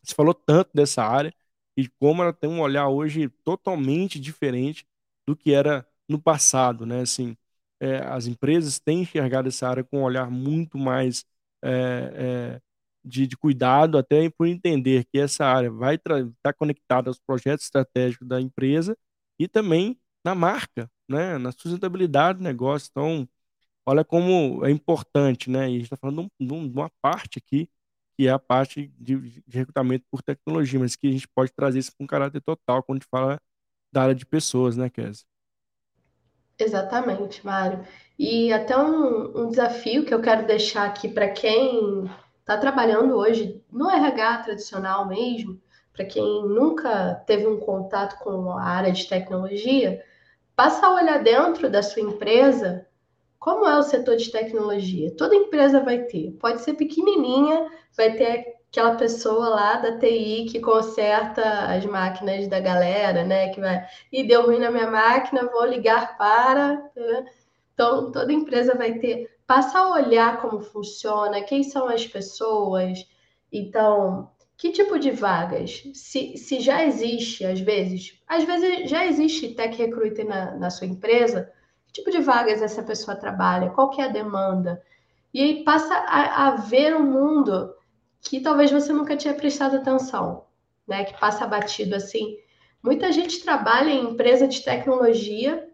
se 0.04 0.16
falou 0.16 0.34
tanto 0.34 0.70
dessa 0.74 1.04
área 1.04 1.34
e 1.78 1.88
como 2.00 2.22
ela 2.22 2.34
tem 2.34 2.50
um 2.50 2.60
olhar 2.62 2.88
hoje 2.90 3.30
totalmente 3.44 4.20
diferente 4.20 4.86
do 5.28 5.36
que 5.36 5.54
era 5.54 5.88
no 6.08 6.22
passado 6.22 6.86
né 6.86 7.02
assim 7.02 7.36
é, 7.80 7.98
as 8.00 8.28
empresas 8.28 8.80
têm 8.80 9.02
enxergado 9.02 9.48
essa 9.48 9.68
área 9.68 9.84
com 9.84 10.00
um 10.00 10.04
olhar 10.04 10.30
muito 10.30 10.78
mais 10.78 11.26
é, 11.64 12.58
é, 12.58 12.62
de, 13.04 13.28
de, 13.28 13.38
cuidado, 13.38 13.98
até 13.98 14.30
por 14.30 14.48
entender 14.48 15.06
que 15.06 15.20
essa 15.20 15.46
área 15.46 15.72
vai 15.72 15.96
estar 15.96 16.26
tá 16.44 16.54
conectada 16.54 17.10
aos 17.10 17.20
projetos 17.20 17.66
estratégicos 17.66 18.28
da 18.28 18.40
empresa 18.42 18.98
e 19.40 19.48
também 19.48 20.00
na 20.24 20.36
marca, 20.36 20.90
né, 21.10 21.38
na 21.38 21.52
sustentabilidade 21.52 22.40
do 22.40 22.44
negócio. 22.44 22.90
Então, 22.92 23.28
olha 23.86 24.04
como 24.06 24.66
é 24.66 24.72
importante, 24.72 25.50
né? 25.50 25.64
E 25.70 25.76
a 25.76 25.78
gente 25.78 25.84
está 25.86 25.98
falando 25.98 26.32
de, 26.40 26.54
um, 26.54 26.68
de, 26.70 26.74
uma 26.78 26.92
parte 27.02 27.40
aqui, 27.40 27.70
que 28.18 28.28
é 28.28 28.32
a 28.32 28.40
parte 28.40 28.88
de, 29.00 29.42
de 29.48 29.58
recrutamento 29.58 30.06
por 30.12 30.22
tecnologia, 30.24 30.80
mas 30.80 30.96
que 30.96 31.08
a 31.08 31.12
gente 31.12 31.28
pode 31.28 31.52
trazer 31.54 31.80
isso 31.80 31.94
com 31.98 32.08
caráter 32.08 32.42
total 32.42 32.84
quando 32.84 32.98
a 32.98 33.02
gente 33.02 33.10
fala 33.10 33.40
da 33.92 34.04
área 34.04 34.16
de 34.16 34.26
pessoas, 34.26 34.78
né, 34.78 34.90
Kézia? 34.90 35.26
Exatamente, 36.62 37.44
Mário. 37.46 37.84
E 38.18 38.54
até 38.54 38.78
um, 38.78 39.46
um 39.46 39.50
desafio 39.50 40.06
que 40.06 40.14
eu 40.14 40.22
quero 40.22 40.46
deixar 40.46 40.86
aqui 40.86 41.10
para 41.10 41.28
quem 41.30 42.10
está 42.40 42.56
trabalhando 42.58 43.16
hoje 43.16 43.64
no 43.72 43.90
RH 43.90 44.44
tradicional 44.44 45.08
mesmo, 45.08 45.60
para 45.92 46.06
quem 46.06 46.24
nunca 46.48 47.16
teve 47.26 47.48
um 47.48 47.60
contato 47.60 48.20
com 48.24 48.52
a 48.52 48.64
área 48.64 48.92
de 48.92 49.08
tecnologia, 49.08 50.04
passa 50.56 50.86
a 50.86 50.94
olhar 50.94 51.24
dentro 51.24 51.70
da 51.70 51.82
sua 51.82 52.04
empresa 52.04 52.86
como 53.40 53.66
é 53.66 53.76
o 53.78 53.84
setor 53.84 54.18
de 54.18 54.32
tecnologia. 54.32 55.16
Toda 55.18 55.36
empresa 55.36 55.80
vai 55.80 56.04
ter, 56.04 56.32
pode 56.40 56.62
ser 56.62 56.76
pequenininha, 56.76 57.72
vai 57.98 58.14
ter 58.14 58.46
aquela 58.72 58.96
pessoa 58.96 59.50
lá 59.50 59.76
da 59.76 60.00
TI 60.00 60.46
que 60.50 60.62
conserta 60.62 61.44
as 61.66 61.86
máquinas 61.86 62.48
da 62.48 62.60
galera, 62.60 63.26
né? 63.26 63.50
Que 63.50 63.60
vai, 63.60 63.86
e 64.12 64.24
deu 64.24 64.46
ruim 64.46 64.60
na 64.60 64.72
minha 64.72 64.90
máquina, 64.90 65.50
vou 65.52 65.66
ligar 65.66 66.18
para. 66.18 66.90
Né? 66.96 67.26
Então, 67.74 68.12
toda 68.12 68.32
empresa 68.32 68.74
vai 68.76 68.94
ter. 68.94 69.30
Passa 69.46 69.78
a 69.78 69.92
olhar 69.92 70.42
como 70.42 70.62
funciona, 70.62 71.44
quem 71.44 71.64
são 71.64 71.90
as 71.90 72.08
pessoas. 72.08 73.06
Então, 73.52 74.32
que 74.58 74.72
tipo 74.72 74.98
de 74.98 75.12
vagas? 75.12 75.84
Se, 75.94 76.38
se 76.38 76.62
já 76.62 76.86
existe, 76.86 77.46
às 77.46 77.60
vezes, 77.60 78.18
às 78.26 78.46
vezes 78.46 78.90
já 78.90 79.06
existe 79.06 79.50
tech 79.50 79.78
recruiter 79.78 80.26
na, 80.26 80.56
na 80.56 80.70
sua 80.70 80.88
empresa, 80.88 81.52
que 81.88 81.94
tipo 81.94 82.10
de 82.10 82.20
vagas 82.20 82.62
essa 82.62 82.82
pessoa 82.82 83.18
trabalha? 83.18 83.72
Qual 83.72 83.90
que 83.90 84.02
é 84.02 84.06
a 84.06 84.08
demanda? 84.08 84.82
E 85.34 85.42
aí 85.42 85.64
passa 85.66 85.94
a, 85.94 86.48
a 86.48 86.52
ver 86.56 86.96
o 86.96 87.04
mundo 87.04 87.74
que 88.22 88.40
talvez 88.40 88.72
você 88.72 88.94
nunca 88.94 89.18
tinha 89.18 89.34
prestado 89.34 89.78
atenção, 89.78 90.46
né? 90.88 91.04
Que 91.04 91.20
passa 91.20 91.48
batido 91.48 91.96
assim. 91.96 92.38
Muita 92.84 93.12
gente 93.12 93.44
trabalha 93.44 93.90
em 93.90 94.12
empresa 94.12 94.48
de 94.48 94.64
tecnologia, 94.64 95.68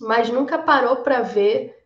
mas 0.00 0.28
nunca 0.28 0.58
parou 0.58 0.96
para 0.96 1.22
ver 1.22 1.84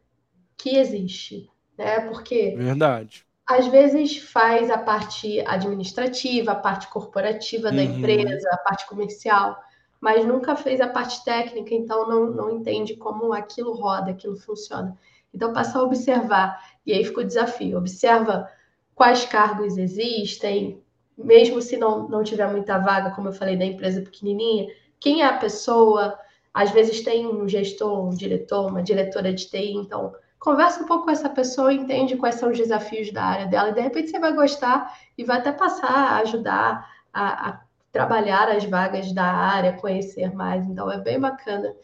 que 0.57 0.77
existe, 0.77 1.49
né? 1.77 2.01
Porque 2.01 2.55
verdade. 2.57 3.25
Às 3.47 3.67
vezes 3.67 4.17
faz 4.17 4.71
a 4.71 4.79
parte 4.79 5.39
administrativa, 5.47 6.53
a 6.53 6.57
parte 6.57 6.89
corporativa 6.89 7.71
da 7.71 7.77
uhum. 7.77 7.99
empresa, 7.99 8.49
a 8.51 8.57
parte 8.57 8.87
comercial, 8.87 9.63
mas 10.01 10.25
nunca 10.25 10.57
fez 10.57 10.81
a 10.81 10.89
parte 10.89 11.23
técnica, 11.25 11.75
então 11.75 12.09
não, 12.09 12.31
não 12.31 12.51
entende 12.51 12.97
como 12.97 13.35
aquilo 13.35 13.75
roda, 13.75 14.13
aquilo 14.13 14.37
funciona. 14.37 14.99
Então 15.33 15.53
passa 15.53 15.79
a 15.79 15.83
observar, 15.83 16.59
e 16.87 16.93
aí 16.93 17.05
fica 17.05 17.21
o 17.21 17.25
desafio: 17.25 17.77
observa 17.77 18.49
quais 18.95 19.25
cargos 19.25 19.77
existem, 19.77 20.83
mesmo 21.17 21.61
se 21.61 21.77
não, 21.77 22.09
não 22.09 22.23
tiver 22.23 22.51
muita 22.51 22.79
vaga, 22.79 23.11
como 23.11 23.29
eu 23.29 23.33
falei, 23.33 23.57
da 23.57 23.65
empresa 23.65 24.01
pequenininha, 24.01 24.69
quem 25.01 25.23
é 25.23 25.27
a 25.27 25.37
pessoa? 25.39 26.19
Às 26.53 26.71
vezes 26.71 27.03
tem 27.03 27.27
um 27.27 27.49
gestor, 27.49 28.07
um 28.07 28.11
diretor, 28.11 28.69
uma 28.71 28.83
diretora 28.83 29.33
de 29.33 29.49
TI, 29.49 29.75
então 29.75 30.15
conversa 30.39 30.83
um 30.83 30.87
pouco 30.87 31.05
com 31.05 31.11
essa 31.11 31.29
pessoa, 31.29 31.73
entende 31.73 32.17
quais 32.17 32.37
são 32.37 32.51
os 32.51 32.59
desafios 32.59 33.11
da 33.13 33.25
área 33.25 33.47
dela, 33.47 33.71
e 33.71 33.75
de 33.75 33.81
repente 33.81 34.11
você 34.11 34.19
vai 34.19 34.33
gostar 34.33 34.97
e 35.17 35.25
vai 35.25 35.39
até 35.39 35.53
passar 35.53 35.91
a 35.91 36.19
ajudar 36.19 36.89
a, 37.13 37.49
a 37.49 37.61
trabalhar 37.91 38.49
as 38.49 38.65
vagas 38.65 39.13
da 39.13 39.25
área, 39.25 39.73
conhecer 39.73 40.35
mais, 40.35 40.67
então 40.67 40.91
é 40.91 40.99
bem 40.99 41.19
bacana. 41.19 41.75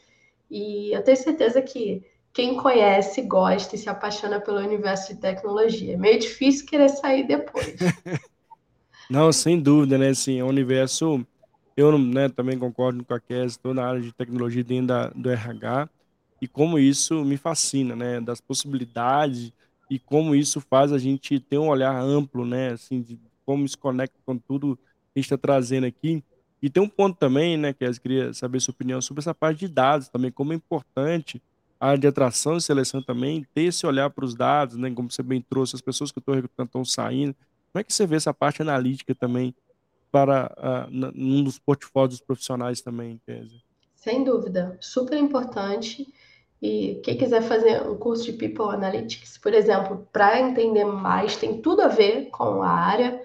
E 0.50 0.92
eu 0.94 1.02
tenho 1.02 1.16
certeza 1.16 1.62
que 1.62 2.04
quem 2.32 2.56
conhece, 2.56 3.22
gosta 3.22 3.74
e 3.74 3.78
se 3.78 3.88
apaixona 3.88 4.40
pelo 4.40 4.58
universo 4.58 5.14
de 5.14 5.20
tecnologia. 5.20 5.94
É 5.94 5.96
meio 5.96 6.18
difícil 6.18 6.66
querer 6.66 6.88
sair 6.88 7.26
depois. 7.26 7.76
Não, 9.10 9.32
sem 9.32 9.60
dúvida, 9.60 9.98
né? 9.98 10.10
Assim, 10.10 10.38
é 10.38 10.44
um 10.44 10.48
universo. 10.48 11.26
Eu 11.76 11.98
né, 11.98 12.28
também 12.28 12.58
concordo 12.58 13.04
com 13.04 13.14
a 13.14 13.20
Kes, 13.20 13.52
estou 13.52 13.74
na 13.74 13.84
área 13.84 14.00
de 14.00 14.12
tecnologia 14.12 14.62
dentro 14.62 14.86
da, 14.88 15.08
do 15.08 15.30
RH, 15.30 15.88
e 16.40 16.46
como 16.46 16.78
isso 16.78 17.24
me 17.24 17.36
fascina, 17.36 17.96
né? 17.96 18.20
Das 18.20 18.40
possibilidades 18.40 19.52
e 19.90 19.98
como 19.98 20.34
isso 20.34 20.60
faz 20.60 20.92
a 20.92 20.98
gente 20.98 21.40
ter 21.40 21.58
um 21.58 21.68
olhar 21.68 21.94
amplo, 22.00 22.46
né? 22.46 22.70
Assim, 22.70 23.02
de 23.02 23.18
como 23.44 23.66
se 23.68 23.76
conecta 23.76 24.16
com 24.24 24.38
tudo 24.38 24.76
que 24.76 24.82
a 25.16 25.18
gente 25.18 25.26
está 25.26 25.36
trazendo 25.36 25.86
aqui. 25.86 26.22
E 26.62 26.70
tem 26.70 26.80
um 26.80 26.88
ponto 26.88 27.18
também, 27.18 27.56
né, 27.56 27.72
que 27.72 27.84
eu 27.84 27.92
queria 27.94 28.32
saber 28.34 28.60
sua 28.60 28.72
opinião 28.72 29.00
sobre 29.00 29.22
essa 29.22 29.34
parte 29.34 29.60
de 29.60 29.68
dados 29.68 30.08
também, 30.08 30.30
como 30.30 30.52
é 30.52 30.56
importante 30.56 31.42
a 31.80 31.88
área 31.88 31.98
de 31.98 32.06
atração 32.06 32.58
e 32.58 32.60
seleção 32.60 33.02
também, 33.02 33.46
ter 33.54 33.62
esse 33.62 33.86
olhar 33.86 34.10
para 34.10 34.24
os 34.24 34.34
dados, 34.34 34.76
né? 34.76 34.90
Como 34.90 35.10
você 35.10 35.22
bem 35.22 35.40
trouxe, 35.40 35.74
as 35.74 35.80
pessoas 35.80 36.12
que 36.12 36.18
eu 36.18 36.20
estou 36.20 36.34
recrutando 36.34 36.66
estão 36.66 36.84
saindo. 36.84 37.34
Como 37.72 37.80
é 37.80 37.82
que 37.82 37.92
você 37.92 38.06
vê 38.06 38.16
essa 38.16 38.34
parte 38.34 38.60
analítica 38.60 39.14
também 39.14 39.54
para 40.12 40.52
uh, 40.58 41.12
num 41.14 41.42
dos 41.42 41.58
portfólios 41.58 42.20
profissionais 42.20 42.82
também, 42.82 43.18
Kézia? 43.24 43.60
Sem 43.94 44.22
dúvida, 44.24 44.76
super 44.80 45.16
importante. 45.16 46.06
E 46.60 47.00
quem 47.02 47.16
quiser 47.16 47.40
fazer 47.40 47.80
um 47.88 47.96
curso 47.96 48.24
de 48.24 48.32
People 48.34 48.74
Analytics, 48.74 49.38
por 49.38 49.54
exemplo, 49.54 50.06
para 50.12 50.38
entender 50.38 50.84
mais, 50.84 51.36
tem 51.36 51.62
tudo 51.62 51.80
a 51.80 51.88
ver 51.88 52.28
com 52.30 52.62
a 52.62 52.68
área. 52.68 53.22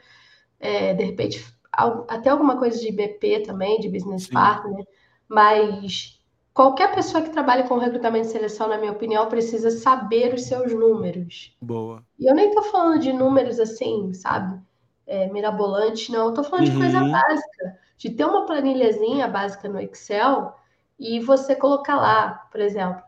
É, 0.57 0.93
de 0.93 1.03
repente, 1.03 1.45
até 1.73 2.29
alguma 2.29 2.57
coisa 2.57 2.79
de 2.79 2.91
BP 2.91 3.41
também, 3.41 3.79
de 3.81 3.89
Business 3.89 4.23
Sim. 4.23 4.33
Partner, 4.33 4.87
mas 5.27 6.14
Qualquer 6.55 6.95
pessoa 6.95 7.21
que 7.21 7.31
trabalhe 7.31 7.67
com 7.67 7.77
recrutamento 7.77 8.27
e 8.27 8.31
seleção, 8.31 8.69
na 8.69 8.77
minha 8.77 8.93
opinião, 8.93 9.27
precisa 9.27 9.69
saber 9.69 10.33
os 10.33 10.43
seus 10.43 10.73
números. 10.73 11.53
Boa. 11.61 12.01
E 12.17 12.25
eu 12.25 12.33
nem 12.33 12.49
tô 12.55 12.63
falando 12.63 12.97
de 12.97 13.11
números 13.11 13.59
assim, 13.59 14.13
sabe? 14.13 14.57
É, 15.05 15.27
mirabolante, 15.27 16.13
não. 16.13 16.27
Eu 16.27 16.33
tô 16.33 16.45
falando 16.45 16.67
uhum. 16.67 16.71
de 16.71 16.77
coisa 16.77 16.99
básica. 17.01 17.79
De 17.97 18.09
ter 18.09 18.23
uma 18.23 18.45
planilhazinha 18.45 19.27
básica 19.27 19.67
no 19.67 19.81
Excel 19.81 20.55
e 20.97 21.19
você 21.19 21.57
colocar 21.57 21.97
lá, 21.97 22.47
por 22.49 22.61
exemplo, 22.61 23.03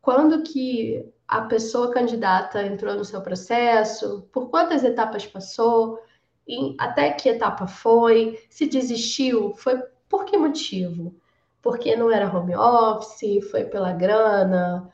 quando 0.00 0.42
que 0.42 1.08
a 1.28 1.42
pessoa 1.42 1.92
candidata 1.92 2.66
entrou 2.66 2.96
no 2.96 3.04
seu 3.04 3.22
processo, 3.22 4.28
por 4.32 4.50
quantas 4.50 4.82
etapas 4.82 5.24
passou, 5.24 6.00
em, 6.48 6.74
até 6.80 7.12
que 7.12 7.28
etapa 7.28 7.68
foi, 7.68 8.44
se 8.50 8.66
desistiu, 8.66 9.54
foi 9.54 9.80
por 10.08 10.24
que 10.24 10.36
motivo? 10.36 11.14
Porque 11.62 11.96
não 11.96 12.10
era 12.10 12.34
home 12.34 12.56
office, 12.56 13.48
foi 13.50 13.64
pela 13.64 13.92
grana, 13.92 14.92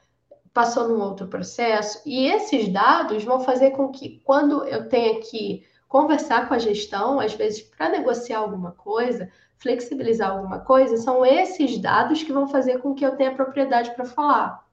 passou 0.52 0.86
num 0.86 1.00
outro 1.00 1.26
processo, 1.26 2.02
e 2.04 2.26
esses 2.26 2.68
dados 2.68 3.24
vão 3.24 3.40
fazer 3.40 3.70
com 3.70 3.88
que, 3.90 4.20
quando 4.24 4.64
eu 4.66 4.88
tenha 4.88 5.20
que 5.20 5.64
conversar 5.88 6.46
com 6.46 6.54
a 6.54 6.58
gestão, 6.58 7.18
às 7.18 7.32
vezes 7.34 7.62
para 7.62 7.88
negociar 7.88 8.38
alguma 8.38 8.72
coisa, 8.72 9.30
flexibilizar 9.56 10.30
alguma 10.30 10.60
coisa, 10.60 10.96
são 10.98 11.24
esses 11.24 11.78
dados 11.78 12.22
que 12.22 12.32
vão 12.32 12.46
fazer 12.46 12.78
com 12.78 12.94
que 12.94 13.04
eu 13.04 13.16
tenha 13.16 13.34
propriedade 13.34 13.94
para 13.94 14.04
falar. 14.04 14.64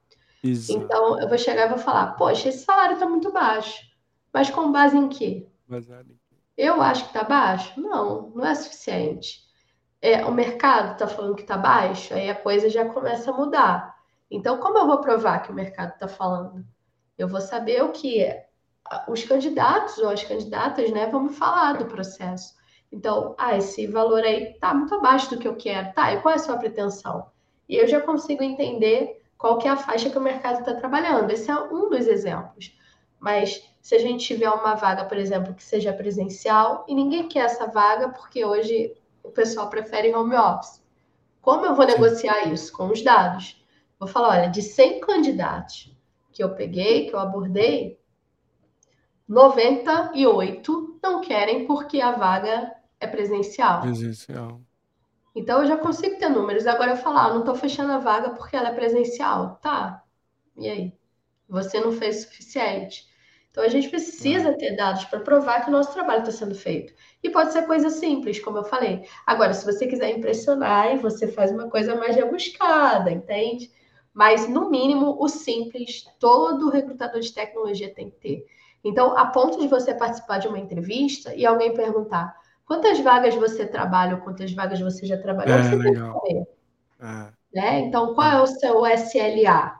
Exato. 0.44 0.80
Então, 0.80 1.20
eu 1.20 1.28
vou 1.28 1.38
chegar 1.38 1.66
e 1.66 1.70
vou 1.70 1.78
falar: 1.78 2.16
poxa, 2.18 2.50
esse 2.50 2.64
salário 2.64 2.94
está 2.94 3.08
muito 3.08 3.32
baixo. 3.32 3.82
Mas 4.32 4.50
com 4.50 4.72
base 4.72 4.98
em 4.98 5.08
quê? 5.08 5.48
Eu 6.58 6.82
acho 6.82 7.04
que 7.06 7.18
está 7.18 7.24
baixo? 7.24 7.80
Não, 7.80 8.30
não 8.30 8.46
é 8.46 8.54
suficiente. 8.54 9.45
É, 10.06 10.24
o 10.24 10.32
mercado 10.32 10.94
está 10.94 11.08
falando 11.08 11.34
que 11.34 11.42
está 11.42 11.58
baixo, 11.58 12.14
aí 12.14 12.30
a 12.30 12.36
coisa 12.36 12.70
já 12.70 12.86
começa 12.86 13.32
a 13.32 13.34
mudar. 13.34 13.96
Então, 14.30 14.60
como 14.60 14.78
eu 14.78 14.86
vou 14.86 15.00
provar 15.00 15.40
que 15.40 15.52
o 15.52 15.56
mercado 15.56 15.94
está 15.94 16.08
falando? 16.08 16.64
Eu 17.18 17.28
vou 17.28 17.42
saber 17.42 17.84
o 17.84 17.92
que 17.92 18.22
é. 18.22 18.48
os 19.08 19.24
candidatos 19.24 19.98
ou 19.98 20.10
as 20.10 20.24
candidatas 20.24 20.92
né, 20.92 21.08
vão 21.08 21.24
me 21.24 21.34
falar 21.34 21.74
do 21.74 21.86
processo. 21.86 22.54
Então, 22.92 23.34
ah, 23.36 23.58
esse 23.58 23.88
valor 23.88 24.22
aí 24.22 24.52
está 24.52 24.76
muito 24.76 24.94
abaixo 24.94 25.32
do 25.32 25.40
que 25.40 25.48
eu 25.48 25.56
quero. 25.56 25.92
Tá, 25.94 26.14
e 26.14 26.22
qual 26.22 26.34
é 26.34 26.36
a 26.36 26.40
sua 26.40 26.58
pretensão? 26.58 27.26
E 27.68 27.76
eu 27.76 27.88
já 27.88 28.00
consigo 28.00 28.44
entender 28.44 29.24
qual 29.40 29.58
que 29.58 29.68
é 29.68 29.72
a 29.72 29.76
faixa 29.76 30.12
que 30.12 30.18
o 30.20 30.22
mercado 30.22 30.60
está 30.60 30.76
trabalhando. 30.76 31.32
Esse 31.32 31.50
é 31.50 31.56
um 31.56 31.90
dos 31.90 32.06
exemplos. 32.06 32.78
Mas 33.20 33.68
se 33.82 33.96
a 33.96 34.00
gente 34.00 34.24
tiver 34.24 34.52
uma 34.52 34.76
vaga, 34.76 35.06
por 35.06 35.18
exemplo, 35.18 35.56
que 35.56 35.64
seja 35.64 35.92
presencial, 35.92 36.86
e 36.88 36.94
ninguém 36.94 37.28
quer 37.28 37.46
essa 37.46 37.66
vaga 37.66 38.10
porque 38.10 38.46
hoje 38.46 38.94
o 39.26 39.32
pessoal 39.32 39.70
prefere 39.70 40.14
home 40.14 40.36
office. 40.36 40.84
Como 41.42 41.66
eu 41.66 41.76
vou 41.76 41.86
negociar 41.86 42.48
isso? 42.52 42.72
Com 42.72 42.88
os 42.88 43.04
dados. 43.04 43.64
Vou 44.00 44.08
falar, 44.08 44.30
olha, 44.30 44.50
de 44.50 44.62
100 44.62 45.00
candidatos 45.00 45.96
que 46.32 46.44
eu 46.44 46.54
peguei, 46.56 47.08
que 47.08 47.16
eu 47.16 47.20
abordei, 47.20 48.00
98 49.28 51.00
não 51.02 51.22
querem 51.22 51.66
porque 51.66 52.02
a 52.02 52.12
vaga 52.12 52.74
é 53.00 53.08
presencial. 53.08 53.82
Presencial. 53.82 54.62
Então 55.36 55.62
eu 55.62 55.68
já 55.68 55.78
consigo 55.78 56.18
ter 56.18 56.30
números. 56.30 56.68
Agora 56.68 56.92
eu 56.92 56.98
falar, 56.98 57.26
ah, 57.26 57.34
não 57.34 57.40
estou 57.40 57.56
fechando 57.56 57.92
a 57.92 58.00
vaga 58.00 58.32
porque 58.32 58.56
ela 58.56 58.70
é 58.70 58.74
presencial. 58.74 59.60
Tá. 59.62 60.04
E 60.58 60.70
aí? 60.70 60.94
Você 61.50 61.80
não 61.80 61.92
fez 61.92 62.20
o 62.20 62.22
suficiente. 62.24 63.08
Então 63.56 63.64
a 63.64 63.70
gente 63.70 63.88
precisa 63.88 64.52
ter 64.52 64.76
dados 64.76 65.06
para 65.06 65.22
provar 65.22 65.62
que 65.62 65.70
o 65.70 65.72
nosso 65.72 65.94
trabalho 65.94 66.20
está 66.20 66.32
sendo 66.34 66.54
feito. 66.54 66.94
E 67.24 67.30
pode 67.30 67.54
ser 67.54 67.66
coisa 67.66 67.90
simples, 67.90 68.38
como 68.38 68.58
eu 68.58 68.66
falei. 68.66 69.08
Agora, 69.26 69.54
se 69.54 69.66
você 69.66 69.88
quiser 69.88 70.10
impressionar, 70.10 70.98
você 70.98 71.26
faz 71.26 71.54
uma 71.54 71.70
coisa 71.70 71.96
mais 71.96 72.18
rebuscada, 72.18 73.10
entende? 73.10 73.72
Mas, 74.14 74.50
no 74.50 74.70
mínimo, 74.70 75.16
o 75.18 75.30
simples, 75.30 76.04
todo 76.20 76.70
recrutador 76.70 77.22
de 77.22 77.34
tecnologia 77.34 77.94
tem 77.94 78.10
que 78.10 78.18
ter. 78.18 78.46
Então, 78.84 79.18
a 79.18 79.28
ponto 79.28 79.58
de 79.62 79.70
você 79.70 79.94
participar 79.94 80.40
de 80.40 80.50
uma 80.50 80.60
entrevista 80.60 81.34
e 81.34 81.46
alguém 81.46 81.74
perguntar: 81.74 82.36
Quantas 82.66 83.00
vagas 83.00 83.36
você 83.36 83.66
trabalha 83.66 84.16
ou 84.16 84.22
quantas 84.22 84.52
vagas 84.52 84.82
você 84.82 85.06
já 85.06 85.18
trabalhou? 85.18 85.56
É, 85.56 85.64
você 85.64 85.76
legal. 85.78 86.22
É. 87.00 87.32
Né? 87.54 87.80
Então, 87.80 88.14
qual 88.14 88.30
é 88.30 88.42
o 88.42 88.48
seu 88.48 88.86
SLA? 88.86 89.80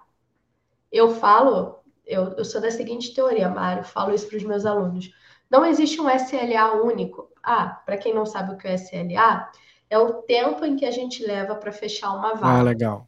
Eu 0.90 1.10
falo, 1.10 1.84
eu, 2.06 2.34
eu 2.38 2.46
sou 2.46 2.62
da 2.62 2.72
seguinte 2.72 3.14
teoria, 3.14 3.50
Mário, 3.50 3.84
falo 3.84 4.14
isso 4.14 4.28
para 4.28 4.38
os 4.38 4.44
meus 4.44 4.66
alunos. 4.66 5.12
Não 5.50 5.66
existe 5.66 6.00
um 6.00 6.10
SLA 6.10 6.74
único. 6.82 7.30
Ah, 7.44 7.82
para 7.86 7.98
quem 7.98 8.14
não 8.14 8.26
sabe 8.26 8.54
o 8.54 8.58
que 8.58 8.68
é 8.68 8.76
SLA, 8.76 9.52
é 9.90 9.98
o 9.98 10.22
tempo 10.24 10.66
em 10.66 10.76
que 10.76 10.86
a 10.86 10.92
gente 10.92 11.26
leva 11.26 11.56
para 11.56 11.72
fechar 11.72 12.14
uma 12.14 12.34
vaga. 12.34 12.60
Ah, 12.60 12.64
legal. 12.64 13.08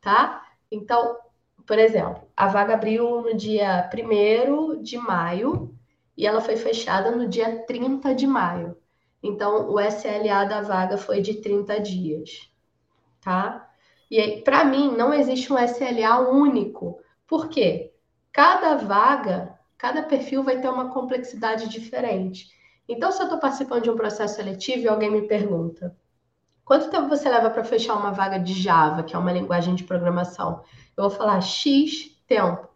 Tá? 0.00 0.46
Então, 0.70 1.18
por 1.66 1.78
exemplo, 1.78 2.22
a 2.36 2.46
vaga 2.46 2.74
abriu 2.74 3.22
no 3.22 3.36
dia 3.36 3.90
1 3.92 4.82
de 4.82 4.98
maio 4.98 5.74
e 6.16 6.26
ela 6.26 6.40
foi 6.40 6.56
fechada 6.56 7.10
no 7.10 7.28
dia 7.28 7.64
30 7.66 8.14
de 8.14 8.26
maio. 8.26 8.76
Então, 9.22 9.70
o 9.70 9.80
SLA 9.80 10.44
da 10.44 10.60
vaga 10.60 10.98
foi 10.98 11.22
de 11.22 11.40
30 11.40 11.80
dias, 11.80 12.50
tá? 13.22 13.70
E 14.10 14.20
aí, 14.20 14.42
para 14.42 14.64
mim, 14.64 14.94
não 14.94 15.14
existe 15.14 15.50
um 15.50 15.58
SLA 15.58 16.20
único. 16.28 17.00
Por 17.26 17.48
quê? 17.48 17.93
Cada 18.34 18.74
vaga, 18.74 19.58
cada 19.78 20.02
perfil 20.02 20.42
vai 20.42 20.60
ter 20.60 20.68
uma 20.68 20.90
complexidade 20.90 21.68
diferente. 21.68 22.48
Então, 22.88 23.12
se 23.12 23.20
eu 23.20 23.24
estou 23.24 23.38
participando 23.38 23.84
de 23.84 23.90
um 23.90 23.96
processo 23.96 24.34
seletivo 24.34 24.82
e 24.82 24.88
alguém 24.88 25.10
me 25.10 25.22
pergunta 25.28 25.96
quanto 26.64 26.90
tempo 26.90 27.08
você 27.08 27.28
leva 27.28 27.48
para 27.48 27.62
fechar 27.62 27.94
uma 27.94 28.10
vaga 28.10 28.38
de 28.38 28.52
Java, 28.52 29.04
que 29.04 29.14
é 29.14 29.18
uma 29.18 29.30
linguagem 29.30 29.76
de 29.76 29.84
programação, 29.84 30.64
eu 30.96 31.08
vou 31.08 31.10
falar 31.10 31.40
X 31.40 32.10
tempo. 32.26 32.68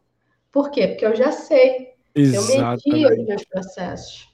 Por 0.53 0.71
quê? 0.71 0.87
Porque 0.89 1.07
eu 1.07 1.17
já 1.17 1.33
sei. 1.33 1.89
Exatamente. 2.15 2.83
Eu 2.87 2.93
medi 2.93 3.21
os 3.21 3.27
meus 3.27 3.45
processos. 3.45 4.29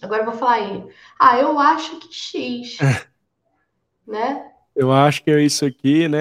Agora 0.00 0.22
eu 0.22 0.26
vou 0.26 0.34
falar 0.34 0.54
aí. 0.54 0.86
Ah, 1.20 1.38
eu 1.38 1.58
acho 1.58 1.98
que 1.98 2.12
X. 2.12 2.78
né? 4.08 4.50
Eu 4.74 4.90
acho 4.90 5.22
que 5.22 5.30
é 5.30 5.42
isso 5.42 5.66
aqui, 5.66 6.08
né? 6.08 6.18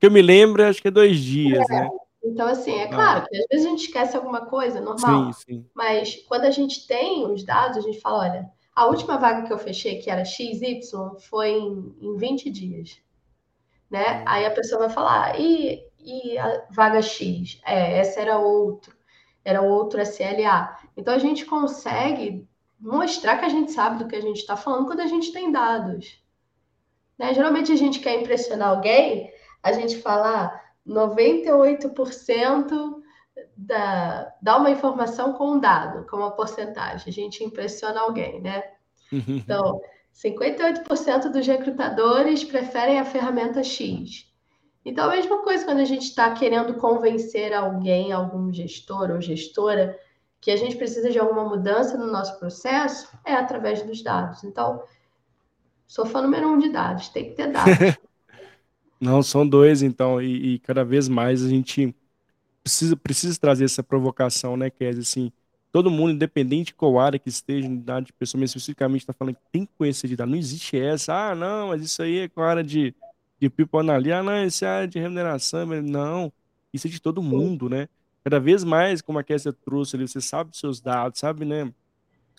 Que 0.00 0.06
eu 0.06 0.10
me 0.10 0.22
lembro, 0.22 0.64
acho 0.64 0.80
que 0.80 0.88
é 0.88 0.90
dois 0.90 1.18
dias, 1.18 1.68
é. 1.70 1.74
né? 1.74 1.90
Então, 2.24 2.46
assim, 2.46 2.72
é 2.78 2.86
claro 2.86 3.24
ah. 3.24 3.28
que 3.28 3.36
às 3.36 3.46
vezes 3.50 3.66
a 3.66 3.70
gente 3.70 3.84
esquece 3.86 4.16
alguma 4.16 4.46
coisa, 4.46 4.80
normal. 4.80 5.32
Sim, 5.32 5.42
sim. 5.44 5.66
Mas 5.74 6.16
quando 6.28 6.44
a 6.44 6.50
gente 6.50 6.86
tem 6.86 7.26
os 7.26 7.44
dados, 7.44 7.78
a 7.78 7.80
gente 7.80 8.00
fala, 8.00 8.18
olha, 8.20 8.50
a 8.74 8.86
última 8.86 9.18
vaga 9.18 9.46
que 9.46 9.52
eu 9.52 9.58
fechei, 9.58 9.98
que 9.98 10.10
era 10.10 10.24
XY, 10.24 10.80
foi 11.20 11.50
em, 11.50 11.96
em 12.00 12.16
20 12.16 12.50
dias. 12.50 12.98
Né? 13.90 14.22
Aí 14.26 14.46
a 14.46 14.50
pessoa 14.50 14.86
vai 14.86 14.90
falar, 14.90 15.38
e, 15.38 15.84
e 15.98 16.38
a 16.38 16.66
vaga 16.70 17.02
X? 17.02 17.60
É, 17.66 17.98
essa 17.98 18.20
era 18.20 18.38
outro, 18.38 18.96
era 19.44 19.60
outro 19.60 20.00
SLA. 20.00 20.78
Então 20.96 21.14
a 21.14 21.18
gente 21.18 21.44
consegue 21.44 22.48
mostrar 22.80 23.38
que 23.38 23.44
a 23.44 23.48
gente 23.48 23.72
sabe 23.72 23.98
do 23.98 24.08
que 24.08 24.16
a 24.16 24.20
gente 24.20 24.38
está 24.38 24.56
falando 24.56 24.86
quando 24.86 25.00
a 25.00 25.06
gente 25.06 25.32
tem 25.32 25.52
dados. 25.52 26.22
Né? 27.18 27.34
Geralmente 27.34 27.70
a 27.70 27.76
gente 27.76 28.00
quer 28.00 28.20
impressionar 28.20 28.70
alguém, 28.70 29.30
a 29.62 29.72
gente 29.72 29.98
fala 29.98 30.61
98% 30.86 32.72
ah, 32.72 33.02
da, 33.56 34.34
dá 34.42 34.56
uma 34.56 34.70
informação 34.70 35.32
com 35.32 35.52
um 35.52 35.60
dado, 35.60 36.06
com 36.06 36.16
uma 36.16 36.32
porcentagem. 36.32 37.08
A 37.08 37.12
gente 37.12 37.44
impressiona 37.44 38.00
alguém, 38.00 38.40
né? 38.40 38.64
Então, 39.12 39.80
58% 40.14 41.30
dos 41.30 41.46
recrutadores 41.46 42.44
preferem 42.44 42.98
a 42.98 43.04
ferramenta 43.04 43.62
X. 43.62 44.30
Então, 44.84 45.06
a 45.08 45.10
mesma 45.10 45.42
coisa 45.42 45.64
quando 45.64 45.78
a 45.78 45.84
gente 45.84 46.04
está 46.04 46.30
querendo 46.32 46.74
convencer 46.74 47.52
alguém, 47.52 48.12
algum 48.12 48.52
gestor 48.52 49.10
ou 49.10 49.20
gestora, 49.20 49.98
que 50.40 50.50
a 50.50 50.56
gente 50.56 50.76
precisa 50.76 51.08
de 51.08 51.18
alguma 51.18 51.44
mudança 51.44 51.96
no 51.96 52.10
nosso 52.10 52.38
processo 52.38 53.08
é 53.24 53.32
através 53.32 53.82
dos 53.82 54.02
dados. 54.02 54.42
Então, 54.42 54.82
sou 55.86 56.04
fã 56.04 56.20
número 56.20 56.48
um 56.48 56.58
de 56.58 56.68
dados, 56.68 57.08
tem 57.08 57.26
que 57.26 57.36
ter 57.36 57.52
dados. 57.52 57.96
Não, 59.02 59.20
são 59.20 59.44
dois, 59.44 59.82
então, 59.82 60.22
e, 60.22 60.54
e, 60.54 60.58
cada 60.60 60.84
vez 60.84 61.08
mais 61.08 61.44
a 61.44 61.48
gente 61.48 61.92
precisa, 62.62 62.96
precisa 62.96 63.36
trazer 63.36 63.64
essa 63.64 63.82
provocação, 63.82 64.56
né, 64.56 64.70
Kézia, 64.70 65.02
assim, 65.02 65.32
todo 65.72 65.90
mundo, 65.90 66.12
independente 66.12 66.66
de 66.66 66.74
qual 66.74 67.00
área 67.00 67.18
que 67.18 67.28
esteja, 67.28 67.68
área 67.88 68.02
de 68.02 68.12
pessoa, 68.12 68.40
mas 68.40 68.50
especificamente 68.50 69.00
está 69.00 69.12
falando 69.12 69.34
que 69.34 69.42
tem 69.50 69.66
que 69.66 69.72
conhecer 69.76 70.06
de 70.06 70.14
dados, 70.14 70.30
não 70.30 70.38
existe 70.38 70.78
essa, 70.78 71.30
ah, 71.30 71.34
não, 71.34 71.68
mas 71.70 71.82
isso 71.82 72.00
aí 72.00 72.18
é 72.20 72.28
com 72.28 72.42
a 72.42 72.46
área 72.48 72.62
de, 72.62 72.94
de 73.40 73.50
people 73.50 73.80
ah, 73.80 74.22
não, 74.22 74.46
isso 74.46 74.64
é 74.64 74.68
área 74.68 74.86
de 74.86 75.00
remuneração, 75.00 75.66
não, 75.82 76.32
isso 76.72 76.86
é 76.86 76.90
de 76.90 77.00
todo 77.02 77.20
mundo, 77.20 77.68
né, 77.68 77.88
cada 78.22 78.38
vez 78.38 78.62
mais, 78.62 79.02
como 79.02 79.18
a 79.18 79.24
Kessia 79.24 79.52
trouxe 79.52 79.96
ali, 79.96 80.06
você 80.06 80.20
sabe 80.20 80.50
dos 80.50 80.60
seus 80.60 80.80
dados, 80.80 81.18
sabe, 81.18 81.44
né? 81.44 81.72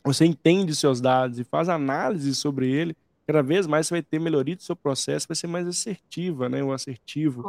Você 0.05 0.25
entende 0.25 0.71
os 0.71 0.79
seus 0.79 1.01
dados 1.01 1.39
e 1.39 1.43
faz 1.43 1.67
análise 1.67 2.33
sobre 2.35 2.69
ele, 2.69 2.95
cada 3.25 3.41
vez 3.41 3.65
mais 3.67 3.87
você 3.87 3.95
vai 3.95 4.01
ter 4.01 4.19
melhoria 4.19 4.55
do 4.55 4.63
seu 4.63 4.75
processo, 4.75 5.27
vai 5.27 5.35
ser 5.35 5.47
mais 5.47 5.67
assertiva, 5.67 6.49
né? 6.49 6.63
O 6.63 6.71
assertivo. 6.71 7.43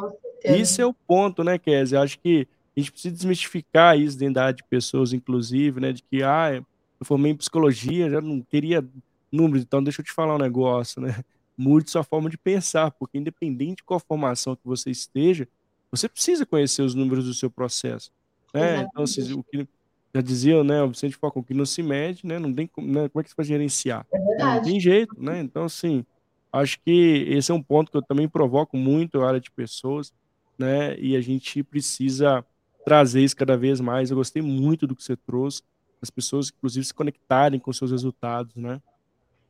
Isso 0.44 0.80
é 0.80 0.86
o 0.86 0.94
ponto, 0.94 1.42
né, 1.42 1.58
Kézia? 1.58 2.00
Acho 2.00 2.18
que 2.18 2.46
a 2.76 2.80
gente 2.80 2.92
precisa 2.92 3.14
desmistificar 3.14 3.98
isso 3.98 4.18
dentro 4.18 4.34
da 4.34 4.44
área 4.44 4.54
de 4.54 4.64
pessoas, 4.64 5.12
inclusive, 5.12 5.80
né? 5.80 5.92
De 5.92 6.02
que, 6.02 6.22
ah, 6.22 6.54
eu 6.54 6.64
formei 7.04 7.32
em 7.32 7.36
psicologia, 7.36 8.10
já 8.10 8.20
não 8.20 8.40
queria 8.40 8.84
números, 9.30 9.62
então 9.62 9.82
deixa 9.82 10.00
eu 10.00 10.04
te 10.04 10.12
falar 10.12 10.36
um 10.36 10.38
negócio, 10.38 11.00
né? 11.00 11.22
Mude 11.56 11.90
sua 11.90 12.02
forma 12.02 12.28
de 12.28 12.38
pensar, 12.38 12.90
porque 12.92 13.18
independente 13.18 13.76
de 13.76 13.84
qual 13.84 14.00
formação 14.00 14.56
que 14.56 14.64
você 14.64 14.90
esteja, 14.90 15.48
você 15.90 16.08
precisa 16.08 16.44
conhecer 16.44 16.82
os 16.82 16.94
números 16.94 17.24
do 17.24 17.34
seu 17.34 17.50
processo. 17.50 18.10
Né? 18.52 18.82
Então, 18.82 19.04
assim, 19.04 19.32
o 19.32 19.42
que 19.42 19.66
já 20.14 20.20
diziam, 20.20 20.62
né, 20.62 20.80
o 20.82 20.88
Vicente 20.88 21.16
Falcão, 21.16 21.42
que 21.42 21.52
não 21.52 21.66
se 21.66 21.82
mede, 21.82 22.24
né, 22.24 22.38
não 22.38 22.52
tem 22.54 22.70
né, 22.78 23.08
como 23.08 23.20
é 23.20 23.24
que 23.24 23.30
você 23.30 23.34
vai 23.36 23.46
gerenciar? 23.46 24.06
É 24.12 24.18
não 24.38 24.62
tem 24.62 24.78
jeito, 24.78 25.14
né? 25.18 25.40
Então, 25.40 25.64
assim, 25.64 26.04
acho 26.52 26.78
que 26.80 27.26
esse 27.28 27.50
é 27.50 27.54
um 27.54 27.62
ponto 27.62 27.90
que 27.90 27.96
eu 27.96 28.02
também 28.02 28.28
provoco 28.28 28.76
muito 28.76 29.20
a 29.20 29.26
área 29.26 29.40
de 29.40 29.50
pessoas, 29.50 30.12
né? 30.56 30.96
E 30.98 31.16
a 31.16 31.20
gente 31.20 31.64
precisa 31.64 32.44
trazer 32.84 33.22
isso 33.22 33.36
cada 33.36 33.56
vez 33.56 33.80
mais. 33.80 34.10
Eu 34.10 34.16
gostei 34.16 34.40
muito 34.40 34.86
do 34.86 34.94
que 34.94 35.02
você 35.02 35.16
trouxe, 35.16 35.62
as 36.00 36.10
pessoas, 36.10 36.52
inclusive, 36.56 36.84
se 36.84 36.94
conectarem 36.94 37.58
com 37.58 37.72
seus 37.72 37.90
resultados, 37.90 38.54
né? 38.54 38.80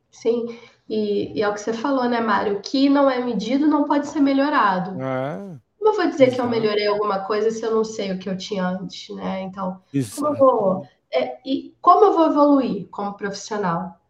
Sim, 0.09 0.57
e, 0.89 1.37
e 1.37 1.41
é 1.43 1.49
o 1.49 1.53
que 1.53 1.59
você 1.59 1.73
falou, 1.73 2.09
né, 2.09 2.21
Mário? 2.21 2.57
O 2.57 2.61
que 2.61 2.89
não 2.89 3.09
é 3.09 3.23
medido 3.23 3.67
não 3.67 3.83
pode 3.83 4.07
ser 4.07 4.21
melhorado. 4.21 4.97
Ah. 4.99 5.59
Como 5.85 5.97
eu 5.97 6.01
vou 6.01 6.09
dizer 6.09 6.29
Exato. 6.29 6.41
que 6.41 6.47
eu 6.47 6.49
melhorei 6.49 6.87
alguma 6.87 7.19
coisa 7.19 7.51
se 7.51 7.63
eu 7.63 7.69
não 7.69 7.83
sei 7.83 8.11
o 8.11 8.17
que 8.17 8.27
eu 8.27 8.35
tinha 8.35 8.67
antes, 8.67 9.15
né? 9.15 9.41
Então, 9.41 9.79
Exato. 9.93 10.15
como 10.19 10.33
eu 10.33 10.39
vou. 10.39 10.87
É, 11.13 11.37
e 11.45 11.75
como 11.79 12.05
eu 12.05 12.13
vou 12.13 12.25
evoluir 12.25 12.87
como 12.89 13.13
profissional? 13.13 14.01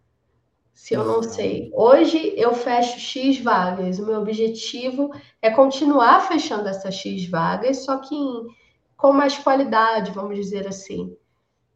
Se 0.74 0.94
eu 0.94 1.04
não 1.04 1.22
sei. 1.22 1.70
Hoje 1.74 2.34
eu 2.38 2.54
fecho 2.54 2.98
X 2.98 3.40
vagas. 3.40 4.00
O 4.00 4.06
meu 4.06 4.22
objetivo 4.22 5.12
é 5.42 5.52
continuar 5.52 6.22
fechando 6.22 6.70
essas 6.70 6.96
X 6.96 7.30
vagas, 7.30 7.84
só 7.84 7.98
que 7.98 8.16
em, 8.16 8.48
com 8.96 9.12
mais 9.12 9.38
qualidade, 9.38 10.12
vamos 10.12 10.38
dizer 10.38 10.66
assim. 10.70 11.14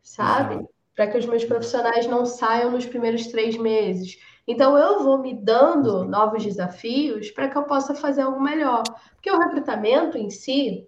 Sabe? 0.02 0.66
Para 0.96 1.08
que 1.08 1.18
os 1.18 1.26
meus 1.26 1.44
profissionais 1.44 2.08
não 2.08 2.26
saiam 2.26 2.72
nos 2.72 2.86
primeiros 2.86 3.28
três 3.28 3.58
meses 3.58 4.18
então, 4.52 4.76
eu 4.76 5.04
vou 5.04 5.20
me 5.20 5.36
dando 5.36 6.04
novos 6.06 6.44
desafios 6.44 7.30
para 7.30 7.48
que 7.48 7.56
eu 7.56 7.66
possa 7.66 7.94
fazer 7.94 8.24
algo 8.24 8.42
melhor. 8.42 8.82
Porque 9.14 9.30
o 9.30 9.38
recrutamento 9.38 10.18
em 10.18 10.32
si 10.32 10.88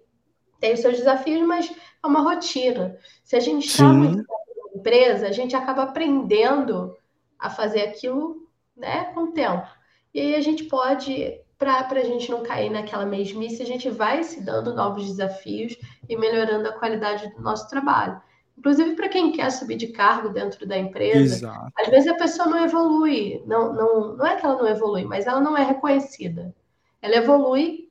tem 0.58 0.74
os 0.74 0.80
seus 0.80 0.96
desafios, 0.96 1.46
mas 1.46 1.70
é 1.70 2.06
uma 2.06 2.22
rotina. 2.22 2.98
Se 3.22 3.36
a 3.36 3.40
gente 3.40 3.68
está 3.68 3.84
muito 3.84 4.16
na 4.16 4.80
empresa, 4.80 5.28
a 5.28 5.30
gente 5.30 5.54
acaba 5.54 5.84
aprendendo 5.84 6.96
a 7.38 7.48
fazer 7.48 7.82
aquilo 7.82 8.48
né, 8.76 9.04
com 9.14 9.26
o 9.26 9.32
tempo. 9.32 9.68
E 10.12 10.18
aí 10.18 10.34
a 10.34 10.40
gente 10.40 10.64
pode, 10.64 11.40
para 11.56 11.86
a 11.88 12.04
gente 12.04 12.32
não 12.32 12.42
cair 12.42 12.68
naquela 12.68 13.06
mesmice, 13.06 13.62
a 13.62 13.66
gente 13.66 13.88
vai 13.88 14.24
se 14.24 14.44
dando 14.44 14.74
novos 14.74 15.06
desafios 15.06 15.78
e 16.08 16.16
melhorando 16.16 16.68
a 16.68 16.72
qualidade 16.72 17.32
do 17.32 17.40
nosso 17.40 17.68
trabalho. 17.68 18.20
Inclusive 18.58 18.94
para 18.94 19.08
quem 19.08 19.32
quer 19.32 19.50
subir 19.50 19.76
de 19.76 19.88
cargo 19.88 20.28
dentro 20.28 20.66
da 20.66 20.78
empresa, 20.78 21.34
Exato. 21.36 21.72
às 21.76 21.88
vezes 21.88 22.08
a 22.08 22.14
pessoa 22.14 22.48
não 22.48 22.64
evolui, 22.64 23.42
não, 23.46 23.72
não, 23.72 24.16
não 24.16 24.26
é 24.26 24.36
que 24.36 24.44
ela 24.44 24.56
não 24.56 24.68
evolui, 24.68 25.04
mas 25.04 25.26
ela 25.26 25.40
não 25.40 25.56
é 25.56 25.64
reconhecida. 25.64 26.54
Ela 27.00 27.16
evolui, 27.16 27.90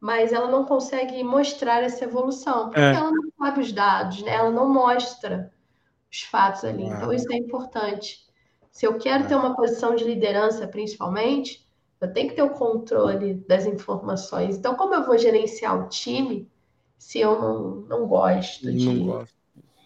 mas 0.00 0.32
ela 0.32 0.48
não 0.48 0.64
consegue 0.64 1.22
mostrar 1.24 1.82
essa 1.82 2.04
evolução, 2.04 2.66
porque 2.66 2.80
é. 2.80 2.94
ela 2.94 3.10
não 3.10 3.32
sabe 3.36 3.60
os 3.60 3.72
dados, 3.72 4.22
né? 4.22 4.34
ela 4.34 4.50
não 4.50 4.72
mostra 4.72 5.52
os 6.10 6.22
fatos 6.22 6.64
ali. 6.64 6.84
É. 6.84 6.86
Então, 6.86 7.12
isso 7.12 7.30
é 7.32 7.36
importante. 7.36 8.28
Se 8.70 8.86
eu 8.86 8.96
quero 8.98 9.24
é. 9.24 9.26
ter 9.26 9.34
uma 9.34 9.56
posição 9.56 9.96
de 9.96 10.04
liderança, 10.04 10.68
principalmente, 10.68 11.66
eu 12.00 12.12
tenho 12.12 12.28
que 12.28 12.36
ter 12.36 12.42
o 12.42 12.50
controle 12.50 13.34
das 13.48 13.66
informações. 13.66 14.56
Então, 14.56 14.76
como 14.76 14.94
eu 14.94 15.04
vou 15.04 15.18
gerenciar 15.18 15.76
o 15.76 15.88
time 15.88 16.48
se 16.96 17.18
eu 17.18 17.40
não, 17.40 17.70
não 17.82 18.06
gosto 18.06 18.66
não 18.66 18.72
de. 18.72 18.98
Gosto 19.00 19.37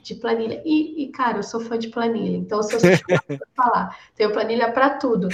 de 0.03 0.15
planilha. 0.17 0.61
E, 0.65 1.05
e, 1.05 1.09
cara, 1.09 1.39
eu 1.39 1.43
sou 1.43 1.61
fã 1.61 1.79
de 1.79 1.89
planilha, 1.89 2.37
então 2.37 2.63
se 2.63 2.75
eu 2.75 2.81
sou 2.81 2.91
falar, 3.57 3.97
tenho 4.15 4.33
planilha 4.33 4.73
para 4.73 4.91
tudo. 4.99 5.29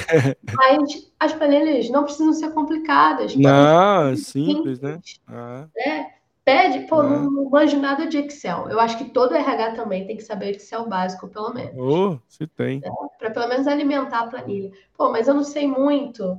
Mas 0.55 1.11
as 1.19 1.33
planilhas 1.33 1.89
não 1.91 2.05
precisam 2.05 2.33
ser 2.33 2.53
complicadas. 2.53 3.35
Não, 3.35 4.15
simples, 4.17 4.79
simples, 4.79 4.81
né? 4.81 5.01
Ah. 5.27 5.67
Pede, 6.49 6.87
pô, 6.87 7.01
ah. 7.01 7.03
não, 7.03 7.31
não 7.31 7.51
manjo 7.51 7.79
nada 7.79 8.07
de 8.07 8.17
Excel. 8.17 8.71
Eu 8.71 8.81
acho 8.81 8.97
que 8.97 9.11
todo 9.11 9.35
RH 9.35 9.73
também 9.73 10.07
tem 10.07 10.17
que 10.17 10.23
saber 10.23 10.53
Excel 10.53 10.89
básico, 10.89 11.29
pelo 11.29 11.53
menos. 11.53 11.75
Oh, 11.77 12.19
se 12.27 12.47
tem. 12.47 12.81
É, 12.83 12.91
para 13.19 13.31
pelo 13.31 13.49
menos 13.49 13.67
alimentar 13.67 14.21
a 14.21 14.27
planilha. 14.29 14.71
Pô, 14.97 15.11
mas 15.11 15.29
eu 15.29 15.35
não 15.35 15.45
sei 15.45 15.67
muito. 15.67 16.39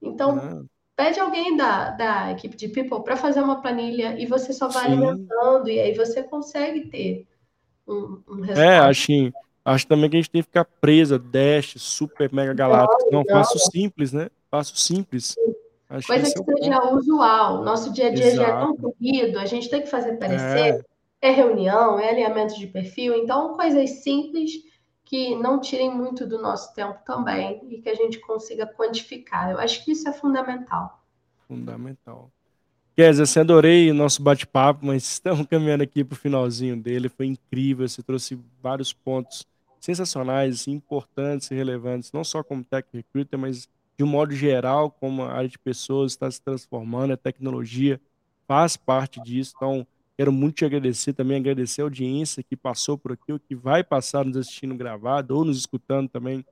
Então, 0.00 0.38
ah. 0.38 0.62
pede 0.96 1.20
alguém 1.20 1.54
da, 1.54 1.90
da 1.90 2.32
equipe 2.32 2.56
de 2.56 2.68
People 2.68 3.04
para 3.04 3.14
fazer 3.14 3.42
uma 3.42 3.60
planilha 3.60 4.18
e 4.18 4.24
você 4.24 4.54
só 4.54 4.68
vai 4.68 4.86
Sim. 4.86 4.92
alimentando, 4.92 5.68
e 5.68 5.78
aí 5.78 5.94
você 5.94 6.22
consegue 6.22 6.88
ter 6.88 7.26
um, 7.92 8.22
um 8.28 8.44
É, 8.44 8.78
acho, 8.78 9.06
acho 9.64 9.86
também 9.86 10.10
que 10.10 10.16
a 10.16 10.20
gente 10.20 10.30
tem 10.30 10.42
que 10.42 10.48
ficar 10.48 10.64
presa, 10.64 11.18
Dash, 11.18 11.74
Super 11.76 12.32
Mega 12.32 12.54
Galáctico. 12.54 13.10
Não, 13.12 13.24
faço 13.24 13.58
simples, 13.70 14.12
né? 14.12 14.28
Faço 14.50 14.76
simples. 14.76 15.34
Acho 15.88 16.06
Coisa 16.06 16.24
que, 16.24 16.42
que 16.42 16.62
seja 16.62 16.80
ponto. 16.80 16.96
usual. 16.96 17.62
Nosso 17.62 17.92
dia 17.92 18.08
a 18.08 18.10
dia 18.14 18.26
Exato. 18.26 18.48
já 18.50 18.56
é 18.56 18.60
tão 18.60 18.76
corrido, 18.76 19.38
a 19.38 19.44
gente 19.44 19.68
tem 19.68 19.82
que 19.82 19.88
fazer 19.88 20.16
parecer. 20.16 20.84
É. 21.20 21.28
é 21.28 21.30
reunião, 21.30 22.00
é 22.00 22.08
alinhamento 22.08 22.58
de 22.58 22.66
perfil. 22.66 23.14
Então, 23.14 23.54
coisas 23.54 23.90
simples 24.02 24.52
que 25.04 25.36
não 25.36 25.60
tirem 25.60 25.94
muito 25.94 26.26
do 26.26 26.40
nosso 26.40 26.72
tempo 26.74 26.98
também 27.04 27.60
e 27.68 27.82
que 27.82 27.90
a 27.90 27.94
gente 27.94 28.18
consiga 28.20 28.66
quantificar. 28.66 29.50
Eu 29.50 29.58
acho 29.58 29.84
que 29.84 29.92
isso 29.92 30.08
é 30.08 30.12
fundamental. 30.12 31.02
Fundamental. 31.46 32.30
Kézia, 32.94 33.22
assim, 33.22 33.40
adorei 33.40 33.90
o 33.90 33.94
nosso 33.94 34.22
bate-papo, 34.22 34.84
mas 34.84 35.04
estamos 35.12 35.46
caminhando 35.46 35.82
aqui 35.82 36.04
para 36.04 36.14
o 36.14 36.18
finalzinho 36.18 36.76
dele. 36.76 37.08
Foi 37.08 37.26
incrível, 37.26 37.88
você 37.88 38.02
trouxe 38.02 38.38
vários 38.62 38.92
pontos 38.92 39.46
sensacionais, 39.80 40.60
assim, 40.60 40.72
importantes 40.72 41.50
e 41.50 41.54
relevantes, 41.54 42.12
não 42.12 42.22
só 42.22 42.42
como 42.42 42.62
tech 42.62 42.86
recruiter, 42.92 43.38
mas 43.38 43.66
de 43.96 44.04
um 44.04 44.06
modo 44.06 44.34
geral, 44.34 44.90
como 44.90 45.22
a 45.22 45.32
área 45.32 45.48
de 45.48 45.58
pessoas 45.58 46.12
está 46.12 46.30
se 46.30 46.40
transformando, 46.40 47.14
a 47.14 47.16
tecnologia 47.16 47.98
faz 48.46 48.76
parte 48.76 49.20
disso. 49.22 49.54
Então, 49.56 49.86
quero 50.16 50.30
muito 50.30 50.56
te 50.56 50.64
agradecer 50.66 51.14
também, 51.14 51.38
agradecer 51.38 51.80
a 51.80 51.84
audiência 51.84 52.42
que 52.42 52.56
passou 52.56 52.98
por 52.98 53.12
aqui, 53.12 53.32
ou 53.32 53.40
que 53.40 53.54
vai 53.54 53.82
passar 53.82 54.24
nos 54.24 54.36
assistindo 54.36 54.74
gravado, 54.74 55.34
ou 55.34 55.46
nos 55.46 55.56
escutando 55.56 56.10
também 56.10 56.44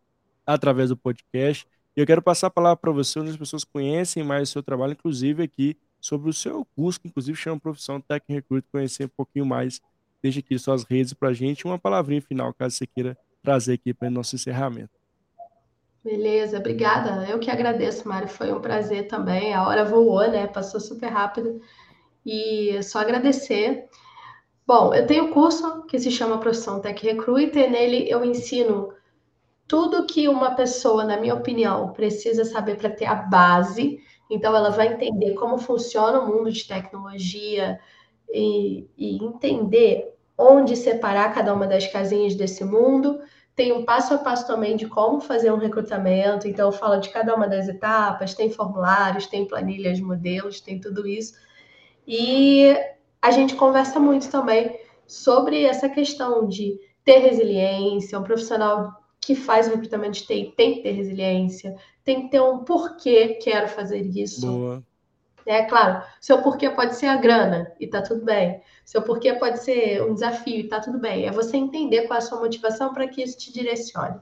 através 0.46 0.88
do 0.88 0.96
podcast. 0.96 1.66
E 1.94 2.00
eu 2.00 2.06
quero 2.06 2.22
passar 2.22 2.46
a 2.46 2.50
palavra 2.50 2.78
para 2.78 2.92
você, 2.92 3.20
onde 3.20 3.30
as 3.30 3.36
pessoas 3.36 3.62
conhecem 3.62 4.24
mais 4.24 4.48
o 4.48 4.52
seu 4.52 4.62
trabalho, 4.62 4.92
inclusive 4.92 5.42
aqui 5.42 5.76
sobre 6.00 6.30
o 6.30 6.32
seu 6.32 6.66
curso, 6.76 7.00
que 7.00 7.08
inclusive 7.08 7.36
chama 7.36 7.60
Profissão 7.60 8.00
Tech 8.00 8.24
Recruit, 8.28 8.66
conhecer 8.70 9.04
um 9.04 9.10
pouquinho 9.16 9.46
mais. 9.46 9.80
Deixe 10.22 10.40
aqui 10.40 10.58
suas 10.58 10.84
redes 10.84 11.12
para 11.12 11.28
a 11.28 11.32
gente 11.32 11.64
uma 11.64 11.78
palavrinha 11.78 12.20
final, 12.20 12.52
caso 12.52 12.76
você 12.76 12.86
queira 12.86 13.16
trazer 13.42 13.74
aqui 13.74 13.94
para 13.94 14.08
o 14.08 14.10
nosso 14.10 14.34
encerramento. 14.34 15.00
Beleza, 16.02 16.58
obrigada. 16.58 17.26
Eu 17.28 17.38
que 17.38 17.50
agradeço, 17.50 18.08
Mário. 18.08 18.28
Foi 18.28 18.50
um 18.52 18.60
prazer 18.60 19.06
também. 19.06 19.52
A 19.52 19.66
hora 19.66 19.84
voou, 19.84 20.26
né? 20.30 20.46
Passou 20.46 20.80
super 20.80 21.08
rápido. 21.08 21.60
E 22.24 22.82
só 22.82 23.00
agradecer. 23.00 23.86
Bom, 24.66 24.94
eu 24.94 25.06
tenho 25.06 25.24
um 25.24 25.32
curso 25.32 25.82
que 25.82 25.98
se 25.98 26.10
chama 26.10 26.38
Profissão 26.38 26.80
Tech 26.80 27.04
Recruiter. 27.04 27.70
Nele 27.70 28.08
eu 28.08 28.24
ensino 28.24 28.94
tudo 29.68 30.06
que 30.06 30.26
uma 30.26 30.54
pessoa, 30.54 31.04
na 31.04 31.18
minha 31.18 31.34
opinião, 31.34 31.92
precisa 31.92 32.44
saber 32.44 32.76
para 32.76 32.90
ter 32.90 33.04
a 33.04 33.14
base 33.14 34.00
então, 34.30 34.54
ela 34.54 34.70
vai 34.70 34.92
entender 34.92 35.34
como 35.34 35.58
funciona 35.58 36.20
o 36.20 36.28
mundo 36.28 36.52
de 36.52 36.66
tecnologia 36.66 37.80
e, 38.32 38.88
e 38.96 39.16
entender 39.24 40.14
onde 40.38 40.76
separar 40.76 41.34
cada 41.34 41.52
uma 41.52 41.66
das 41.66 41.88
casinhas 41.88 42.36
desse 42.36 42.64
mundo. 42.64 43.20
Tem 43.56 43.72
um 43.72 43.84
passo 43.84 44.14
a 44.14 44.18
passo 44.18 44.46
também 44.46 44.76
de 44.76 44.86
como 44.86 45.20
fazer 45.20 45.52
um 45.52 45.58
recrutamento. 45.58 46.46
Então, 46.46 46.70
fala 46.70 46.98
de 46.98 47.10
cada 47.10 47.34
uma 47.34 47.48
das 47.48 47.68
etapas, 47.68 48.32
tem 48.32 48.50
formulários, 48.50 49.26
tem 49.26 49.46
planilhas, 49.46 50.00
modelos, 50.00 50.60
tem 50.60 50.80
tudo 50.80 51.06
isso. 51.08 51.34
E 52.06 52.74
a 53.20 53.32
gente 53.32 53.56
conversa 53.56 53.98
muito 53.98 54.30
também 54.30 54.78
sobre 55.06 55.64
essa 55.64 55.88
questão 55.88 56.46
de 56.46 56.78
ter 57.04 57.18
resiliência, 57.18 58.18
um 58.18 58.22
profissional 58.22 58.99
que 59.30 59.34
faz 59.36 59.68
o 59.68 59.70
recrutamento 59.70 60.18
de 60.18 60.26
TI 60.26 60.52
tem 60.56 60.74
que 60.74 60.82
ter 60.82 60.90
resiliência, 60.90 61.76
tem 62.02 62.22
que 62.22 62.30
ter 62.30 62.40
um 62.40 62.64
porquê 62.64 63.38
quero 63.40 63.68
fazer 63.68 64.00
isso. 64.00 64.44
Boa. 64.44 64.84
É 65.46 65.62
claro, 65.62 66.04
seu 66.20 66.42
porquê 66.42 66.68
pode 66.68 66.96
ser 66.96 67.06
a 67.06 67.16
grana 67.16 67.72
e 67.78 67.86
tá 67.86 68.02
tudo 68.02 68.24
bem. 68.24 68.60
Seu 68.84 69.02
porquê 69.02 69.32
pode 69.34 69.62
ser 69.62 70.02
um 70.02 70.14
desafio 70.14 70.58
e 70.58 70.66
tá 70.66 70.80
tudo 70.80 70.98
bem. 70.98 71.26
É 71.26 71.30
você 71.30 71.56
entender 71.56 72.08
qual 72.08 72.16
é 72.16 72.18
a 72.18 72.26
sua 72.26 72.40
motivação 72.40 72.92
para 72.92 73.06
que 73.06 73.22
isso 73.22 73.38
te 73.38 73.52
direcione. 73.52 74.18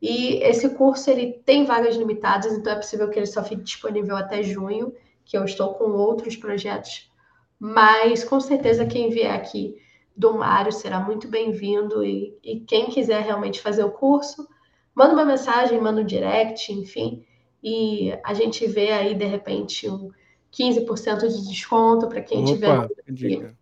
E 0.00 0.36
esse 0.36 0.68
curso 0.76 1.10
ele 1.10 1.42
tem 1.44 1.64
vagas 1.64 1.96
limitadas, 1.96 2.52
então 2.52 2.72
é 2.72 2.76
possível 2.76 3.10
que 3.10 3.18
ele 3.18 3.26
só 3.26 3.42
fique 3.42 3.62
disponível 3.62 4.16
até 4.16 4.40
junho, 4.40 4.94
que 5.24 5.36
eu 5.36 5.44
estou 5.44 5.74
com 5.74 5.90
outros 5.90 6.36
projetos. 6.36 7.10
Mas 7.58 8.22
com 8.22 8.38
certeza 8.38 8.86
quem 8.86 9.10
vier 9.10 9.34
aqui 9.34 9.74
do 10.18 10.36
Mário 10.36 10.72
será 10.72 10.98
muito 10.98 11.28
bem-vindo 11.28 12.04
e, 12.04 12.36
e, 12.42 12.58
quem 12.58 12.86
quiser 12.86 13.22
realmente 13.22 13.60
fazer 13.60 13.84
o 13.84 13.92
curso, 13.92 14.48
manda 14.92 15.14
uma 15.14 15.24
mensagem, 15.24 15.80
manda 15.80 16.00
um 16.00 16.04
direct, 16.04 16.72
enfim, 16.72 17.24
e 17.62 18.12
a 18.24 18.34
gente 18.34 18.66
vê 18.66 18.90
aí 18.90 19.14
de 19.14 19.24
repente 19.24 19.88
um 19.88 20.10
15% 20.52 21.28
de 21.28 21.48
desconto 21.48 22.08
para 22.08 22.20
quem 22.20 22.42
Opa, 22.42 22.88
tiver 23.06 23.54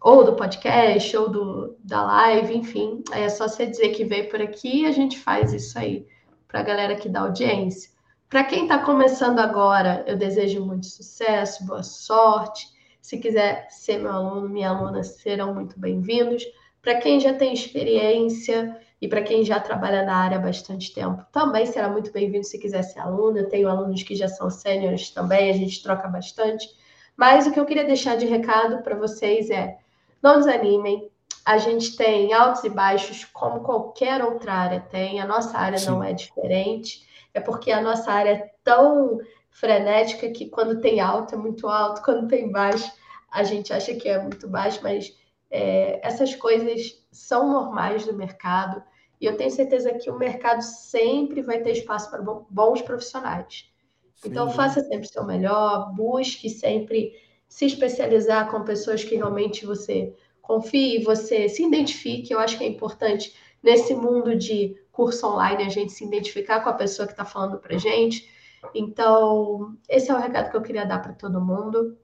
ou 0.00 0.24
do 0.24 0.34
podcast 0.34 1.16
ou 1.16 1.28
do, 1.28 1.76
da 1.78 2.02
live, 2.02 2.56
enfim, 2.56 3.02
é 3.12 3.28
só 3.28 3.46
você 3.46 3.64
dizer 3.64 3.90
que 3.90 4.04
veio 4.04 4.28
por 4.28 4.42
aqui 4.42 4.82
e 4.82 4.86
a 4.86 4.92
gente 4.92 5.16
faz 5.16 5.52
isso 5.52 5.78
aí 5.78 6.04
para 6.48 6.58
a 6.58 6.64
galera 6.64 6.96
que 6.96 7.08
dá 7.08 7.20
audiência. 7.20 7.90
Para 8.28 8.44
quem 8.44 8.62
está 8.62 8.78
começando 8.78 9.38
agora, 9.38 10.04
eu 10.08 10.16
desejo 10.16 10.64
muito 10.64 10.86
sucesso, 10.86 11.64
boa 11.66 11.82
sorte 11.82 12.77
se 13.08 13.16
quiser 13.16 13.66
ser 13.70 13.96
meu 13.96 14.12
aluno, 14.12 14.50
minha 14.50 14.68
aluna, 14.68 15.02
serão 15.02 15.54
muito 15.54 15.80
bem-vindos. 15.80 16.44
Para 16.82 16.96
quem 16.96 17.18
já 17.18 17.32
tem 17.32 17.54
experiência 17.54 18.78
e 19.00 19.08
para 19.08 19.22
quem 19.22 19.42
já 19.46 19.58
trabalha 19.58 20.02
na 20.02 20.14
área 20.14 20.36
há 20.36 20.40
bastante 20.42 20.92
tempo, 20.92 21.24
também 21.32 21.64
será 21.64 21.88
muito 21.88 22.12
bem-vindo 22.12 22.44
se 22.44 22.58
quiser 22.58 22.82
ser 22.82 22.98
aluno. 22.98 23.38
Eu 23.38 23.48
tenho 23.48 23.66
alunos 23.66 24.02
que 24.02 24.14
já 24.14 24.28
são 24.28 24.50
sêniores 24.50 25.08
também, 25.08 25.48
a 25.48 25.54
gente 25.54 25.82
troca 25.82 26.06
bastante. 26.06 26.68
Mas 27.16 27.46
o 27.46 27.50
que 27.50 27.58
eu 27.58 27.64
queria 27.64 27.86
deixar 27.86 28.14
de 28.18 28.26
recado 28.26 28.82
para 28.82 28.94
vocês 28.94 29.48
é: 29.48 29.78
não 30.22 30.36
desanimem. 30.36 31.10
A 31.46 31.56
gente 31.56 31.96
tem 31.96 32.34
altos 32.34 32.62
e 32.64 32.68
baixos, 32.68 33.24
como 33.24 33.60
qualquer 33.60 34.22
outra 34.22 34.52
área 34.52 34.80
tem. 34.80 35.18
A 35.18 35.26
nossa 35.26 35.56
área 35.56 35.78
Sim. 35.78 35.92
não 35.92 36.04
é 36.04 36.12
diferente. 36.12 37.08
É 37.32 37.40
porque 37.40 37.72
a 37.72 37.80
nossa 37.80 38.12
área 38.12 38.32
é 38.32 38.50
tão 38.62 39.18
frenética 39.50 40.30
que 40.30 40.48
quando 40.48 40.80
tem 40.80 41.00
alto 41.00 41.34
é 41.34 41.38
muito 41.38 41.68
alto, 41.68 42.02
quando 42.02 42.28
tem 42.28 42.50
baixo 42.50 42.90
a 43.30 43.42
gente 43.42 43.72
acha 43.72 43.94
que 43.94 44.08
é 44.08 44.20
muito 44.20 44.48
baixo, 44.48 44.80
mas 44.82 45.14
é, 45.50 46.00
essas 46.06 46.34
coisas 46.34 47.04
são 47.10 47.50
normais 47.50 48.06
no 48.06 48.14
mercado 48.14 48.82
e 49.20 49.26
eu 49.26 49.36
tenho 49.36 49.50
certeza 49.50 49.92
que 49.94 50.10
o 50.10 50.18
mercado 50.18 50.62
sempre 50.62 51.42
vai 51.42 51.60
ter 51.60 51.72
espaço 51.72 52.10
para 52.10 52.22
bons 52.22 52.82
profissionais. 52.82 53.68
Sim. 54.14 54.28
Então, 54.30 54.50
faça 54.50 54.80
sempre 54.80 55.06
o 55.06 55.12
seu 55.12 55.24
melhor, 55.24 55.92
busque 55.94 56.48
sempre 56.48 57.12
se 57.48 57.66
especializar 57.66 58.50
com 58.50 58.62
pessoas 58.62 59.02
que 59.02 59.16
realmente 59.16 59.66
você 59.66 60.14
confie, 60.40 61.02
você 61.02 61.48
se 61.48 61.64
identifique. 61.64 62.32
Eu 62.32 62.38
acho 62.38 62.58
que 62.58 62.64
é 62.64 62.68
importante 62.68 63.34
nesse 63.62 63.94
mundo 63.94 64.36
de 64.36 64.76
curso 64.92 65.26
online 65.26 65.64
a 65.64 65.68
gente 65.68 65.92
se 65.92 66.04
identificar 66.04 66.60
com 66.60 66.70
a 66.70 66.74
pessoa 66.74 67.06
que 67.06 67.12
está 67.12 67.24
falando 67.24 67.58
para 67.58 67.78
gente. 67.78 68.28
Então, 68.74 69.76
esse 69.88 70.10
é 70.10 70.14
o 70.14 70.18
recado 70.18 70.50
que 70.50 70.56
eu 70.56 70.62
queria 70.62 70.84
dar 70.84 71.00
para 71.00 71.12
todo 71.12 71.40
mundo 71.40 71.96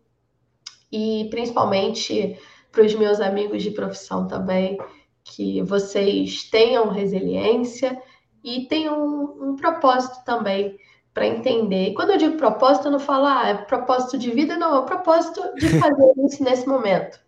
e 0.91 1.29
principalmente 1.31 2.39
para 2.71 2.85
os 2.85 2.95
meus 2.95 3.21
amigos 3.21 3.63
de 3.63 3.71
profissão 3.71 4.27
também, 4.27 4.79
que 5.23 5.63
vocês 5.63 6.45
tenham 6.51 6.89
resiliência 6.89 8.01
e 8.43 8.67
tenham 8.69 9.05
um, 9.05 9.51
um 9.51 9.57
propósito 9.57 10.25
também 10.25 10.79
para 11.15 11.27
entender. 11.27 11.91
E 11.91 11.95
quando 11.95 12.11
eu 12.11 12.19
digo 12.19 12.37
propósito, 12.37 12.89
eu 12.89 12.93
não 12.93 13.01
falo, 13.01 13.27
ah, 13.27 13.49
é 13.49 13.55
propósito 13.55 14.19
de 14.19 14.31
vida, 14.31 14.57
não, 14.57 14.75
é 14.75 14.79
o 14.81 14.85
propósito 14.85 15.41
de 15.55 15.69
fazer 15.79 16.13
isso 16.27 16.43
nesse 16.43 16.67
momento. 16.67 17.19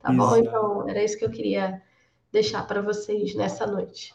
Tá 0.00 0.12
Exato. 0.12 0.30
bom? 0.30 0.36
Então, 0.36 0.88
era 0.88 1.02
isso 1.02 1.16
que 1.16 1.24
eu 1.24 1.30
queria 1.30 1.80
deixar 2.32 2.66
para 2.66 2.82
vocês 2.82 3.34
nessa 3.34 3.66
noite. 3.66 4.12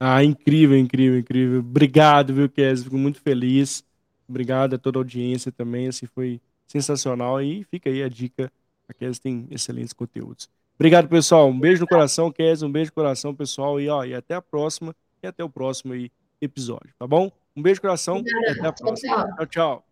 Ah, 0.00 0.22
incrível, 0.22 0.78
incrível, 0.78 1.18
incrível. 1.18 1.60
Obrigado, 1.60 2.32
viu, 2.32 2.48
Kézia? 2.48 2.84
Fico 2.84 2.96
muito 2.96 3.20
feliz. 3.20 3.84
Obrigado 4.28 4.74
a 4.74 4.78
toda 4.78 4.98
a 4.98 5.00
audiência 5.00 5.50
também. 5.50 5.88
Assim, 5.88 6.06
foi 6.06 6.40
sensacional. 6.66 7.42
E 7.42 7.64
fica 7.64 7.90
aí 7.90 8.02
a 8.02 8.08
dica. 8.08 8.52
A 8.88 8.94
Kézia 8.94 9.22
tem 9.22 9.46
excelentes 9.50 9.92
conteúdos. 9.92 10.48
Obrigado, 10.76 11.08
pessoal. 11.08 11.48
Um 11.48 11.58
beijo 11.58 11.80
no 11.80 11.88
coração, 11.88 12.30
Kézia. 12.30 12.66
Um 12.66 12.70
beijo 12.72 12.90
no 12.90 12.94
coração, 12.94 13.34
pessoal. 13.34 13.80
E, 13.80 13.88
ó, 13.88 14.04
e 14.04 14.14
até 14.14 14.34
a 14.34 14.42
próxima. 14.42 14.94
E 15.20 15.26
até 15.26 15.42
o 15.42 15.50
próximo 15.50 15.92
aí, 15.92 16.12
episódio, 16.40 16.94
tá 16.96 17.06
bom? 17.06 17.32
Um 17.56 17.62
beijo 17.62 17.78
no 17.78 17.82
coração. 17.82 18.18
Obrigada. 18.18 18.46
E 18.46 18.50
até 18.58 18.68
a 18.68 18.72
próxima. 18.72 19.26
tchau. 19.36 19.46
tchau. 19.46 19.87